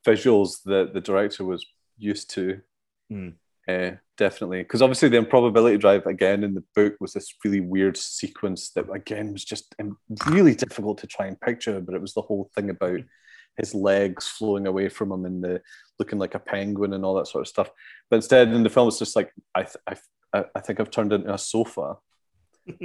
[0.05, 1.65] visuals that the director was
[1.97, 2.61] used to.
[3.09, 3.29] Hmm.
[3.67, 7.97] Uh, definitely, because obviously the improbability drive again in the book was this really weird
[7.97, 9.97] sequence that again was just um,
[10.27, 11.81] really difficult to try and picture.
[11.81, 12.99] But it was the whole thing about
[13.57, 15.61] his legs flowing away from him and the
[15.97, 17.69] looking like a penguin and all that sort of stuff.
[18.09, 19.93] But instead, in the film, it's just like I, th- I,
[20.37, 21.95] I- I think I've turned into a sofa.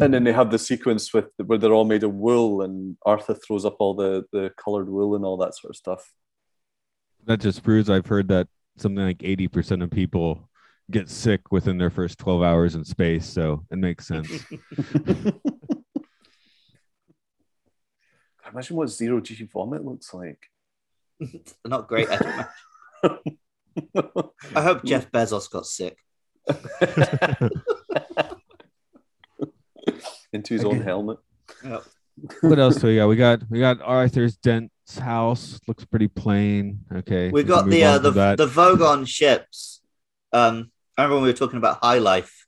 [0.00, 3.34] And then they have the sequence with where they're all made of wool, and Arthur
[3.34, 6.12] throws up all the the colored wool and all that sort of stuff.
[7.24, 8.46] that just proves I've heard that
[8.76, 10.48] something like eighty percent of people
[10.90, 13.26] get sick within their first twelve hours in space.
[13.26, 14.30] So it makes sense.
[18.44, 20.38] I Imagine what zero G vomit looks like.
[21.66, 22.08] Not great.
[22.10, 22.46] I,
[23.02, 23.20] don't.
[24.54, 25.96] I hope Jeff Bezos got sick.
[30.32, 31.18] Into his own helmet.
[31.64, 31.84] Yep.
[32.40, 33.06] what else do we got?
[33.08, 35.58] We got we got Arthur's Dent's house.
[35.66, 36.80] Looks pretty plain.
[36.94, 37.30] Okay.
[37.30, 38.38] We can got the uh, the, from that.
[38.38, 39.80] the Vogon ships.
[40.32, 42.46] Um, I remember when we were talking about High Life,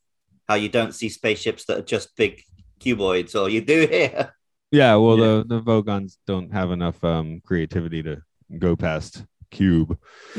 [0.49, 2.43] how you don't see spaceships that are just big
[2.81, 4.35] cuboids, or you do here.
[4.71, 5.25] Yeah, well, Yeah.
[5.27, 8.23] the the Vogons don't have enough um creativity to
[8.59, 9.99] go past cube.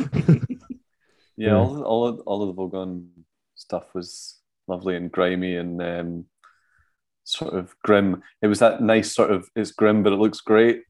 [1.37, 1.55] Yeah, Yeah.
[1.55, 3.07] all all of, all of the Vogon
[3.55, 6.25] stuff was lovely and grimy and um,
[7.23, 8.21] sort of grim.
[8.41, 10.83] It was that nice sort of it's grim, but it looks great.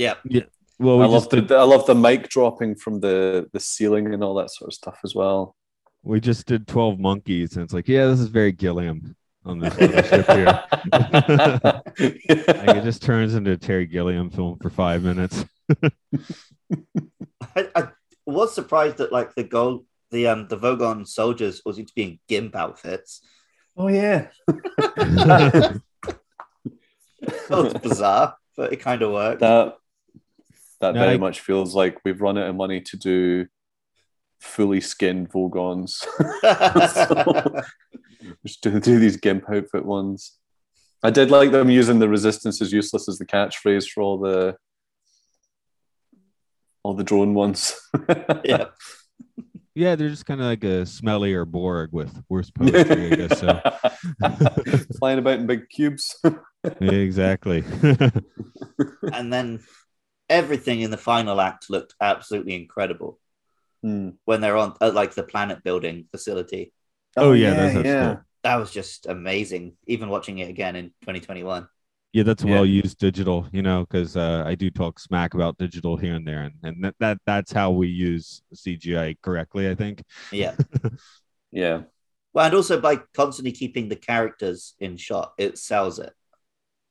[0.00, 0.44] Yeah, Yeah.
[0.78, 4.14] Well, we I love just the I love the mic dropping from the the ceiling
[4.14, 5.54] and all that sort of stuff as well.
[6.02, 9.74] we just did twelve monkeys, and it's like, yeah, this is very Gilliam on this
[9.76, 10.64] ship here.
[12.00, 15.44] Like, it just turns into a Terry Gilliam film for five minutes.
[17.54, 17.88] I, I
[18.24, 22.18] was surprised that like the gold, the um the Vogon soldiers was to be in
[22.26, 23.20] gimp outfits.
[23.76, 24.28] oh yeah.
[27.20, 29.40] That was bizarre, but it kind of worked.
[29.40, 29.76] that
[30.80, 33.46] that No, very I- much feels like we've run out of money to do
[34.40, 36.04] fully skinned Vogons.
[36.94, 37.62] So,
[38.46, 40.38] just do, do these gimp outfit ones.
[41.02, 44.56] I did like them using the resistance is useless as the catchphrase for all the
[46.82, 47.74] all the drone ones.
[48.44, 48.66] yeah.
[49.74, 53.38] Yeah, they're just kind of like a smellier Borg with worse poetry, I guess.
[53.38, 53.60] So
[54.98, 56.16] Flying about in big cubes.
[56.80, 57.64] Yeah, exactly.
[59.12, 59.60] And then
[60.30, 63.18] everything in the final act looked absolutely incredible
[63.82, 64.10] Hmm.
[64.26, 66.72] when they're on uh, like the planet building facility.
[67.16, 68.24] Oh, yeah, that's- that's cool.
[68.44, 69.76] That was just amazing.
[69.86, 71.66] Even watching it again in 2021.
[72.12, 72.50] yeah, that's Yeah.
[72.52, 76.26] well used digital, you know, because uh, I do talk smack about digital here and
[76.26, 80.02] there, and, and that, that that's how we use CGI correctly, I think.
[80.32, 80.56] Yeah.
[81.52, 81.82] Yeah.
[82.32, 86.12] well, and also by constantly keeping the characters in shot, it sells it.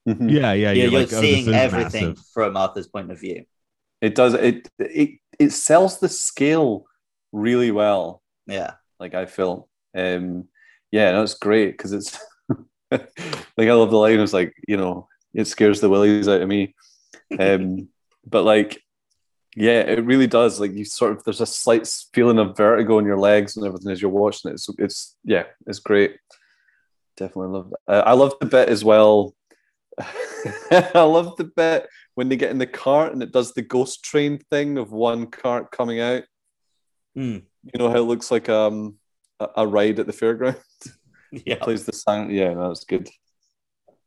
[0.09, 0.31] Mhm.
[0.31, 2.25] Yeah, yeah, Yeah, you're, you're like, oh, seeing is everything massive.
[2.33, 3.45] from Arthur's point of view.
[4.01, 6.85] It does it it it sells the scale
[7.31, 8.21] really well.
[8.47, 8.73] Yeah.
[8.99, 9.67] like I feel.
[9.95, 10.45] Um,
[10.91, 12.17] yeah, no, it's great because it's
[12.91, 13.09] like
[13.57, 14.19] I love the line.
[14.19, 16.75] It's like you know, it scares the willies out of me.
[17.37, 17.89] Um,
[18.25, 18.81] but like,
[19.55, 20.59] yeah, it really does.
[20.59, 23.91] Like you sort of there's a slight feeling of vertigo in your legs and everything
[23.91, 24.55] as you're watching it.
[24.55, 26.17] It's, it's yeah, it's great.
[27.17, 27.93] Definitely love that.
[27.93, 29.35] Uh, I love the bit as well.
[30.71, 34.03] I love the bit when they get in the cart and it does the ghost
[34.03, 36.23] train thing of one cart coming out.
[37.15, 37.39] Hmm.
[37.63, 38.95] you know how it looks like um
[39.39, 40.61] a, a ride at the fairground?
[41.45, 41.57] Yeah.
[41.61, 42.31] plays the sound.
[42.31, 43.07] Yeah that's good.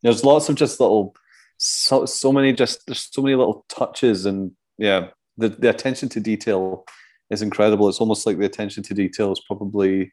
[0.02, 1.14] There's lots of just little
[1.56, 6.20] so, so many just there's so many little touches and yeah the, the attention to
[6.20, 6.84] detail
[7.30, 7.88] is incredible.
[7.88, 10.12] It's almost like the attention to detail is probably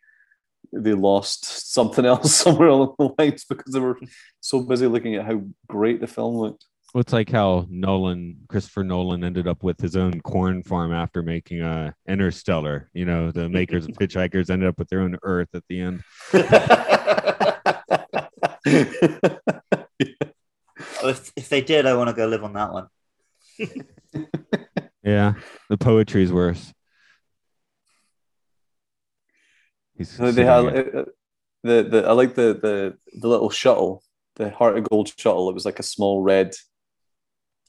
[0.74, 4.00] they lost something else somewhere along the lines because they were
[4.40, 8.84] so busy looking at how great the film looked Well, it's like how Nolan, Christopher
[8.84, 12.90] Nolan, ended up with his own corn farm after making uh, Interstellar.
[12.94, 16.04] You know, the makers of Hitchhikers ended up with their own Earth at the end.
[16.34, 16.46] Well,
[21.12, 22.88] if, if they did, I want to go live on that one.
[25.04, 25.34] Yeah,
[25.70, 26.74] the poetry's worse.
[30.00, 30.98] He's So they had there.
[31.00, 31.06] uh,
[31.64, 34.02] the the I like the the the little shuttle,
[34.38, 35.48] the heart of gold shuttle.
[35.50, 36.56] It was like a small red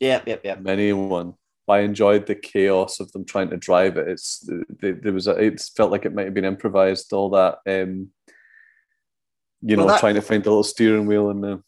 [0.00, 0.60] Yep, yep, yep.
[0.62, 1.34] mini one.
[1.68, 4.08] I enjoyed the chaos of them trying to drive it.
[4.08, 4.48] It's
[4.80, 7.12] there there was a, it felt like it might have been improvised.
[7.12, 8.08] All that, um,
[9.60, 11.62] you know, that- trying to find the little steering wheel and the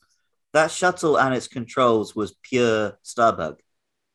[0.54, 3.56] That shuttle and its controls was pure Starbug.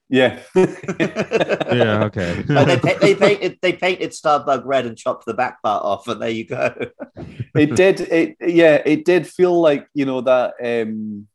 [0.09, 2.43] Yeah, yeah, okay.
[2.47, 6.07] Like they, pa- they painted they painted Starbug red and chopped the back part off,
[6.07, 6.73] and there you go.
[7.55, 11.27] it did it yeah it did feel like you know that um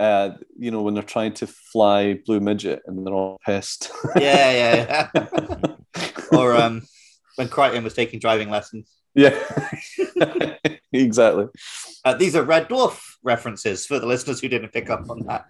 [0.00, 4.50] uh you know when they're trying to fly blue midget and they're all pissed yeah,
[4.50, 5.76] yeah, yeah.
[6.32, 6.82] or um,
[7.36, 8.90] when Kryten was taking driving lessons.
[9.14, 9.38] yeah
[10.92, 11.46] exactly
[12.04, 15.46] Uh, these are Red Dwarf references for the listeners who didn't pick up on that.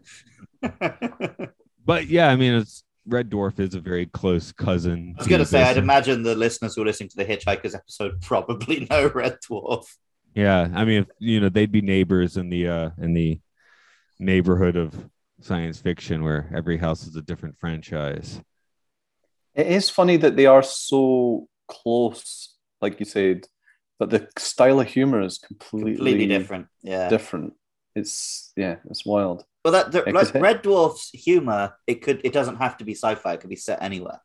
[1.85, 5.15] but yeah, I mean, it's Red Dwarf is a very close cousin.
[5.17, 5.63] I was going to say.
[5.63, 9.85] I'd imagine the listeners who are listening to the Hitchhikers episode probably know Red Dwarf.
[10.35, 13.41] Yeah, I mean, if, you know, they'd be neighbors in the uh in the
[14.19, 14.95] neighborhood of
[15.41, 18.41] science fiction where every house is a different franchise.
[19.55, 23.47] it is funny that they are so close like you said
[23.99, 26.67] but the style of humor is completely, Completely different.
[26.83, 27.09] Yeah.
[27.09, 27.55] different
[27.95, 32.03] it's yeah it's wild Well, that the, Yeah, like 'cause it- Red Dwarf's humor, it
[32.03, 34.21] could it doesn't have to be sci-fi; it could be set anywhere.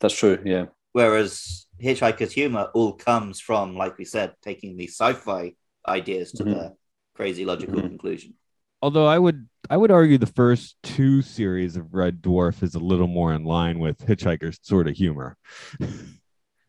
[0.00, 5.54] that's true yeah Whereas Hitchhiker's humor all comes from, like we said, taking these sci-fi
[5.86, 6.50] ideas to Mhm.
[6.54, 6.76] the
[7.14, 7.88] crazy logical Mhm.
[7.88, 8.34] conclusion.
[8.82, 12.78] Although I would I would argue the first two series of Red Dwarf is a
[12.78, 15.36] little more in line with Hitchhiker's sort of humor.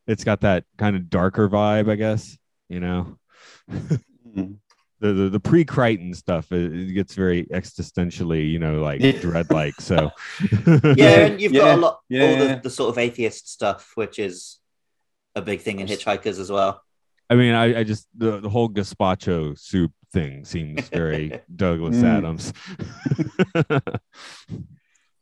[0.07, 2.37] it's got that kind of darker vibe, I guess.
[2.69, 3.17] You know,
[4.27, 4.57] Mhm.
[4.99, 9.19] The the, the pre Kryten stuff it, it gets very existentially, you know, like Yeah.
[9.19, 9.79] dread like.
[9.79, 10.11] So
[10.95, 14.17] Yeah, and you've got a lot yeah, all the, the sort of atheist stuff, which
[14.19, 14.57] is
[15.35, 16.81] a big thing in Hitchhikers as well.
[17.29, 22.17] I mean, I, I just the, the whole gazpacho soup thing seems very Douglas Mm.
[22.17, 22.53] Adams.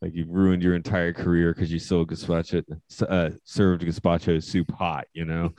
[0.02, 2.64] like you've ruined your entire career because you sold gazpacho,
[3.10, 5.06] uh, served gazpacho soup hot.
[5.14, 5.54] You know.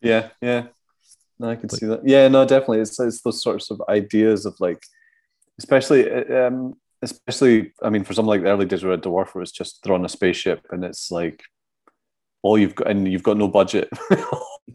[0.00, 0.66] Yeah, yeah.
[1.42, 2.06] No, I can see that.
[2.06, 2.78] Yeah, no, definitely.
[2.80, 4.80] It's it's those sorts of ideas of like,
[5.58, 7.72] especially, um, especially.
[7.82, 9.92] I mean, for something like the early days of Red Dwarf, where it's just they're
[10.04, 11.42] a spaceship and it's like
[12.42, 13.88] all you've got, and you've got no budget.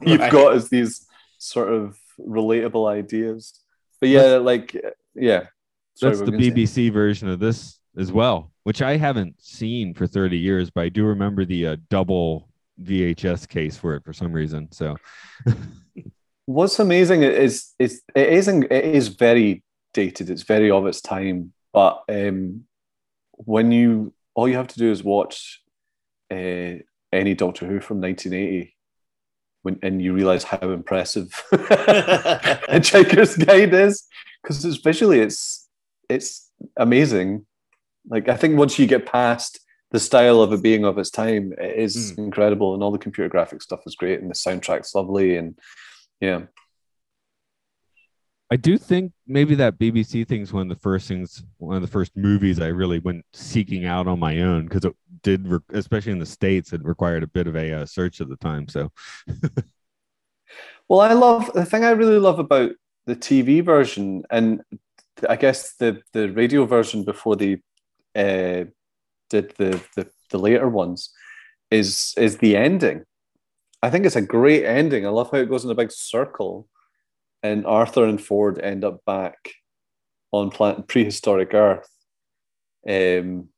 [0.05, 0.31] you've Right.
[0.31, 1.07] got is these
[1.37, 3.59] sort of relatable ideas.
[4.01, 4.73] But yeah, like,
[5.15, 5.47] yeah.
[5.95, 6.51] Sorry, That's the were say?
[6.51, 8.51] BBC version of this as well.
[8.63, 12.49] which I haven't seen for 30 years, but I do remember the uh, double
[12.83, 14.69] VHS case for it for some reason.
[14.71, 14.97] So
[16.47, 20.29] What's amazing is is it isn't it is very dated.
[20.29, 21.51] It's very of its time.
[21.73, 22.63] But um,
[23.31, 25.61] when you all you have to do is watch
[26.31, 26.79] uh,
[27.11, 28.73] any Doctor Who from 1980,
[29.63, 34.05] when and you realize how impressive Hitchhiker's Guide is,
[34.41, 35.67] because it's visually it's
[36.09, 37.45] it's amazing.
[38.09, 39.59] Like I think once you get past
[39.91, 42.17] the style of it being of its time, it is Mm.
[42.19, 45.57] incredible, and all the computer graphic stuff is great, and the soundtrack's lovely, and
[46.19, 46.41] yeah.
[48.49, 51.87] I do think maybe that BBC thing's one of the first things, one of the
[51.87, 56.13] first movies I really went seeking out on my own because it did, re- especially
[56.13, 58.69] in the states, it required a bit of a uh, search at the time.
[58.69, 58.89] So
[60.87, 62.71] Well, I love the thing I really love about
[63.05, 64.61] the TV version, and
[65.27, 67.55] I guess the the radio version before they
[68.15, 68.65] uh,
[69.29, 71.09] did the, the the later ones
[71.71, 73.03] is is the ending.
[73.81, 75.05] I think it's a great ending.
[75.05, 76.67] I love how it goes in a big circle,
[77.43, 79.51] and Arthur and Ford end up back
[80.31, 81.89] on prehistoric Earth.
[82.87, 83.49] Um,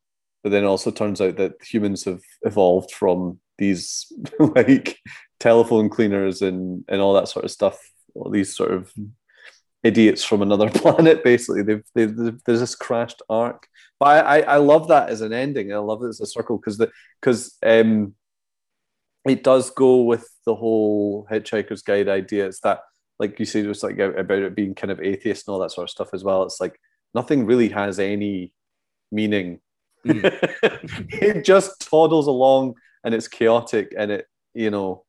[0.43, 4.97] but then also turns out that humans have evolved from these like
[5.39, 7.79] telephone cleaners and and all that sort of stuff.
[8.15, 8.91] All these sort of
[9.83, 11.23] idiots from another planet.
[11.23, 13.67] Basically, they've, they've, they've there's this crashed ark.
[13.99, 15.73] But I, I I love that as an ending.
[15.73, 16.91] I love it as a circle because the
[17.21, 18.15] because um
[19.27, 22.47] it does go with the whole Hitchhiker's Guide idea.
[22.47, 22.81] It's that
[23.19, 25.71] like you said, it was like about it being kind of atheist and all that
[25.71, 26.43] sort of stuff as well.
[26.43, 26.79] It's like
[27.13, 28.53] nothing really has any
[29.11, 29.59] meaning.
[30.05, 35.03] it just toddles along and it's chaotic and it you know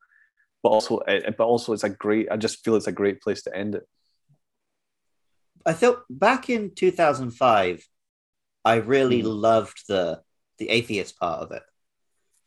[0.61, 3.41] but also it, but also it's a great i just feel it's a great place
[3.41, 3.83] to end it
[5.65, 7.87] I thought back in 2005,
[8.65, 9.41] I really Mm.
[9.41, 10.21] loved the
[10.57, 11.63] the atheist part of it.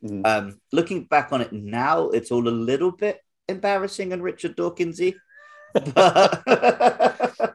[0.04, 0.26] Mhm.
[0.26, 5.14] Um, looking back on it now, it's all a little bit embarrassing and Richard Dawkinsy.
[5.74, 7.54] But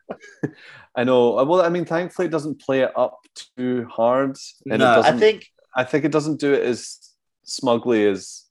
[0.95, 3.19] i know well i mean thankfully it doesn't play it up
[3.55, 4.35] too hard
[4.69, 6.97] and no, it I think i think it doesn't do it as
[7.43, 8.43] smugly as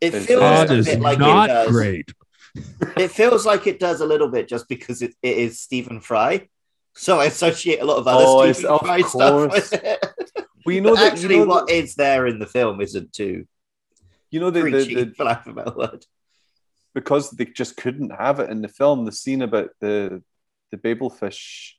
[0.00, 1.70] it It's- feels That a that is bit like not it does.
[1.70, 2.08] great.
[2.96, 6.48] It feels like it does a little bit just because it, it is Stephen Fry.
[6.94, 10.30] So I associate a lot of other Oh, Stephen of Fry stuff with it.
[10.64, 13.46] Well you know that actually, you know, what is there in the film isn't too
[14.30, 16.04] you know the, the, preachy, the, for lack of a better word.
[16.94, 20.22] because they just couldn't have it in the film the scene about the
[20.70, 21.72] the babelfish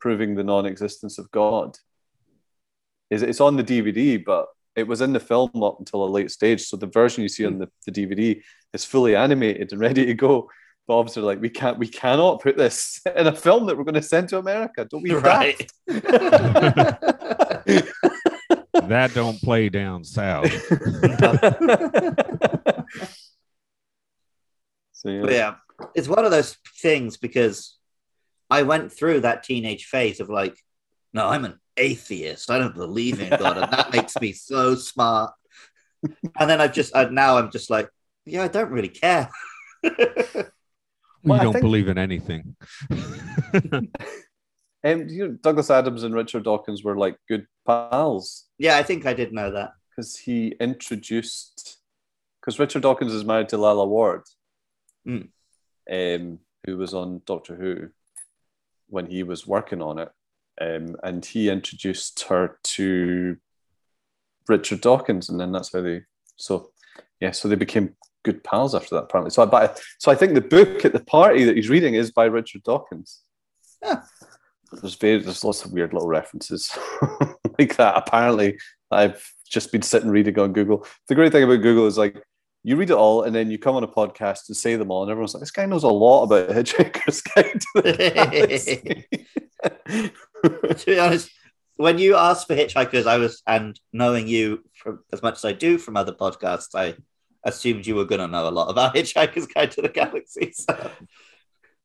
[0.00, 1.76] proving the non-existence of god
[3.10, 4.46] is it's on the dvd but
[4.76, 6.62] it was in the film up until a late stage.
[6.62, 7.60] So the version you see on hmm.
[7.60, 8.42] the, the dvd
[8.72, 10.50] is fully animated and ready to go.
[10.86, 13.94] But obviously like we can't we cannot put this in a film that we're going
[13.94, 14.84] to send to america.
[14.84, 15.70] Don't we Right.
[18.88, 20.50] That don't play down south.
[24.92, 25.20] so yeah.
[25.22, 25.54] But yeah,
[25.94, 27.76] it's one of those things because
[28.50, 30.56] I went through that teenage phase of like,
[31.12, 32.50] no, I'm an atheist.
[32.50, 35.32] I don't believe in God, and that makes me so smart.
[36.38, 37.88] And then I've just I, now I'm just like,
[38.26, 39.28] yeah, I don't really care.
[39.82, 39.92] Well,
[41.36, 42.56] you I don't think- believe in anything.
[44.84, 48.44] Um, you know, Douglas Adams and Richard Dawkins were like good pals.
[48.58, 49.72] yeah, I think I did know that.
[49.90, 51.78] because he introduced
[52.40, 54.22] because Richard Dawkins is married to Lalla Ward,
[55.08, 55.28] Mm.
[55.90, 57.88] um, who was on Doctor Who
[58.88, 60.10] when he was working on it,
[60.60, 63.38] um, and he introduced her to
[64.48, 66.02] Richard Dawkins, and then that's how they.
[66.36, 66.70] So,
[67.20, 69.30] yeah, so they became good pals after that, apparently.
[69.30, 71.94] So, I, but I, so I think the book at the party that he's reading
[71.94, 73.22] is by Richard Dawkins.
[73.82, 74.02] Yeah.
[74.80, 76.76] There's very, there's lots of weird little references
[77.58, 77.96] like that.
[77.96, 78.58] Apparently,
[78.90, 80.86] I've just been sitting reading on Google.
[81.08, 82.22] The great thing about Google is like
[82.62, 85.02] you read it all and then you come on a podcast and say them all,
[85.02, 89.06] and everyone's like, "This guy knows a lot about Hitchhiker's Guide to the Galaxy."
[90.74, 91.30] to be honest,
[91.76, 95.52] when you asked for Hitchhikers, I was, and knowing you from as much as I
[95.52, 96.96] do from other podcasts, I
[97.44, 100.52] assumed you were going to know a lot about Hitchhiker's Guide to the Galaxy.
[100.52, 100.90] So.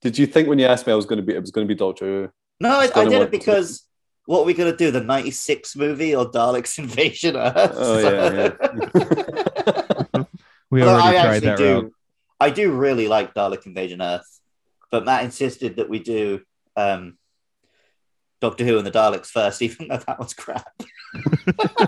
[0.02, 1.68] Did you think when you asked me, I was going to be, it was going
[1.68, 2.32] to be Doctor?
[2.60, 3.88] No, I, I gonna did it because
[4.26, 4.92] what are we going to do?
[4.92, 7.74] The 96 movie or Daleks Invasion Earth?
[7.74, 8.52] Oh, yeah,
[8.96, 10.24] yeah.
[10.72, 11.94] We Although already I tried actually that do, route.
[12.40, 14.40] I do really like Dalek Invasion Earth,
[14.92, 16.42] but Matt insisted that we do
[16.76, 17.18] um,
[18.40, 20.72] Doctor Who and the Daleks first, even though that was crap.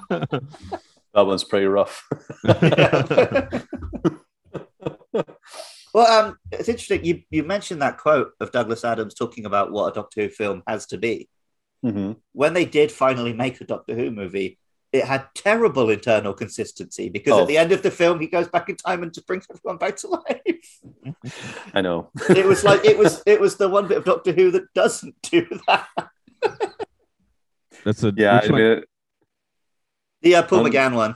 [0.09, 0.41] that
[1.13, 2.07] one's pretty rough.
[5.93, 7.03] Well, um, it's interesting.
[7.05, 10.63] You you mentioned that quote of Douglas Adams talking about what a Doctor Who film
[10.67, 11.27] has to be.
[11.83, 12.17] Mhm.
[12.33, 14.59] when they did finally make a Doctor Who movie,
[14.93, 17.41] it had terrible internal consistency because Oh.
[17.41, 19.77] at the end of the film, he goes back in time and just brings everyone
[19.79, 20.79] back to life.
[21.73, 22.11] I know.
[22.29, 25.15] It was like it was it was the one bit of Doctor Who that doesn't
[25.23, 25.87] do that.
[27.83, 28.83] That's a yeah, I mean,
[30.21, 31.15] The uh, Paul Um, McGann one.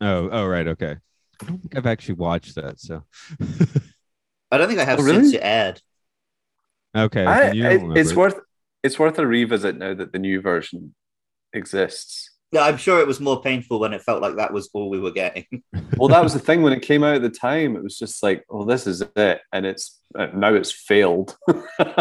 [0.00, 0.96] Oh, oh, right, okay.
[1.42, 2.78] I don't think I've actually watched that.
[2.78, 3.02] So,
[4.50, 5.22] I don't think I have Oh, really?
[5.24, 5.80] since it aired.
[6.96, 8.16] okay, I, you don't it- it's it.
[8.16, 8.38] worth
[8.82, 10.94] it's worth a revisit now that the new version
[11.52, 12.30] exists.
[12.52, 15.00] Yeah, I'm sure it was more painful when it felt like that was all we
[15.00, 15.46] were getting.
[15.96, 17.76] Well, that was the thing when it came out at the time.
[17.76, 21.36] It was just like, "Oh, this is it," and it's uh, now it's failed.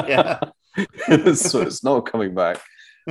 [0.08, 0.39] Yeah.
[1.36, 2.60] so it's not coming back.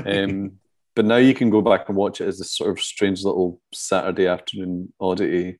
[0.04, 0.58] Um,
[0.96, 3.60] but now you can go back and watch it as this sort of strange little
[3.72, 5.58] Saturday afternoon oddity.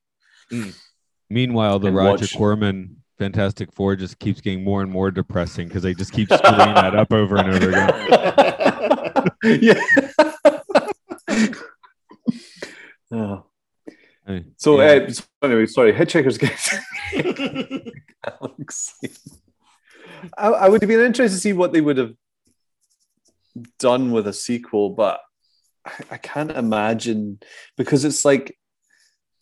[1.31, 5.69] Meanwhile, the and Roger watch- Corman Fantastic Four just keeps getting more and more depressing
[5.69, 9.31] because they just keep screwing that up over and over again.
[9.63, 9.81] yeah.
[13.15, 13.45] Oh.
[14.27, 15.05] Hey, So, yeah.
[15.05, 16.57] uh, so anyway, sorry, Hitchhiker's Guide.
[18.25, 19.11] Galaxy.
[20.39, 22.15] I, I would have been interested to see what they would have
[23.79, 25.21] done with a sequel, but
[25.87, 27.39] I, I can't imagine
[27.77, 28.57] because it's like,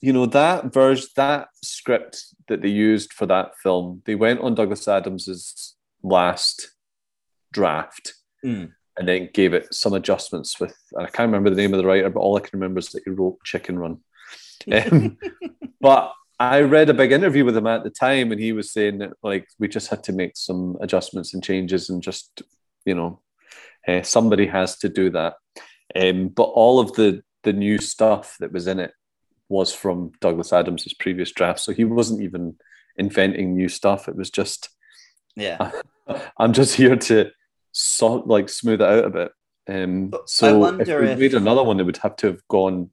[0.00, 4.54] you know, that version, that script that they used for that film, they went on
[4.54, 6.70] Douglas Adams's last
[7.52, 8.72] draft Mm.
[8.96, 11.86] and then gave it some adjustments with, and I can't remember the name of the
[11.86, 13.98] writer, but all I can remember is that he wrote Chicken Run.
[14.72, 15.16] Um,
[15.80, 18.98] but I read a big interview with him at the time, and he was saying
[18.98, 22.42] that like we just had to make some adjustments and changes, and just
[22.84, 23.20] you know,
[23.88, 25.34] uh, somebody has to do that.
[25.94, 28.92] Um, but all of the the new stuff that was in it
[29.50, 32.56] was from Douglas Adams' previous draft, so he wasn't even
[32.96, 34.08] inventing new stuff.
[34.08, 34.70] It was just
[35.36, 35.72] yeah.
[36.38, 37.30] I'm just here to
[37.72, 39.32] sort like smooth it out a bit.
[39.68, 42.90] Um, so if we if- made another one, it would have to have gone.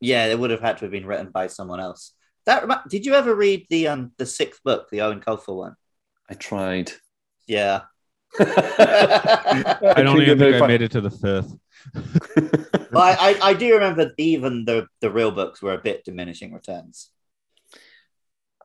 [0.00, 2.12] Yeah, it would have had to have been written by someone else.
[2.46, 5.74] That did you ever read the um the sixth book, the Eoin Colfer one?
[6.30, 6.92] I tried.
[7.46, 7.82] Yeah.
[8.38, 11.52] I don't even think I made it to the fifth.
[12.92, 16.54] Well, I, I, I do remember even the the real books were a bit diminishing
[16.54, 17.10] returns.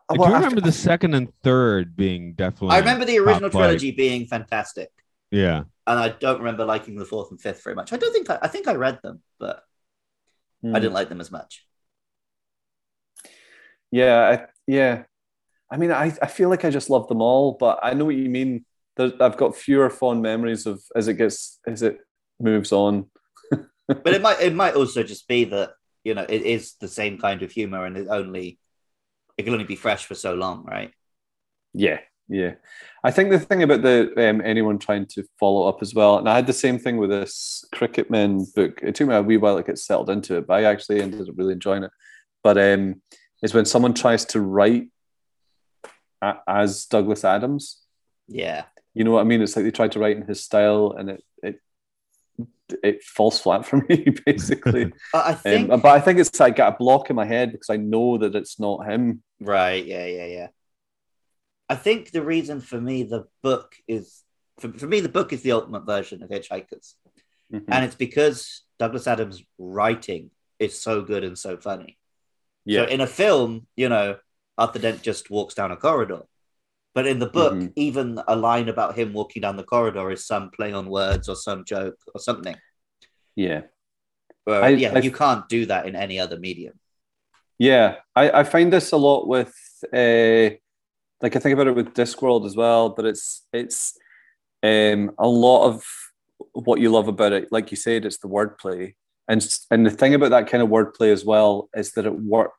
[0.09, 2.75] I Well, do after- remember the second and third being definitely.
[2.75, 3.61] I remember the original top flight.
[3.63, 4.89] trilogy being fantastic,
[5.31, 7.91] Yeah, and I don't remember liking the fourth and fifth very much.
[7.91, 9.63] I don't think I, I think I read them, but
[10.61, 10.75] Hmm.
[10.75, 11.65] I didn't like them as much.
[13.91, 15.03] Yeah, I, yeah.
[15.69, 18.15] I mean, I, I feel like I just love them all, but I know what
[18.15, 18.65] you mean.
[19.19, 21.99] I've got fewer fond memories of as it gets as it
[22.39, 23.09] moves on.
[23.87, 25.71] But it might it might also just be that
[26.03, 28.57] you know it is the same kind of humor, and it only
[29.37, 30.93] it can only be fresh for so long, right?
[31.73, 31.99] Yeah,
[32.29, 32.53] yeah.
[33.03, 36.29] I think the thing about the um, anyone trying to follow up as well, and
[36.29, 38.79] I had the same thing with this Krikkitmen book.
[38.81, 41.27] It took me a wee while to get settled into it, but I actually ended
[41.27, 41.91] up really enjoying it.
[42.43, 43.01] But um,
[43.41, 44.87] is when someone tries to write
[46.21, 47.81] a- as Douglas Adams.
[48.27, 48.63] Yeah,
[48.93, 49.41] You know what I mean?
[49.41, 51.59] It's like they tried to write in his style, and it it
[52.83, 54.91] it falls flat for me basically.
[55.13, 57.69] I think um, but I think it's like got a block in my head because
[57.69, 59.23] I know that it's not him.
[59.39, 59.85] Right.
[59.85, 60.05] Yeah.
[60.05, 60.25] Yeah.
[60.25, 60.47] Yeah.
[61.69, 64.23] I think the reason for me the book is
[64.59, 66.95] for, for me the book is the ultimate version of Hitchhikers,
[67.51, 67.63] Mhm.
[67.69, 71.97] and it's because Douglas Adams' writing is so good and so funny.
[72.65, 74.17] yeah, So in a film, you know,
[74.57, 76.23] Arthur Dent just walks down a corridor,
[76.93, 77.73] but in the book, Mhm.
[77.75, 81.35] even a line about him walking down the corridor is some play on words or
[81.35, 82.55] some joke or something.
[83.35, 83.61] yeah.
[84.47, 86.79] I- yeah, I- you can't do that in any other medium.
[87.59, 89.53] Yeah, I, I find this a lot with
[89.93, 90.49] uh,
[91.21, 93.97] like I think about it with Discworld as well, but it's it's
[94.63, 95.83] um, a lot of
[96.53, 97.51] what you love about it.
[97.51, 98.95] Like you said, it's the wordplay,
[99.27, 102.51] and and the thing about that kind of wordplay as well is that it work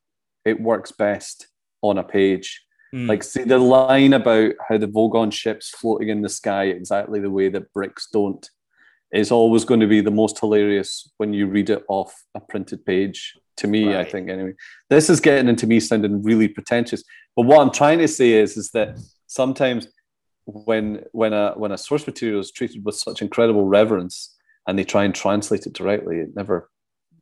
[0.45, 1.49] it works best
[1.83, 2.64] on a page.
[2.93, 3.07] Hmm.
[3.07, 7.30] Like see the line about how the Vogon ships floating in the sky exactly the
[7.30, 8.49] way that bricks don't
[9.12, 12.84] is always going to be the most hilarious when you read it off a printed
[12.84, 13.36] page.
[13.59, 14.55] To me, I think anyway.
[14.88, 17.05] This is getting into me sounding really pretentious.
[17.36, 19.88] But what I'm trying to say is, is that sometimes
[20.47, 24.34] when when a when a source material is treated with such incredible reverence
[24.66, 26.70] and they try and translate it directly, it never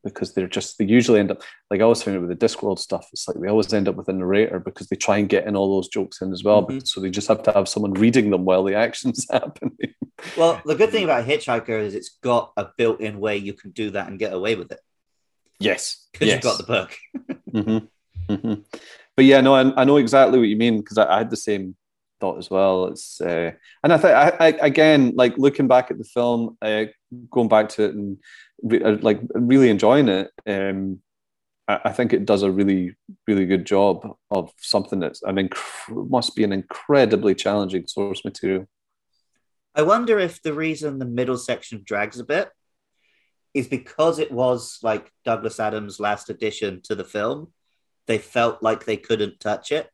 [0.02, 2.78] because they're just they usually end up like I always found it with the Discworld
[2.78, 3.08] stuff.
[3.12, 5.56] It's like they always end up with a narrator because they try and get in
[5.56, 6.62] all those jokes in as well.
[6.62, 6.78] Mhm.
[6.78, 9.94] But so they just have to have someone reading them while the action's happening.
[10.36, 13.90] Well, the good thing about Hitchhiker is it's got a built-in way you can do
[13.90, 14.80] that and get away with it
[15.60, 16.96] Yes, because you've got the book.
[17.52, 18.54] hmm hmm
[19.14, 21.36] But yeah, no, I, I know exactly what you mean because I, I had the
[21.36, 21.76] same
[22.20, 22.86] thought as well.
[22.86, 23.52] It's uh,
[23.84, 26.84] and I think I, I, again, like looking back at the film, uh,
[27.30, 28.18] going back to it and
[28.62, 30.30] re- uh, like really enjoying it.
[30.46, 31.00] Um,
[31.68, 32.96] I, I think it does a really,
[33.26, 35.50] really good job of something that's I mean
[35.88, 38.66] must be an incredibly challenging source material.
[39.74, 42.50] I wonder if the reason the middle section drags a bit
[43.54, 47.52] is because it was like Douglas Adams' last addition to the film.
[48.06, 49.88] They felt like they couldn't touch it.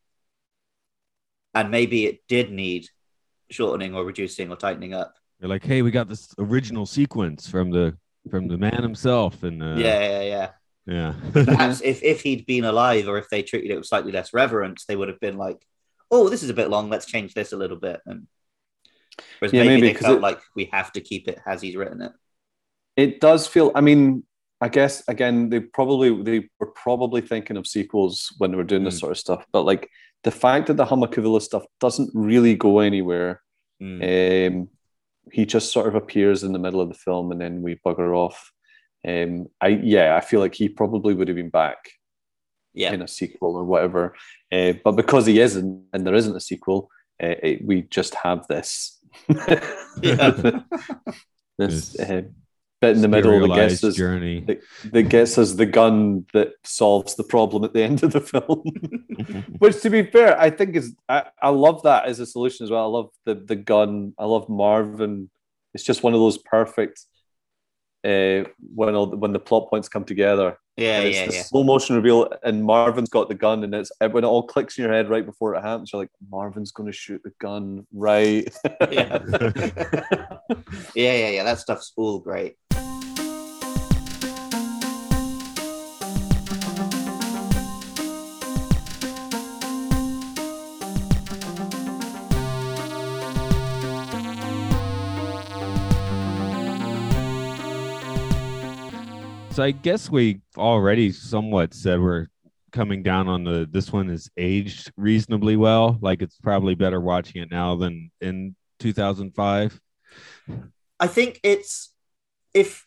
[1.55, 2.89] And maybe it did need
[3.51, 5.15] shortening or reducing or tightening up.
[5.41, 7.97] They're like, hey, we got this original sequence from the
[8.31, 10.51] from the man himself, and uh, yeah, yeah, yeah.
[10.87, 11.15] yeah.
[11.45, 14.85] Perhaps if, if he'd been alive or if they treated it with slightly less reverence,
[14.85, 15.59] they would have been like,
[16.11, 16.89] oh, this is a bit long.
[16.91, 18.01] Let's change this a little bit.
[18.07, 18.27] And
[19.39, 21.61] whereas Yeah, maybe, maybe, they 'cause felt it- like we have to keep it as
[21.63, 22.13] he's written it.
[22.97, 23.73] It does feel.
[23.75, 24.25] I mean,
[24.61, 28.85] I guess again, they probably they were probably thinking of sequels when they were doing
[28.85, 29.01] this Mm.
[29.01, 29.45] sort of stuff.
[29.53, 29.91] But like
[30.25, 33.43] the fact that the Humma Kavula stuff doesn't really go anywhere.
[33.83, 34.01] Mm.
[34.63, 34.69] Um,
[35.33, 38.17] he just sort of appears in the middle of the film, and then we bugger
[38.17, 38.53] off.
[39.07, 41.79] Um, I yeah, I feel like he probably would have been back
[42.75, 42.93] Yeah.
[42.93, 44.15] in a sequel or whatever.
[44.53, 46.89] Uh, but because he isn't, and there isn't a sequel,
[47.23, 48.99] uh, it, we just have this.
[51.59, 52.23] This This uh,
[52.81, 54.41] bit in the middle that gets Serialized us journey.
[54.41, 54.61] that,
[54.93, 59.45] that gets us the gun that solves the problem at the end of the film.
[59.59, 62.71] Which, to be fair, I think is I, I love that as a solution as
[62.71, 62.85] well.
[62.85, 64.15] I love the the gun.
[64.19, 65.31] I love Marvin.
[65.75, 67.05] It's just one of those perfect
[68.05, 70.59] uh, when all the, when the plot points come together.
[70.77, 71.43] Yeah, And it's yeah, the yeah.
[71.43, 74.85] slow motion reveal, and Marvin's got the gun, and it's when it all clicks in
[74.85, 75.91] your head right before it happens.
[75.91, 78.47] You're like, Marvin's going to shoot the gun, right?
[78.91, 79.19] Yeah.
[80.95, 81.45] Yeah, yeah, yeah.
[81.45, 82.57] That stuff's all great.
[99.57, 102.27] So I guess we already somewhat said we're
[102.73, 105.97] coming down on the this one is aged reasonably well.
[106.03, 109.81] Like it's probably better watching it now than in 2005.
[111.01, 111.91] I think it's
[112.53, 112.87] if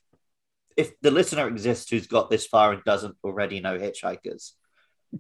[0.78, 4.51] if the listener exists who's got this far and doesn't already know Hitchhikers,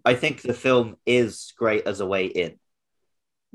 [0.05, 2.59] I think the film is great as a way in.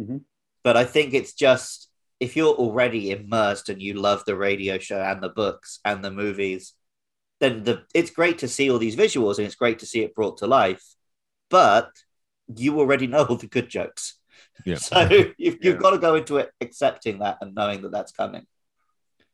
[0.01, 0.23] Mhm.
[0.65, 5.01] But I think it's just if you're already immersed and you love the radio show
[5.01, 6.75] and the books and the movies,
[7.41, 10.15] then the it's great to see all these visuals and it's great to see it
[10.15, 10.83] brought to life.
[11.51, 11.91] But
[12.55, 14.19] you already know all the good jokes.
[14.65, 14.77] Yeah.
[14.79, 15.09] So
[15.39, 18.47] you've, you've got to go into it accepting that and knowing that that's coming.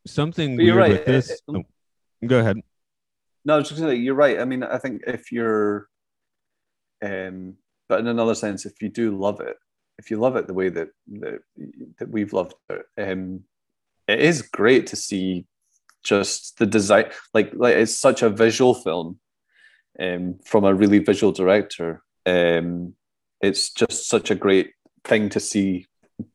[0.07, 1.31] Something But you're right, with this.
[1.31, 1.57] it- it-
[2.23, 2.59] oh, go ahead.
[3.45, 4.39] No, I was just gonna say you're right.
[4.39, 5.89] I mean, I think if you're,
[7.03, 7.57] um,
[7.89, 9.57] but in another sense, if you do love it,
[9.99, 10.89] if you love it the way that
[11.21, 11.41] that,
[11.99, 13.45] that we've loved it, um,
[14.07, 15.47] it is great to see
[16.05, 17.07] just the design.
[17.35, 19.19] Like, like it's such a visual film,
[19.99, 22.03] um, from a really visual director.
[22.27, 22.95] Um,
[23.41, 24.73] it's just such a great
[25.05, 25.87] thing to see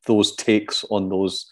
[0.08, 1.48] those takes on those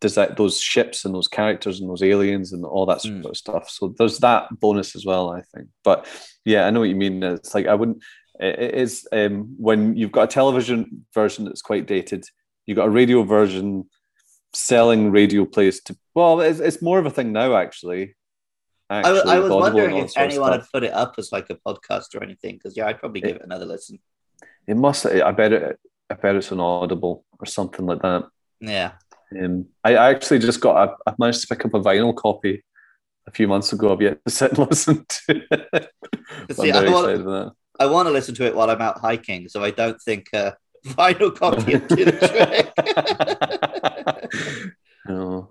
[0.00, 3.24] design those ships and those characters and those aliens and all that sort Mm.
[3.30, 3.68] of stuff.
[3.68, 5.68] So there's that bonus as well, I think.
[5.82, 6.06] But
[6.44, 7.20] yeah, I know what you mean.
[7.22, 8.02] It's like I wouldn't.
[8.38, 12.24] It is um, when you've got a television version that's quite dated.
[12.66, 13.88] You've got a radio version
[14.58, 15.96] selling radio plays to.
[16.14, 18.14] Well, it's, it's more of a thing now, actually.
[18.90, 21.30] Actually, I was Audible wondering if that sort of anyone had put it up as
[21.30, 23.98] like a podcast or anything, because yeah, I'd probably give it another listen.
[24.66, 25.04] It must.
[25.06, 25.78] I bet it.
[26.10, 28.24] I bet it's on Audible or something like that.
[28.60, 28.92] Yeah,
[29.38, 30.88] Um, I, I actually just got.
[31.06, 32.64] I, I managed to pick up a vinyl copy
[33.26, 33.92] a few months ago.
[33.92, 35.42] I've yet to sit and listen to.
[35.52, 35.90] it.
[36.52, 39.70] See, I want- I want to listen to it while I'm out hiking, so I
[39.70, 40.52] don't think uh,
[40.88, 42.12] vinyl copy would do the
[44.12, 44.72] trick.
[45.08, 45.48] no.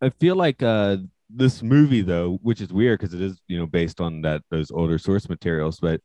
[0.00, 0.98] I feel like uh
[1.28, 4.70] this movie though, which is weird because it is, you know, based on that those
[4.70, 6.00] older source materials, but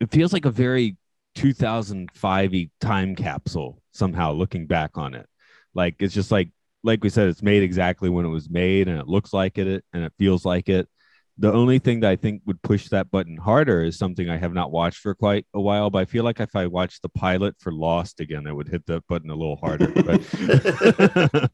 [0.00, 0.96] it feels like a very
[1.34, 5.26] 2005 time capsule somehow looking back on it.
[5.74, 6.50] Like it's just like
[6.82, 9.84] like we said, it's made exactly when it was made and it looks like it
[9.92, 10.88] and it feels like it.
[11.36, 14.52] The only thing that I think would push that button harder is something I have
[14.52, 17.56] not watched for quite a while, but I feel like if I watched the pilot
[17.58, 19.88] for Lost again, it would hit that button a little harder.
[19.88, 20.20] But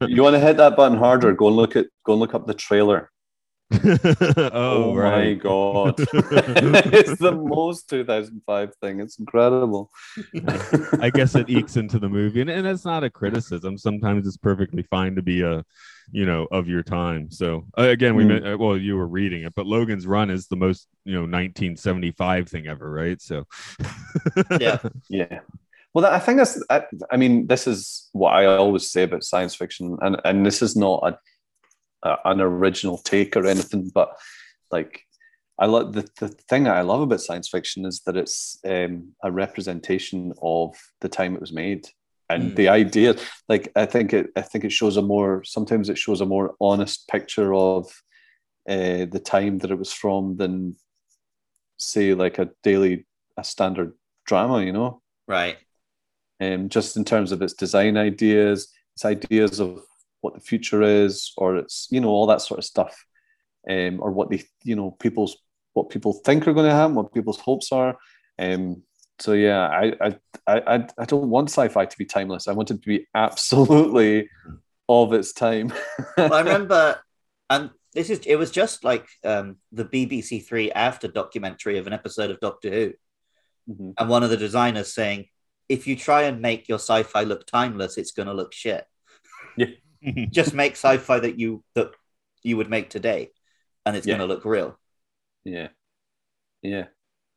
[0.09, 1.33] You want to hit that button harder?
[1.33, 1.87] Go and look at.
[2.05, 3.09] Go and look up the trailer.
[4.33, 5.39] Oh, oh, my right.
[5.39, 8.99] god, it's the most 2005 thing.
[8.99, 9.89] It's incredible.
[10.99, 13.77] I guess it ekes into the movie, and, and that's not a criticism.
[13.77, 15.63] Sometimes it's perfectly fine to be a,
[16.11, 17.31] you know, of your time.
[17.31, 18.27] So uh, again, we Mm.
[18.27, 21.21] meant, uh, well, you were reading it, but Logan's Run is the most, you know,
[21.21, 23.21] 1975 thing ever, right?
[23.21, 23.45] So
[24.59, 24.77] yeah,
[25.09, 25.39] Yeah.
[25.93, 26.63] Well, I think that's.
[26.69, 30.61] I, I mean, this is what I always say about science fiction, and and this
[30.61, 31.03] is not
[32.03, 34.17] a, a an original take or anything, but
[34.71, 35.01] like
[35.59, 39.11] I love the, the thing that I love about science fiction is that it's um,
[39.21, 41.89] a representation of the time it was made
[42.33, 42.55] and Mm.
[42.55, 43.15] the idea.
[43.49, 46.55] Like I think it I think it shows a more sometimes it shows a more
[46.59, 47.85] honest picture of
[48.69, 50.75] uh, the time that it was from than
[51.77, 53.05] say like a daily
[53.37, 53.93] a standard
[54.25, 54.63] drama.
[54.63, 55.57] You know, Right.
[56.39, 59.81] um, just in terms of its design ideas, its ideas of
[60.21, 63.05] what the future is, or it's you know all that sort of stuff,
[63.69, 65.37] um, or what they you know people's
[65.73, 67.97] what people think are going to happen, what people's hopes are.
[68.37, 68.83] Um,
[69.21, 70.15] so yeah, I I
[70.47, 72.47] I I- don't want sci-fi to be timeless.
[72.47, 74.29] I want it to be absolutely
[74.89, 75.71] of its time.
[76.17, 76.99] Well, I remember,
[77.49, 81.93] and this is it was just like um, the BBC Three after documentary of an
[81.93, 82.93] episode of Doctor Who,
[83.69, 83.93] Mhm.
[83.97, 85.27] and one of the designers saying,
[85.69, 88.85] "If you try and make your sci-fi look timeless, it's going to look shit.
[90.31, 91.91] Just make sci-fi that you that
[92.43, 93.29] you would make today,
[93.85, 94.17] and it's Yeah.
[94.17, 94.77] going to look real."
[95.45, 95.69] yeah,
[96.63, 96.85] yeah.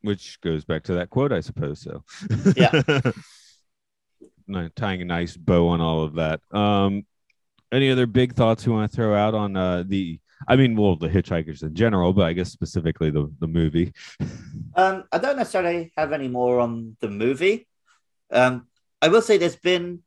[0.04, 1.80] Which goes back to that quote, I suppose.
[1.80, 2.04] So,
[2.54, 2.82] Yeah.
[4.76, 6.40] Tying a nice bow on all of that.
[6.50, 7.06] Um,
[7.72, 10.20] any other big thoughts you want to throw out on uh, the?
[10.46, 13.92] I mean, well, the Hitchhikers in general, but I guess specifically the the movie.
[14.76, 17.68] Um, I don't necessarily have any more on the movie.
[18.32, 18.66] Um,
[19.00, 20.02] I will say there's been,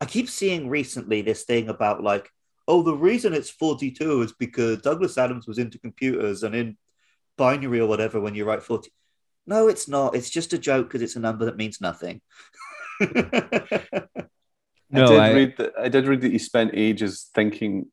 [0.00, 2.28] I keep seeing recently this thing about like,
[2.66, 6.76] oh, the reason it's 42 is because Douglas Adams was into computers and in
[7.36, 8.90] binary or whatever when you write 40.
[9.48, 10.14] No, it's not.
[10.14, 12.20] It's just a joke because it's a number that means nothing.
[14.90, 15.72] No, I did I- read that.
[15.78, 17.88] I did read that he spent ages thinking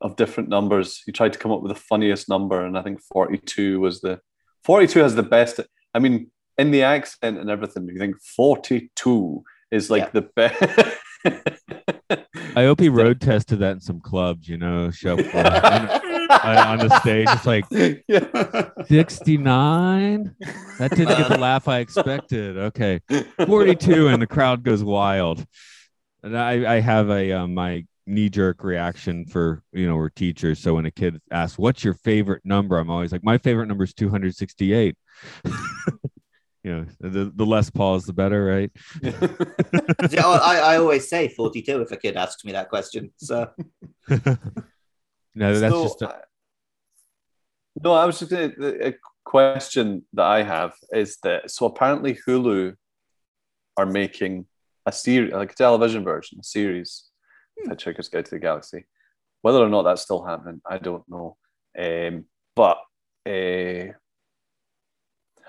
[0.00, 1.02] of different numbers.
[1.06, 4.18] He tried to come up with the funniest number, and I think forty-two was the
[4.64, 5.60] forty-two has the best.
[5.94, 10.20] I mean, in the accent and everything, you think forty-two is like Yeah.
[10.20, 11.99] the best.
[12.56, 14.48] I hope he road tested that in some clubs.
[14.48, 15.34] You know, show up
[16.44, 17.28] on, on the stage.
[17.30, 17.64] It's like
[18.08, 18.70] yeah.
[18.86, 20.34] sixty nine.
[20.78, 22.56] That didn't get the laugh I expected.
[22.56, 23.00] Okay,
[23.46, 25.44] forty two, and the crowd goes wild.
[26.22, 30.58] And I, I have a uh, my knee jerk reaction for you know we're teachers.
[30.58, 33.84] So when a kid asks, "What's your favorite number?" I'm always like, "My favorite number
[33.84, 34.96] is 268."
[36.62, 38.70] you know, the the less pause, the better, right?
[40.10, 43.12] See, I, I always say 42 if a kid asks me that question.
[43.16, 43.50] So,
[44.08, 46.20] no, that's So, just a, I-
[47.82, 47.92] no.
[47.92, 48.88] I was just going to.
[48.88, 52.74] A question that I have is that so apparently Hulu
[53.76, 54.46] are making
[54.86, 57.04] a series, like a television version, a series,
[57.62, 57.70] Hmm.
[57.72, 58.86] Hitchhiker's Guide to the Galaxy.
[59.42, 61.36] Whether or not that's still happening, I don't know.
[61.78, 62.24] Um,
[62.56, 62.78] but
[63.26, 63.92] uh,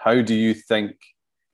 [0.04, 0.96] how do you think?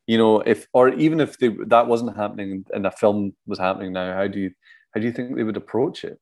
[0.07, 3.93] You know, if or even if they, that wasn't happening and a film was happening
[3.93, 4.51] now, how do you
[4.93, 6.19] how do you think they would approach it?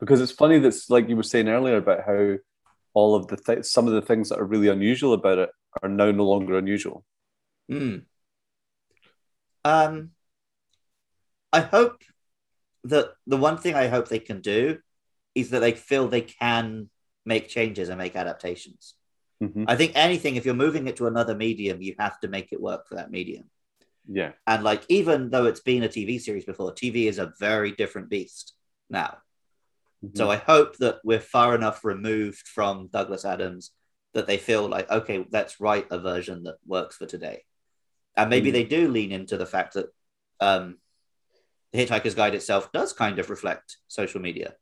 [0.00, 2.36] Because it's funny that's like you were saying earlier about how
[2.94, 5.50] all of the th- some of the things that are really unusual about it
[5.82, 7.04] are now no longer unusual.
[7.68, 7.98] Hmm.
[9.64, 10.12] Um,
[11.52, 12.02] I hope
[12.84, 14.78] that the one thing I hope they can do
[15.34, 16.88] is that they feel they can
[17.24, 18.94] make changes and make adaptations.
[19.42, 19.64] Mhm.
[19.68, 22.60] I think anything, if you're moving it to another medium, you have to make it
[22.60, 23.50] work for that medium.
[24.08, 27.72] Yeah, And like, even though it's been a TV series before, TV is a very
[27.72, 28.54] different beast
[28.88, 29.18] now.
[30.14, 33.72] So I hope that we're far enough removed from Douglas Adams
[34.14, 37.44] that they feel like, okay, let's write a version that works for today.
[38.16, 38.52] And maybe Mm.
[38.52, 39.86] they do lean into the fact that
[40.40, 40.78] um,
[41.72, 44.54] the Hitchhiker's Guide itself does kind of reflect social media.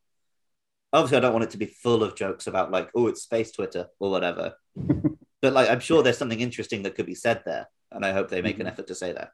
[0.94, 3.50] Obviously, I don't want it to be full of jokes about like, oh, it's space
[3.50, 4.54] Twitter or whatever.
[5.42, 8.28] but like, I'm sure there's something interesting that could be said there, and I hope
[8.28, 8.70] they make an Mhm.
[8.70, 9.32] effort to say that.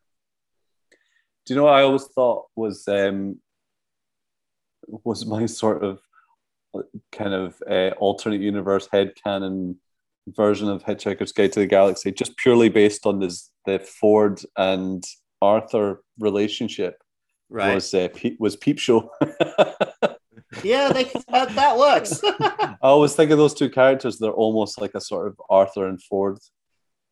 [1.46, 3.40] Do you know what I always thought was um,
[5.04, 6.00] was my sort of
[6.74, 6.82] uh,
[7.12, 9.76] kind of uh, alternate universe headcanon
[10.28, 15.04] version of Hitchhiker's Guide to the Galaxy, just purely based on this the Ford and
[15.42, 17.02] Arthur relationship
[17.50, 17.74] Right?
[17.74, 19.10] was uh, Pe- was Peep Show.
[20.62, 22.20] yeah, they, that, that works.
[22.40, 24.18] I always think of those two characters.
[24.18, 26.38] They're almost like a sort of Arthur and Ford.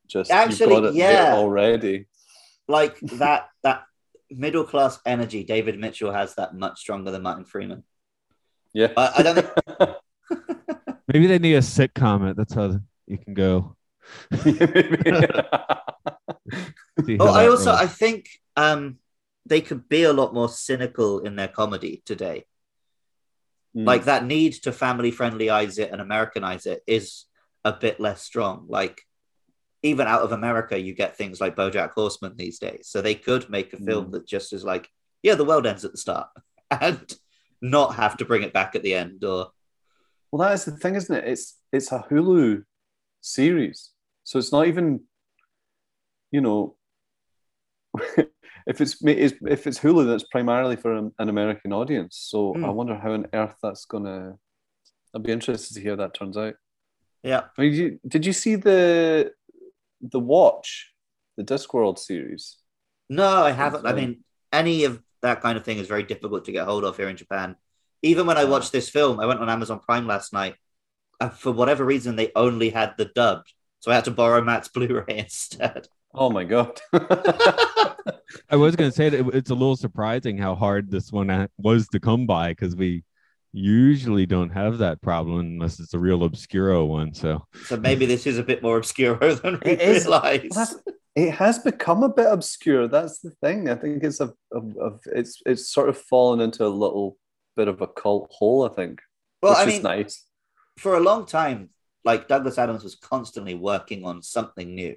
[0.07, 1.35] Just Actually, you've got it yeah.
[1.35, 2.07] already.
[2.67, 3.85] like that that
[4.31, 7.85] middle class energy David Mitchell has that much stronger than Martin Freeman.
[8.73, 8.93] Yeah.
[8.97, 9.97] I, I don't think
[11.09, 12.31] maybe they need a sitcom.
[12.31, 13.77] It that's how you can go.
[14.43, 15.25] See how
[17.21, 17.83] Oh, I also rolls.
[17.83, 18.99] I think um
[19.47, 22.45] they could be a lot more cynical in their comedy today.
[23.77, 23.87] Mm.
[23.87, 27.25] Like that need to family friendlyize it and Americanize it is
[27.65, 28.67] a bit less strong.
[28.69, 29.03] Like
[29.83, 32.89] even out of America, you get things like BoJack Horseman these days.
[32.89, 34.13] So they could make a film Mm.
[34.13, 34.89] that just is like,
[35.23, 36.29] yeah, the world ends at the start,
[36.71, 37.13] and
[37.61, 39.25] not have to bring it back at the end.
[39.25, 39.51] Or
[40.31, 41.29] Well, that is the thing, isn't it?
[41.29, 42.65] It's it's a Hulu
[43.21, 43.91] series,
[44.25, 45.03] so it's not even,
[46.31, 46.77] you know,
[48.69, 52.17] if it's if it's Hulu, that's primarily for an, an American audience.
[52.31, 52.65] So Hmm.
[52.65, 54.37] I wonder how on earth that's gonna.
[55.15, 56.55] I'd be interested to hear that turns out.
[57.23, 59.33] yeah, I mean, you, did you see the
[60.01, 60.93] the Watch,
[61.37, 62.59] the Discworld series?
[63.09, 63.87] no, I haven't.
[63.87, 64.23] I mean,
[64.53, 67.17] any of that kind of thing is very difficult to get hold of here in
[67.17, 67.57] Japan.
[68.03, 70.55] Even when I watched this film, I went on Amazon Prime last night,
[71.21, 74.69] and for whatever reason, they only had the dubbed, so I had to borrow Matt's
[74.75, 75.89] Blu-ray instead.
[76.21, 76.81] Oh my god!
[78.51, 81.89] I was going to say that it's a little surprising how hard this one was
[81.89, 83.05] to come by because we
[83.53, 87.15] usually don't have that problem unless it's a real obscuro one.
[87.15, 90.05] So So maybe this is a bit more obscure than we It is.
[90.05, 90.55] realized.
[90.55, 92.87] Well, that's- it has become a bit obscure.
[92.87, 93.69] That's the thing.
[93.69, 97.17] I think it's a, a, a it's it's sort of fallen into a little
[97.57, 98.65] bit of a cult hole.
[98.65, 99.01] I think,
[99.43, 100.25] Well, which I is mean, nice.
[100.79, 101.71] for a long time,
[102.05, 104.95] like Douglas Adams was constantly working on something new.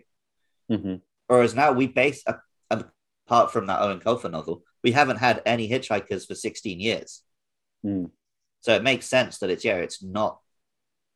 [0.72, 1.02] Mhm.
[1.32, 5.70] Whereas now we base, a- apart from that Eoin Colfer novel, we haven't had any
[5.70, 7.22] hitchhikers for 16 years.
[7.84, 8.08] Hmm.
[8.60, 10.42] So it makes sense that it's, yeah, it's not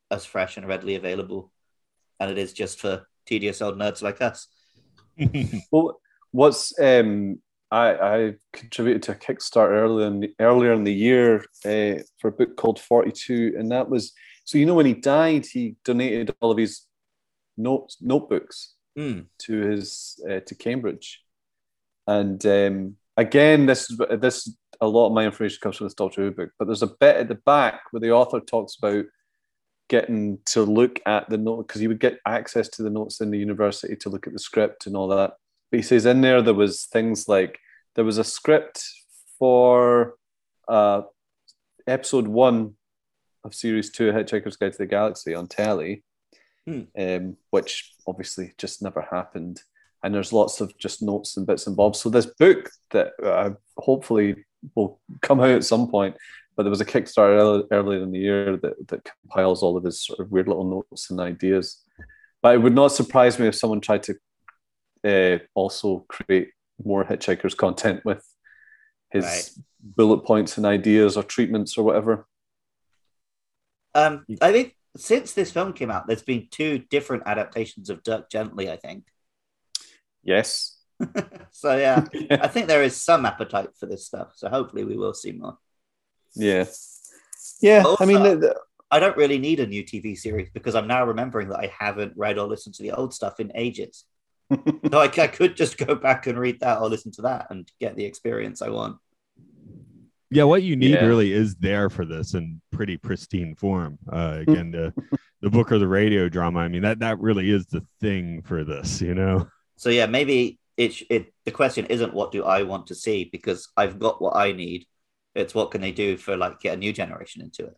[0.10, 1.52] as fresh and readily available.
[2.18, 4.48] And it is just for tedious old nerds like us.
[5.70, 6.00] Well,
[6.32, 11.44] what's um, I I contributed to a Kickstarter earlier in the, earlier in the year
[11.66, 14.14] uh, for a book called Forty Two, and that was
[14.46, 16.86] so you know when he died, he donated all of his
[17.58, 19.22] notes notebooks Hmm.
[19.40, 21.22] to his uh, to Cambridge,
[22.08, 26.24] and um, again, this is this a lot of my information comes from this Doctor
[26.24, 29.06] Who book, but there's a bit at the back where the author talks about
[29.88, 33.32] getting to look at the note because he would get access to the notes in
[33.32, 35.34] the university to look at the script and all that.
[35.72, 37.60] But he says in there there was things like
[37.96, 38.84] there was a script
[39.38, 40.16] for
[40.68, 41.04] uh,
[41.88, 42.76] episode one
[43.44, 46.04] of series two, Hitchhiker's Guide to the Galaxy on telly,
[46.68, 46.82] Hmm.
[46.98, 49.62] um, which obviously just never happened.
[50.04, 52.00] And there's lots of just notes and bits and bobs.
[52.00, 56.16] So this book that uh, hopefully will come out at some point,
[56.56, 60.04] but there was a Kickstarter earlier in the year that, that compiles all of his
[60.04, 61.82] sort of weird little notes and ideas.
[62.42, 64.16] But it would not surprise me if someone tried to
[65.04, 66.50] uh, also create
[66.84, 68.24] more Hitchhikers content with
[69.12, 69.50] his Right.
[69.80, 72.28] bullet points and ideas or treatments or whatever.
[73.94, 78.30] Um, I think since this film came out, there's been two different adaptations of Dirk
[78.30, 79.06] Gently, I think.
[80.24, 80.78] Yes.
[81.52, 84.34] so, yeah, I think there is some appetite for this stuff.
[84.36, 85.58] So, hopefully, we will see more.
[86.36, 86.66] Yeah.
[87.62, 87.84] Yeah.
[88.00, 88.60] I mean, the, the-
[88.92, 92.14] I don't really need a new TV series because I'm now remembering that I haven't
[92.16, 94.06] read or listened to the old stuff in ages.
[94.52, 97.70] so I, I could just go back and read that or listen to that and
[97.80, 98.98] get the experience I want.
[100.30, 101.06] Yeah, what you need Yeah.
[101.06, 103.98] really is there for this in pretty pristine form.
[104.12, 104.42] Uh, mm.
[104.42, 104.94] again, the
[105.42, 106.60] the book or the radio drama.
[106.60, 109.02] I mean, that that really is the thing for this.
[109.02, 109.48] You know.
[109.78, 113.70] So yeah, maybe it, it the question isn't what do I want to see because
[113.78, 114.86] I've got what I need.
[115.36, 117.78] It's what can they do for like get a new generation into it.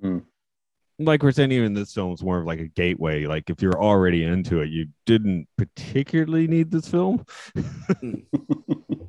[0.00, 0.18] Hmm.
[0.98, 3.26] like we're saying, even this film's more of like a gateway.
[3.26, 7.24] Like if you're already into it, you didn't particularly need this film.
[7.54, 8.12] Hmm.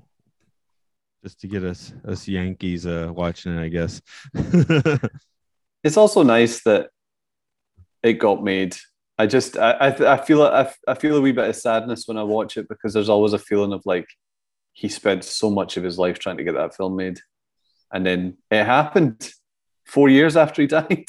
[1.24, 4.02] Just to get us us Yankees uh watching it, I guess.
[5.84, 6.90] it's also nice that
[8.04, 8.76] it got made.
[9.18, 12.18] I just I I, I feel I, I feel a wee bit of sadness when
[12.18, 14.08] I watch it because there's always a feeling of like
[14.74, 17.20] he spent so much of his life trying to get that film made,
[17.94, 19.32] and then it happened
[19.86, 21.06] four years after he died.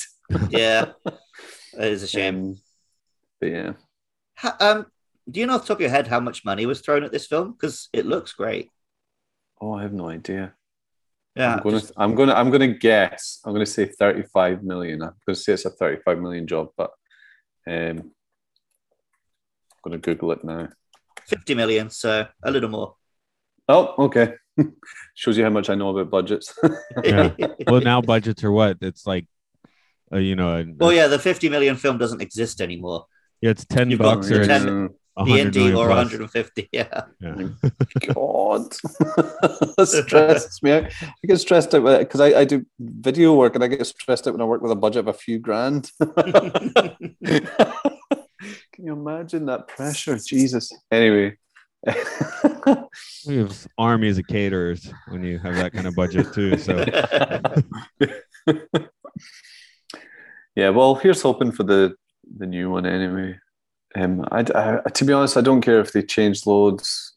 [0.50, 2.36] Yeah, it is a shame.
[2.36, 2.60] Um,
[3.40, 3.72] but yeah,
[4.38, 4.86] Ha- um,
[5.30, 7.12] do you know off the top of your head how much money was thrown at
[7.12, 7.52] this film?
[7.52, 8.68] Because it looks great.
[9.62, 10.54] Oh, I have no idea.
[11.36, 13.38] Yeah, I'm gonna, just, I'm gonna, I'm gonna guess.
[13.44, 15.02] I'm gonna say 35 million.
[15.02, 16.90] I'm gonna say it's a 35 million job, but
[17.68, 18.10] um, I'm
[19.84, 20.68] gonna Google it now.
[21.28, 22.96] 50 million, so a little more.
[23.68, 24.34] Oh, okay.
[25.14, 26.58] Shows you how much I know about budgets.
[27.04, 27.30] yeah.
[27.68, 28.78] Well, now budgets are what?
[28.80, 29.26] It's like,
[30.12, 30.66] uh, you know.
[30.76, 33.06] Well, yeah, the 50 million film doesn't exist anymore.
[33.40, 36.68] Yeah, it's 10 You've bucks or 10, DND or 150.
[36.72, 37.04] Yeah.
[37.20, 37.48] yeah.
[38.14, 38.72] God,
[39.84, 40.84] stresses me out.
[41.02, 44.34] I get stressed out because I, I do video work and I get stressed out
[44.34, 45.90] when I work with a budget of a few grand.
[48.72, 50.18] Can you imagine that pressure?
[50.18, 50.72] Jesus.
[50.90, 51.36] Anyway.
[53.26, 56.56] we have armies of caterers when you have that kind of budget too.
[56.56, 56.84] So.
[60.54, 60.70] yeah.
[60.70, 61.96] Well, here's hoping for the
[62.38, 63.36] the new one anyway.
[63.94, 67.14] Um, I, I, to be honest, I don't care if they change loads,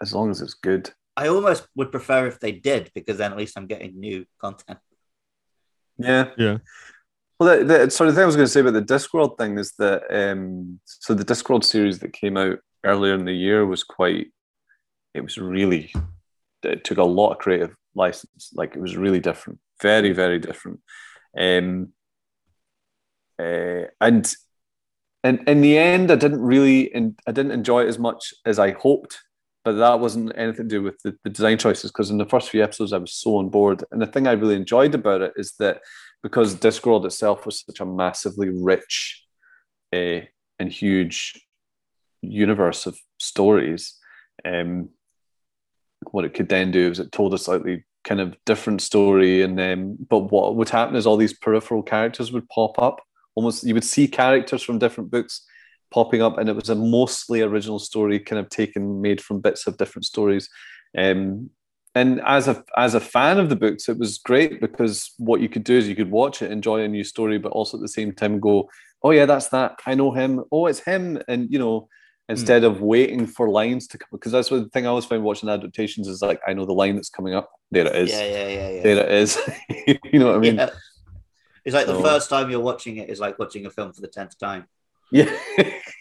[0.00, 0.90] as long as it's good.
[1.16, 4.78] I almost would prefer if they did because then at least I'm getting new content.
[5.98, 6.58] Yeah, Yeah.
[7.38, 9.58] Well, the, the, so the thing I was going to say about the Discworld thing
[9.58, 13.82] is that um, so the Discworld series that came out earlier in the year was
[13.82, 14.28] quite.
[15.14, 15.92] It was really.
[16.62, 18.50] It took a lot of creative license.
[18.54, 20.80] Like it was really different, very very different,
[21.36, 21.92] um,
[23.38, 24.32] uh, and
[25.24, 28.58] and in the end, I didn't really, and I didn't enjoy it as much as
[28.58, 29.18] I hoped.
[29.64, 32.50] But that wasn't anything to do with the, the design choices because in the first
[32.50, 33.82] few episodes I was so on board.
[33.90, 35.80] And the thing I really enjoyed about it is that
[36.22, 39.24] because Discworld itself was such a massively rich
[39.94, 40.20] uh,
[40.58, 41.40] and huge
[42.20, 43.98] universe of stories,
[44.44, 44.90] um,
[46.10, 49.40] what it could then do is it told a slightly kind of different story.
[49.40, 53.00] And then, but what would happen is all these peripheral characters would pop up.
[53.34, 55.44] Almost, you would see characters from different books
[55.90, 59.66] popping up, and it was a mostly original story, kind of taken made from bits
[59.66, 60.48] of different stories.
[60.96, 61.50] Um,
[61.94, 65.48] and as a as a fan of the books, it was great because what you
[65.48, 67.88] could do is you could watch it, enjoy a new story, but also at the
[67.88, 68.68] same time go,
[69.02, 69.78] "Oh yeah, that's that.
[69.86, 70.42] I know him.
[70.50, 71.88] Oh, it's him." And you know,
[72.28, 72.66] instead mm.
[72.66, 76.08] of waiting for lines to come, because that's the thing I always find watching adaptations
[76.08, 77.50] is like, I know the line that's coming up.
[77.70, 78.10] There it is.
[78.10, 78.82] Yeah, yeah, yeah, yeah.
[78.82, 79.38] There it is.
[80.12, 80.56] you know what I mean?
[80.56, 80.70] Yeah.
[81.64, 84.00] It's like the so, first time you're watching it is like watching a film for
[84.00, 84.66] the tenth time.
[85.10, 85.30] Yeah.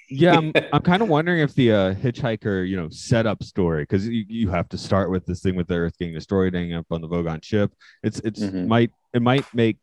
[0.09, 4.07] yeah, I'm, I'm kind of wondering if the uh, hitchhiker, you know, setup story because
[4.07, 6.87] you, you have to start with this thing with the Earth getting destroyed, ending up
[6.91, 7.73] on the Vogon ship.
[8.01, 8.67] It's it's mm-hmm.
[8.67, 9.77] might it might make,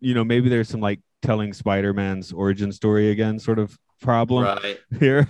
[0.00, 4.78] you know, maybe there's some like telling Spider-Man's origin story again, sort of problem right.
[4.98, 5.28] here.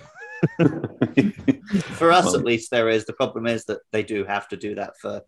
[0.57, 3.05] for us, well, at least, there is.
[3.05, 5.21] The problem is that they do have to do that for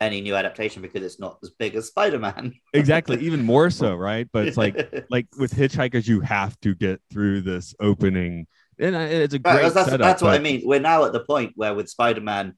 [0.00, 2.54] any new adaptation because it's not as big as Spider-Man.
[2.74, 4.28] exactly, even more so, right?
[4.32, 8.46] But it's like like with Hitchhikers, you have to get through this opening,
[8.78, 9.54] and it's a great.
[9.54, 10.62] Right, that's, setup, that's what I mean.
[10.64, 12.54] We're now at the point where with Spider-Man,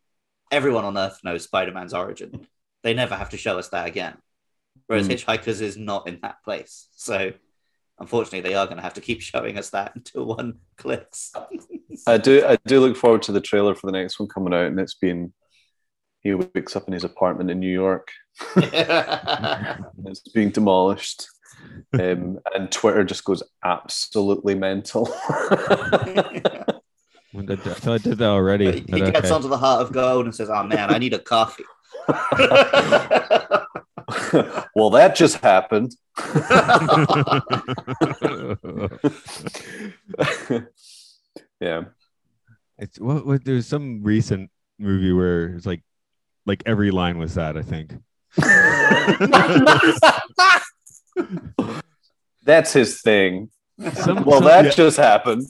[0.51, 2.47] everyone on Earth knows Spider-Man's origin.
[2.83, 4.17] They never have to show us that again.
[4.87, 5.15] Whereas mm.
[5.15, 7.33] Hitchhikers is not in that place, so
[7.99, 11.33] unfortunately, they are going to have to keep showing us that until one clicks.
[12.07, 12.45] I do.
[12.47, 14.95] I do look forward to the trailer for the next one coming out, and it's
[14.95, 15.33] been
[16.27, 18.11] he wakes up in his apartment in New York.
[18.57, 21.29] it's being demolished.
[21.95, 25.07] Um, and Twitter just goes absolutely mental.
[27.33, 28.81] when did, I feel I did that already.
[28.81, 29.31] He gets okay.
[29.31, 31.65] onto the heart of gold and says, "Oh man, I need a coffee."
[34.75, 35.97] well, that just happened.
[41.61, 41.85] yeah.
[42.79, 45.83] It's what, what there's some recent movie where it's like
[46.47, 47.93] like every line was that, I think.
[52.45, 53.51] That's his thing.
[53.93, 54.71] Some, well, some, that yeah.
[54.71, 55.43] just happened.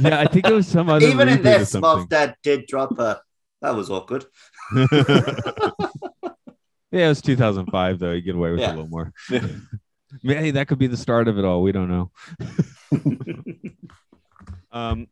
[0.00, 1.06] yeah, I think it was some other.
[1.06, 3.20] Even in this, Mos Def did drop a.
[3.60, 4.24] That was awkward.
[4.74, 4.86] yeah,
[6.90, 8.12] it was 2005 though.
[8.12, 8.68] You get away with yeah.
[8.68, 9.12] a little more.
[9.30, 9.46] Yeah.
[10.22, 11.62] hey, that could be the start of it all.
[11.62, 12.10] We don't know.
[14.72, 15.08] um,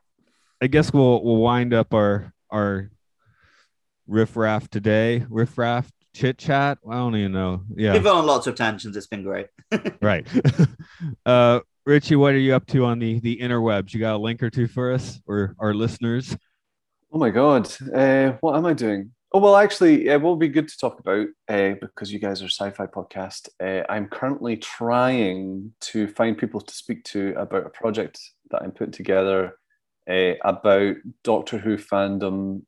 [0.63, 2.91] I guess we'll we'll wind up our our
[4.07, 6.79] riff raff today, riffraff chit chat.
[6.89, 7.63] I don't even know.
[7.75, 8.97] Yeah, we've gone on lots of tangents.
[8.97, 9.49] It's been great.
[10.03, 10.27] right.
[11.27, 13.93] uh, Richie, what are you up to on the the interwebs?
[13.93, 16.37] You got a link or two for us or our listeners?
[17.13, 19.13] Oh my god, uh, what am I doing?
[19.33, 22.47] Oh well, actually, it will be good to talk about uh, because you guys are
[22.47, 23.49] sci-fi podcast.
[23.61, 28.21] Uh, I'm currently trying to find people to speak to about a project
[28.51, 29.59] that I'm putting together
[30.09, 32.63] uh, about Doctor Who fandom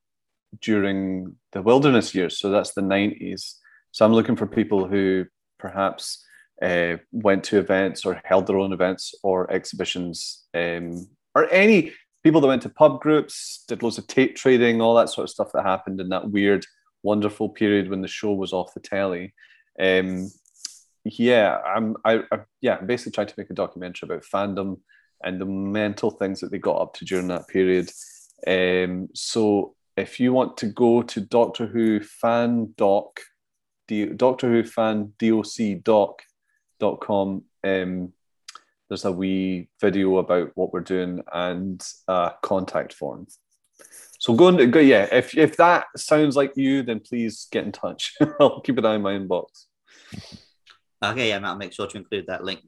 [0.61, 2.39] during the wilderness years.
[2.39, 3.55] So that's the 90s.
[3.93, 5.27] So I'm looking for people who
[5.59, 6.25] perhaps
[6.63, 11.93] uh, went to events or held their own events or exhibitions um, or any
[12.25, 15.31] people that went to pub groups, did loads of tape trading, all that sort of
[15.31, 16.67] stuff that happened in that weird,
[17.05, 19.33] wonderful period when the show was off the telly.
[19.79, 20.29] Um,
[21.05, 24.81] yeah, I'm, I, I, yeah, I'm basically trying to make a documentary about fandom
[25.23, 27.93] and the mental things that they got up to during that period.
[28.45, 33.21] Um, so if you want to go to Doctor Who fan doc,
[34.17, 35.47] Doctor Who fan doc
[35.83, 36.23] doc
[36.79, 38.13] dot com, um,
[38.89, 43.27] there's a wee video about what we're doing and a contact form.
[44.19, 45.09] So go and go, yeah.
[45.13, 48.15] If if that sounds like you, then please get in touch.
[48.41, 49.67] I'll keep an eye on my inbox.
[51.03, 52.61] Okay, yeah, I'll make sure to include that link.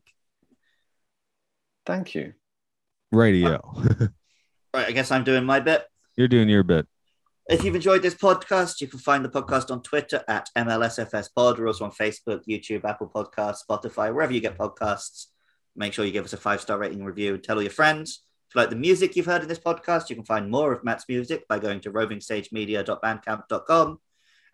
[1.86, 2.34] Thank you.
[3.10, 3.62] Radio.
[4.74, 5.84] right, I guess I'm doing my bit.
[6.16, 6.86] You're doing your bit.
[7.48, 11.58] If you've enjoyed this podcast, you can find the podcast on Twitter at MLSFS Pod.
[11.58, 15.28] We're also on Facebook, YouTube, Apple Podcasts, Spotify, wherever you get podcasts.
[15.74, 18.22] make sure you give us a five star rating review and tell all your friends.
[18.48, 20.84] If you like the music you've heard in this podcast, you can find more of
[20.84, 23.98] Matt's music by going to rovingstagemedia.bandcamp.com.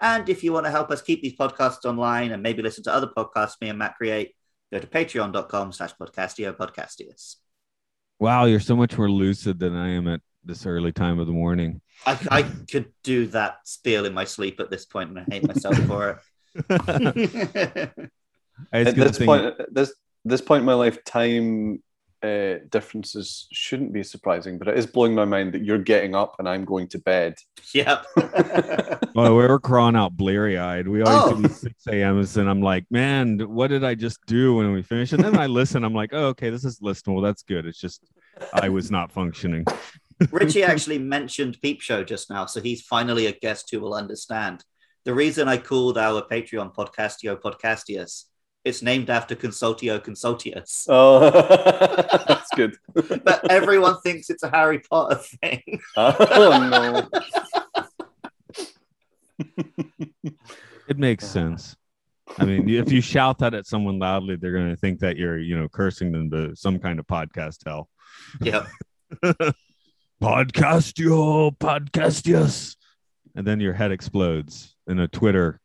[0.00, 2.94] And if you want to help us keep these podcasts online and maybe listen to
[2.94, 4.36] other podcasts me and Matt create,
[4.72, 7.38] go to patreon.com slash podcastio podcastius.
[8.20, 11.32] Wow, you're so much more lucid than I am at this early time of the
[11.32, 11.80] morning.
[12.06, 15.46] I, I could do that spiel in my sleep at this point and I hate
[15.46, 16.20] myself for
[16.56, 17.90] it.
[18.72, 19.92] At this thing- point, this
[20.24, 21.82] this point in my life, time
[22.22, 26.36] uh, differences shouldn't be surprising, but it is blowing my mind that you're getting up
[26.38, 27.34] and I'm going to bed.
[27.74, 28.04] yep.
[29.16, 30.88] Oh, we were crawling out bleary eyed.
[30.88, 31.40] We always Oh.
[31.42, 35.12] do 6 a.m.s, and I'm like, man, what did I just do when we finish?
[35.12, 37.22] And then I listen, I'm like, oh, okay, this is listenable.
[37.22, 37.64] That's good.
[37.64, 38.02] It's just
[38.52, 39.64] I was not functioning.
[40.31, 44.65] Richie actually mentioned Peep Show just now, so he's finally a guest who will understand.
[45.05, 48.24] The reason I called our Patreon Podcastio Podcastius,
[48.65, 50.86] it's named after Consultio Consultius.
[50.89, 51.31] Oh,
[52.28, 52.77] that's good.
[52.95, 55.81] But everyone thinks it's a Harry Potter thing.
[55.97, 57.09] oh no.
[60.86, 61.77] It makes sense.
[62.39, 65.39] I mean, if you shout that at someone loudly, they're going to think that you're,
[65.39, 67.89] you know, cursing them to some kind of podcast hell.
[68.41, 68.66] Yep.
[70.23, 72.77] Podcastio, podcastius.
[73.35, 75.61] And then your head explodes in a Twitter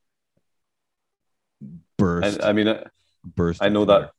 [1.98, 2.42] burst.
[2.44, 2.84] I, I mean, I,
[3.24, 3.62] burst.
[3.64, 4.02] I know Twitter.
[4.02, 4.12] that.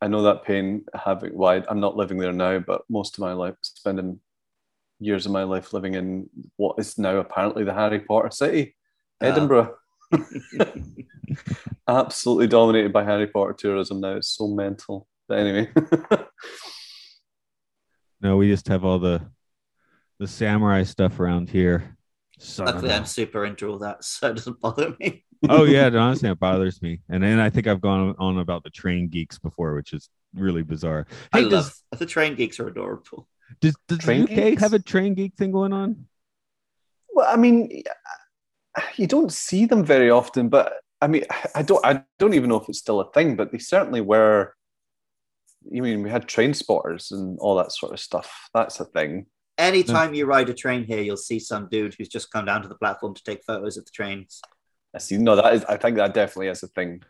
[0.00, 0.84] I know that pain.
[0.94, 4.20] Having why I'm not living there now, but most of my life spending
[5.00, 8.76] years of my life living in what is now apparently the Harry Potter city,
[9.20, 9.74] Uh, Edinburgh.
[11.88, 14.16] Absolutely dominated by Harry Potter tourism now.
[14.16, 15.08] It's so mental.
[15.28, 15.70] But anyway,
[18.20, 19.22] No, we just have all the
[20.22, 21.96] the samurai stuff around here.
[22.38, 25.24] Son of Luckily, a- I'm super into all that, so it doesn't bother me.
[25.48, 27.00] oh yeah, no, honestly, it bothers me.
[27.08, 30.62] And then I think I've gone on about the train geeks before, which is really
[30.62, 31.06] bizarre.
[31.32, 33.28] I Hey, does, love the train geeks are adorable.
[33.60, 34.62] does, does Train the UK geeks?
[34.62, 36.06] have a train geek thing going on?
[37.12, 37.82] well, I mean,
[38.96, 41.24] you don't see them very often, but I mean,
[41.54, 44.54] I don't, I don't even know if it's still a thing, but they certainly were.
[45.70, 48.48] You mean we had train spotters and all that sort of stuff?
[48.52, 49.26] That's a thing.
[49.58, 52.68] Anytime you ride a train here, you'll see some dude who's just come down to
[52.68, 54.40] the platform to take photos of the trains.
[54.94, 55.18] I see.
[55.18, 55.64] No, that is.
[55.64, 57.02] I think that definitely is a thing.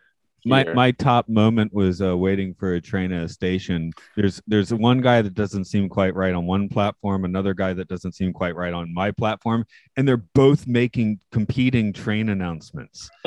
[0.45, 3.91] My my top moment was uh, waiting for a train at a station.
[4.15, 7.87] There's there's one guy that doesn't seem quite right on one platform, another guy that
[7.87, 9.65] doesn't seem quite right on my platform,
[9.97, 13.09] and they're both making competing train announcements.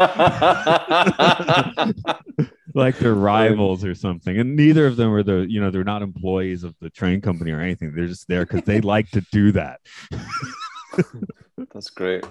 [2.74, 6.02] like they're rivals or something and neither of them are the you know they're not
[6.02, 9.50] employees of the train company or anything they're just there because they like to do
[9.50, 9.80] that
[11.72, 12.24] That's great.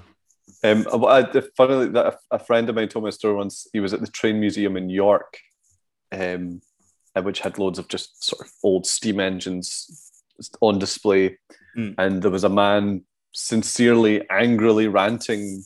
[0.72, 3.68] Um, I, I- funnily, that a, a friend of mine told me a story once.
[3.74, 5.38] He was at the train museum in York,
[6.12, 6.62] um,
[7.16, 10.12] uh, which had loads of just sort of old steam engines
[10.62, 11.38] on display,
[11.76, 11.92] Hmm.
[11.98, 15.64] and there was a man sincerely, angrily ranting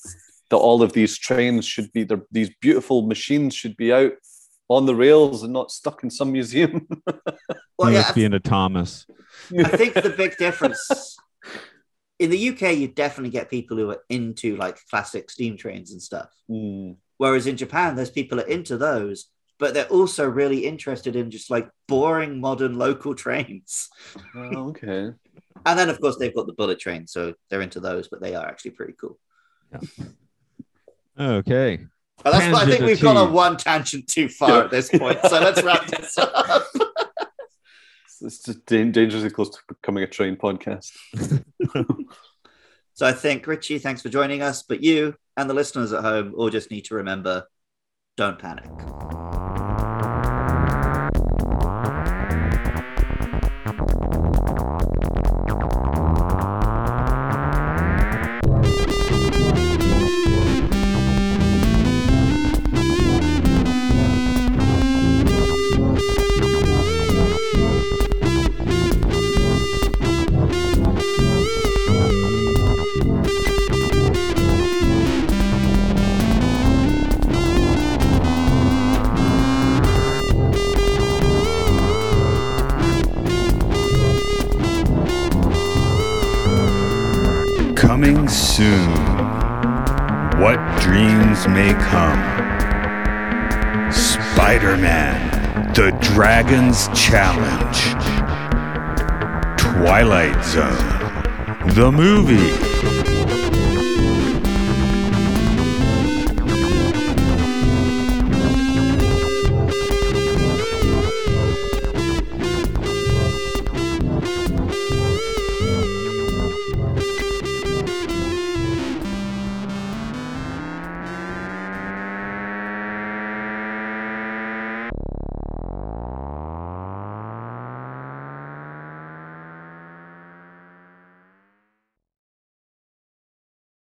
[0.50, 2.08] that all of these trains should be.
[2.32, 4.14] These beautiful machines should be out
[4.70, 6.88] on the rails and not stuck in some museum.
[7.78, 9.06] Well, yeah, must be into thomas
[9.58, 11.16] I think the big difference
[12.20, 16.02] in the UK, you definitely get people who are into like classic steam trains and
[16.02, 16.30] stuff.
[16.48, 16.92] Hmm.
[17.18, 19.26] Whereas in Japan, there's people who are into those,
[19.58, 23.90] but they're also really interested in just like boring modern local trains.
[24.36, 25.14] Oh, okay.
[25.66, 28.36] And then, of course, they've got the bullet train, so they're into those, but they
[28.36, 29.18] are actually pretty cool.
[31.20, 31.80] okay
[32.24, 34.64] But that's I think we've gone on one tangent too far Yeah.
[34.66, 35.20] at this point.
[35.28, 36.66] So let's wrap this up.
[38.22, 40.92] It's just dangerously close to becoming a train podcast.
[43.00, 44.62] So I think, Richie, thanks for joining us.
[44.62, 47.48] But you and the listeners at home all just need to remember
[48.18, 48.70] don't panic.
[90.40, 92.18] What dreams may come.
[93.92, 97.78] Spider Man, The Dragon's Challenge.
[99.60, 102.99] Twilight Zone, the movie.